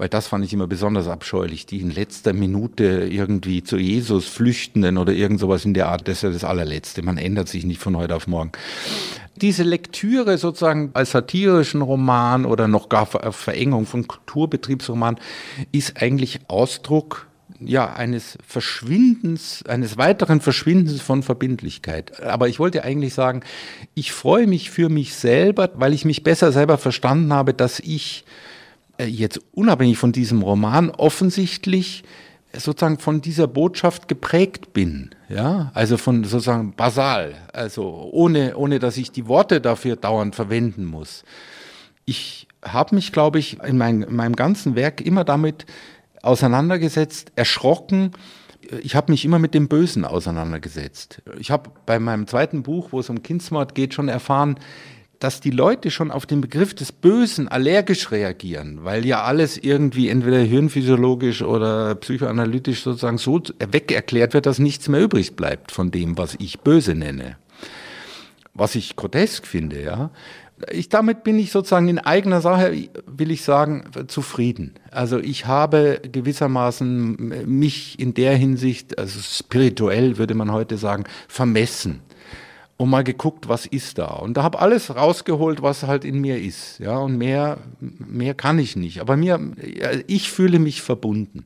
weil 0.00 0.08
das 0.08 0.28
fand 0.28 0.44
ich 0.44 0.52
immer 0.52 0.68
besonders 0.68 1.08
abscheulich, 1.08 1.66
die 1.66 1.80
in 1.80 1.90
letzter 1.90 2.32
Minute 2.32 3.08
irgendwie 3.10 3.64
zu 3.64 3.78
Jesus 3.78 4.28
flüchtenden 4.28 4.96
oder 4.96 5.12
irgend 5.12 5.40
sowas 5.40 5.64
in 5.64 5.74
der 5.74 5.88
Art, 5.88 6.06
das 6.06 6.18
ist 6.18 6.22
ja 6.22 6.30
das 6.30 6.44
allerletzte, 6.44 7.02
man 7.02 7.18
ändert 7.18 7.48
sich 7.48 7.64
nicht 7.66 7.80
von 7.80 7.96
heute 7.96 8.14
auf 8.14 8.28
morgen. 8.28 8.52
Diese 9.34 9.64
Lektüre 9.64 10.38
sozusagen 10.38 10.90
als 10.94 11.10
satirischen 11.10 11.82
Roman 11.82 12.46
oder 12.46 12.68
noch 12.68 12.88
gar 12.88 13.06
Verengung 13.06 13.86
von 13.86 14.06
Kulturbetriebsroman 14.06 15.18
ist 15.72 16.00
eigentlich 16.00 16.42
Ausdruck 16.46 17.27
ja, 17.60 17.92
eines 17.92 18.38
Verschwindens, 18.46 19.64
eines 19.66 19.96
weiteren 19.96 20.40
Verschwindens 20.40 21.00
von 21.00 21.22
Verbindlichkeit. 21.22 22.22
Aber 22.22 22.48
ich 22.48 22.58
wollte 22.58 22.84
eigentlich 22.84 23.14
sagen, 23.14 23.42
ich 23.94 24.12
freue 24.12 24.46
mich 24.46 24.70
für 24.70 24.88
mich 24.88 25.14
selber, 25.14 25.70
weil 25.74 25.92
ich 25.92 26.04
mich 26.04 26.22
besser 26.22 26.52
selber 26.52 26.78
verstanden 26.78 27.32
habe, 27.32 27.54
dass 27.54 27.80
ich 27.80 28.24
äh, 28.98 29.06
jetzt 29.06 29.40
unabhängig 29.52 29.98
von 29.98 30.12
diesem 30.12 30.42
Roman 30.42 30.90
offensichtlich 30.90 32.04
sozusagen 32.52 32.98
von 32.98 33.20
dieser 33.20 33.46
Botschaft 33.46 34.08
geprägt 34.08 34.72
bin, 34.72 35.10
ja, 35.28 35.70
also 35.74 35.98
von 35.98 36.24
sozusagen 36.24 36.72
basal, 36.74 37.34
also 37.52 38.08
ohne, 38.10 38.56
ohne 38.56 38.78
dass 38.78 38.96
ich 38.96 39.10
die 39.12 39.26
Worte 39.26 39.60
dafür 39.60 39.96
dauernd 39.96 40.34
verwenden 40.34 40.84
muss. 40.86 41.24
Ich 42.06 42.48
habe 42.62 42.94
mich, 42.94 43.12
glaube 43.12 43.38
ich, 43.38 43.62
in, 43.62 43.76
mein, 43.76 44.02
in 44.02 44.16
meinem 44.16 44.34
ganzen 44.34 44.76
Werk 44.76 45.02
immer 45.02 45.24
damit 45.24 45.66
auseinandergesetzt, 46.22 47.32
erschrocken, 47.36 48.12
ich 48.82 48.96
habe 48.96 49.12
mich 49.12 49.24
immer 49.24 49.38
mit 49.38 49.54
dem 49.54 49.68
Bösen 49.68 50.04
auseinandergesetzt. 50.04 51.22
Ich 51.38 51.50
habe 51.50 51.70
bei 51.86 51.98
meinem 51.98 52.26
zweiten 52.26 52.62
Buch, 52.62 52.88
wo 52.90 53.00
es 53.00 53.08
um 53.08 53.22
Kindsmord 53.22 53.74
geht, 53.74 53.94
schon 53.94 54.08
erfahren, 54.08 54.58
dass 55.18 55.40
die 55.40 55.50
Leute 55.50 55.90
schon 55.90 56.10
auf 56.10 56.26
den 56.26 56.40
Begriff 56.40 56.74
des 56.74 56.92
Bösen 56.92 57.48
allergisch 57.48 58.12
reagieren, 58.12 58.84
weil 58.84 59.04
ja 59.04 59.24
alles 59.24 59.56
irgendwie 59.56 60.08
entweder 60.08 60.38
hirnphysiologisch 60.38 61.42
oder 61.42 61.94
psychoanalytisch 61.96 62.82
sozusagen 62.82 63.18
so 63.18 63.42
weg 63.58 63.90
erklärt 63.90 64.34
wird, 64.34 64.46
dass 64.46 64.58
nichts 64.58 64.88
mehr 64.88 65.00
übrig 65.00 65.34
bleibt 65.34 65.72
von 65.72 65.90
dem, 65.90 66.16
was 66.16 66.36
ich 66.38 66.60
böse 66.60 66.94
nenne. 66.94 67.36
Was 68.54 68.74
ich 68.74 68.96
grotesk 68.96 69.46
finde, 69.46 69.82
ja. 69.82 70.10
Ich, 70.70 70.88
damit 70.88 71.24
bin 71.24 71.38
ich 71.38 71.50
sozusagen 71.52 71.88
in 71.88 71.98
eigener 71.98 72.40
Sache, 72.40 72.88
will 73.06 73.30
ich 73.30 73.42
sagen, 73.42 73.84
zufrieden. 74.08 74.74
Also 74.90 75.18
ich 75.18 75.46
habe 75.46 76.00
gewissermaßen 76.10 77.46
mich 77.46 77.98
in 77.98 78.14
der 78.14 78.36
Hinsicht, 78.36 78.98
also 78.98 79.20
spirituell 79.20 80.18
würde 80.18 80.34
man 80.34 80.52
heute 80.52 80.76
sagen, 80.76 81.04
vermessen 81.28 82.00
und 82.76 82.90
mal 82.90 83.04
geguckt, 83.04 83.48
was 83.48 83.66
ist 83.66 83.98
da. 83.98 84.06
Und 84.06 84.36
da 84.36 84.42
habe 84.42 84.60
alles 84.60 84.94
rausgeholt, 84.94 85.62
was 85.62 85.82
halt 85.82 86.04
in 86.04 86.20
mir 86.20 86.40
ist. 86.40 86.78
Ja, 86.78 86.98
und 86.98 87.18
mehr, 87.18 87.58
mehr 87.80 88.34
kann 88.34 88.58
ich 88.58 88.76
nicht. 88.76 89.00
Aber 89.00 89.16
mir, 89.16 89.40
ich 90.06 90.30
fühle 90.30 90.58
mich 90.58 90.80
verbunden. 90.82 91.44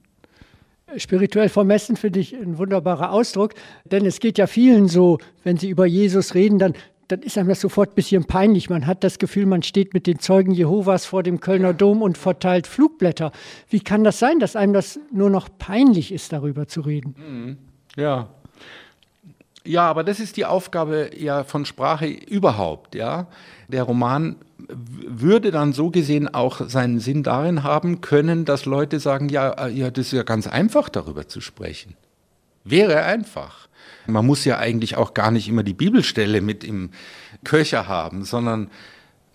Spirituell 0.99 1.49
vermessen 1.49 1.97
finde 1.97 2.21
ich 2.21 2.35
ein 2.35 2.59
wunderbarer 2.59 3.13
Ausdruck, 3.13 3.55
denn 3.87 4.05
es 4.05 4.21
geht 4.21 4.37
ja 4.37 4.47
vielen 4.47 4.89
so, 4.89 5.19
wenn 5.43 5.57
sie 5.57 5.71
über 5.71 5.87
Jesus 5.87 6.35
reden, 6.35 6.59
dann 6.59 6.75
dann 7.13 7.21
ist 7.21 7.37
einem 7.37 7.51
das 7.51 7.61
sofort 7.61 7.91
ein 7.91 7.95
bisschen 7.95 8.25
peinlich. 8.25 8.71
Man 8.71 8.87
hat 8.87 9.05
das 9.05 9.19
Gefühl, 9.19 9.45
man 9.45 9.63
steht 9.63 9.93
mit 9.93 10.07
den 10.07 10.19
Zeugen 10.19 10.53
Jehovas 10.53 11.05
vor 11.05 11.23
dem 11.23 11.41
Kölner 11.41 11.75
Dom 11.75 12.01
und 12.01 12.17
verteilt 12.17 12.67
Flugblätter. 12.67 13.33
Wie 13.69 13.81
kann 13.81 14.03
das 14.03 14.19
sein, 14.19 14.39
dass 14.39 14.57
einem 14.57 14.73
das 14.73 14.99
nur 15.13 15.29
noch 15.29 15.51
peinlich 15.59 16.11
ist, 16.11 16.33
darüber 16.33 16.67
zu 16.69 16.81
reden? 16.81 17.15
Mhm. 17.19 17.59
Ja. 17.97 18.29
Ja, 19.65 19.91
aber 19.91 20.05
das 20.05 20.21
ist 20.21 20.39
die 20.39 20.47
Aufgabe 20.47 21.11
ja 21.15 21.45
von 21.45 21.67
Sprache 21.67 22.07
überhaupt, 22.07 22.95
ja. 22.95 23.27
Der 23.69 23.83
Roman 23.83 24.37
würde 24.69 25.51
dann 25.51 25.75
so 25.75 25.91
gesehen 25.91 26.33
auch 26.33 26.67
seinen 26.67 26.99
Sinn 26.99 27.23
darin 27.23 27.63
haben 27.63 28.01
können, 28.01 28.47
dass 28.47 28.65
Leute 28.65 29.01
sagen, 29.01 29.29
ja, 29.29 29.51
äh, 29.67 29.71
ja, 29.71 29.91
das 29.91 30.07
ist 30.07 30.13
ja 30.13 30.23
ganz 30.23 30.47
einfach 30.47 30.89
darüber 30.89 31.29
zu 31.29 31.43
sprechen. 31.43 31.95
Wäre 32.65 33.03
einfach. 33.03 33.69
Man 34.07 34.27
muss 34.27 34.45
ja 34.45 34.59
eigentlich 34.59 34.97
auch 34.97 35.15
gar 35.15 35.31
nicht 35.31 35.49
immer 35.49 35.63
die 35.63 35.75
Bibelstelle 35.75 36.41
mit 36.41 36.65
im 36.65 36.91
Köcher 37.45 37.89
haben, 37.89 38.25
sondern 38.25 38.71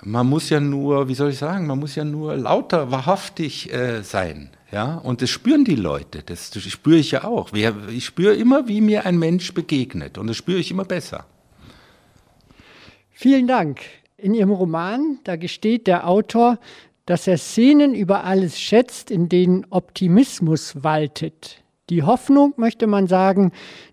man 0.03 0.27
muss 0.27 0.49
ja 0.49 0.59
nur, 0.59 1.07
wie 1.07 1.15
soll 1.15 1.31
ich 1.31 1.37
sagen, 1.37 1.67
man 1.67 1.79
muss 1.79 1.95
ja 1.95 2.03
nur 2.03 2.35
lauter, 2.35 2.91
wahrhaftig 2.91 3.73
äh, 3.73 4.03
sein. 4.03 4.51
Ja, 4.71 4.95
und 4.95 5.21
das 5.21 5.29
spüren 5.29 5.63
die 5.63 5.75
Leute, 5.75 6.23
das, 6.23 6.51
das 6.51 6.63
spüre 6.63 6.97
ich 6.97 7.11
ja 7.11 7.23
auch. 7.23 7.53
Ich 7.53 8.05
spüre 8.05 8.35
immer, 8.35 8.67
wie 8.67 8.81
mir 8.81 9.05
ein 9.05 9.17
Mensch 9.17 9.53
begegnet 9.53 10.17
und 10.17 10.27
das 10.27 10.35
spüre 10.35 10.59
ich 10.59 10.71
immer 10.71 10.83
besser. 10.83 11.25
Vielen 13.11 13.47
Dank. 13.47 13.79
In 14.17 14.33
Ihrem 14.33 14.51
Roman, 14.51 15.19
da 15.23 15.37
gesteht 15.37 15.87
der 15.87 16.07
Autor, 16.07 16.59
dass 17.05 17.27
er 17.27 17.37
Szenen 17.37 17.95
über 17.95 18.25
alles 18.25 18.59
schätzt, 18.59 19.09
in 19.09 19.29
denen 19.29 19.65
Optimismus 19.69 20.83
waltet. 20.83 21.63
Die 21.89 22.03
Hoffnung, 22.03 22.53
möchte 22.57 22.85
man 22.85 23.07
sagen, 23.07 23.51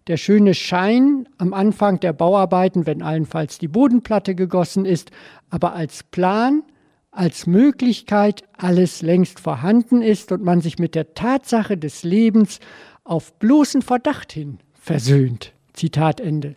der 0.08 0.16
schöne 0.16 0.54
Schein 0.54 1.28
am 1.38 1.54
Anfang 1.54 2.00
der 2.00 2.12
Bauarbeiten, 2.12 2.86
wenn 2.86 3.02
allenfalls 3.02 3.58
die 3.58 3.68
Bodenplatte 3.68 4.34
gegossen 4.34 4.84
ist, 4.84 5.12
aber 5.48 5.74
als 5.74 6.02
Plan, 6.02 6.64
als 7.12 7.46
Möglichkeit 7.46 8.42
alles 8.58 9.00
längst 9.02 9.38
vorhanden 9.38 10.02
ist 10.02 10.32
und 10.32 10.42
man 10.42 10.60
sich 10.60 10.80
mit 10.80 10.96
der 10.96 11.14
Tatsache 11.14 11.76
des 11.76 12.02
Lebens 12.02 12.58
auf 13.04 13.38
bloßen 13.38 13.82
Verdacht 13.82 14.32
hin 14.32 14.58
versöhnt. 14.72 15.52
Zitat 15.72 16.20
Ende. 16.20 16.56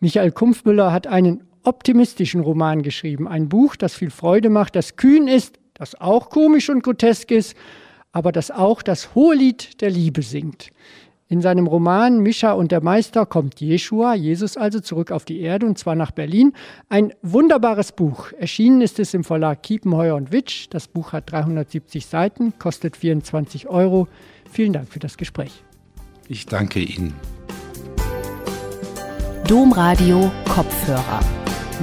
Michael 0.00 0.32
Kumpfmüller 0.32 0.92
hat 0.92 1.06
einen 1.06 1.44
optimistischen 1.62 2.40
Roman 2.40 2.82
geschrieben, 2.82 3.28
ein 3.28 3.48
Buch, 3.48 3.76
das 3.76 3.94
viel 3.94 4.10
Freude 4.10 4.50
macht, 4.50 4.76
das 4.76 4.96
kühn 4.96 5.28
ist, 5.28 5.58
das 5.72 6.00
auch 6.00 6.30
komisch 6.30 6.68
und 6.68 6.82
grotesk 6.82 7.30
ist, 7.30 7.54
aber 8.14 8.32
das 8.32 8.50
auch 8.50 8.80
das 8.80 9.14
hohe 9.14 9.34
Lied 9.34 9.82
der 9.82 9.90
Liebe 9.90 10.22
singt. 10.22 10.70
In 11.26 11.42
seinem 11.42 11.66
Roman 11.66 12.20
Mischa 12.20 12.52
und 12.52 12.70
der 12.70 12.82
Meister 12.82 13.26
kommt 13.26 13.60
Jeshua, 13.60 14.14
Jesus 14.14 14.56
also, 14.56 14.78
zurück 14.78 15.10
auf 15.10 15.24
die 15.24 15.40
Erde 15.40 15.66
und 15.66 15.78
zwar 15.78 15.96
nach 15.96 16.12
Berlin. 16.12 16.52
Ein 16.88 17.12
wunderbares 17.22 17.92
Buch. 17.92 18.30
Erschienen 18.38 18.82
ist 18.82 19.00
es 19.00 19.14
im 19.14 19.24
Verlag 19.24 19.62
Kiepenheuer 19.62 20.14
und 20.14 20.32
Witsch. 20.32 20.66
Das 20.70 20.86
Buch 20.86 21.12
hat 21.12 21.32
370 21.32 22.06
Seiten, 22.06 22.52
kostet 22.58 22.96
24 22.96 23.68
Euro. 23.68 24.06
Vielen 24.50 24.72
Dank 24.72 24.88
für 24.88 25.00
das 25.00 25.16
Gespräch. 25.16 25.64
Ich 26.28 26.46
danke 26.46 26.78
Ihnen. 26.78 27.14
Domradio 29.48 30.30
Kopfhörer. 30.48 31.20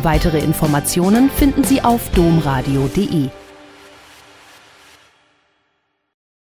Weitere 0.02 0.40
Informationen 0.40 1.30
finden 1.30 1.66
Sie 1.66 1.82
auf 1.82 2.10
domradio.de. 2.12 3.41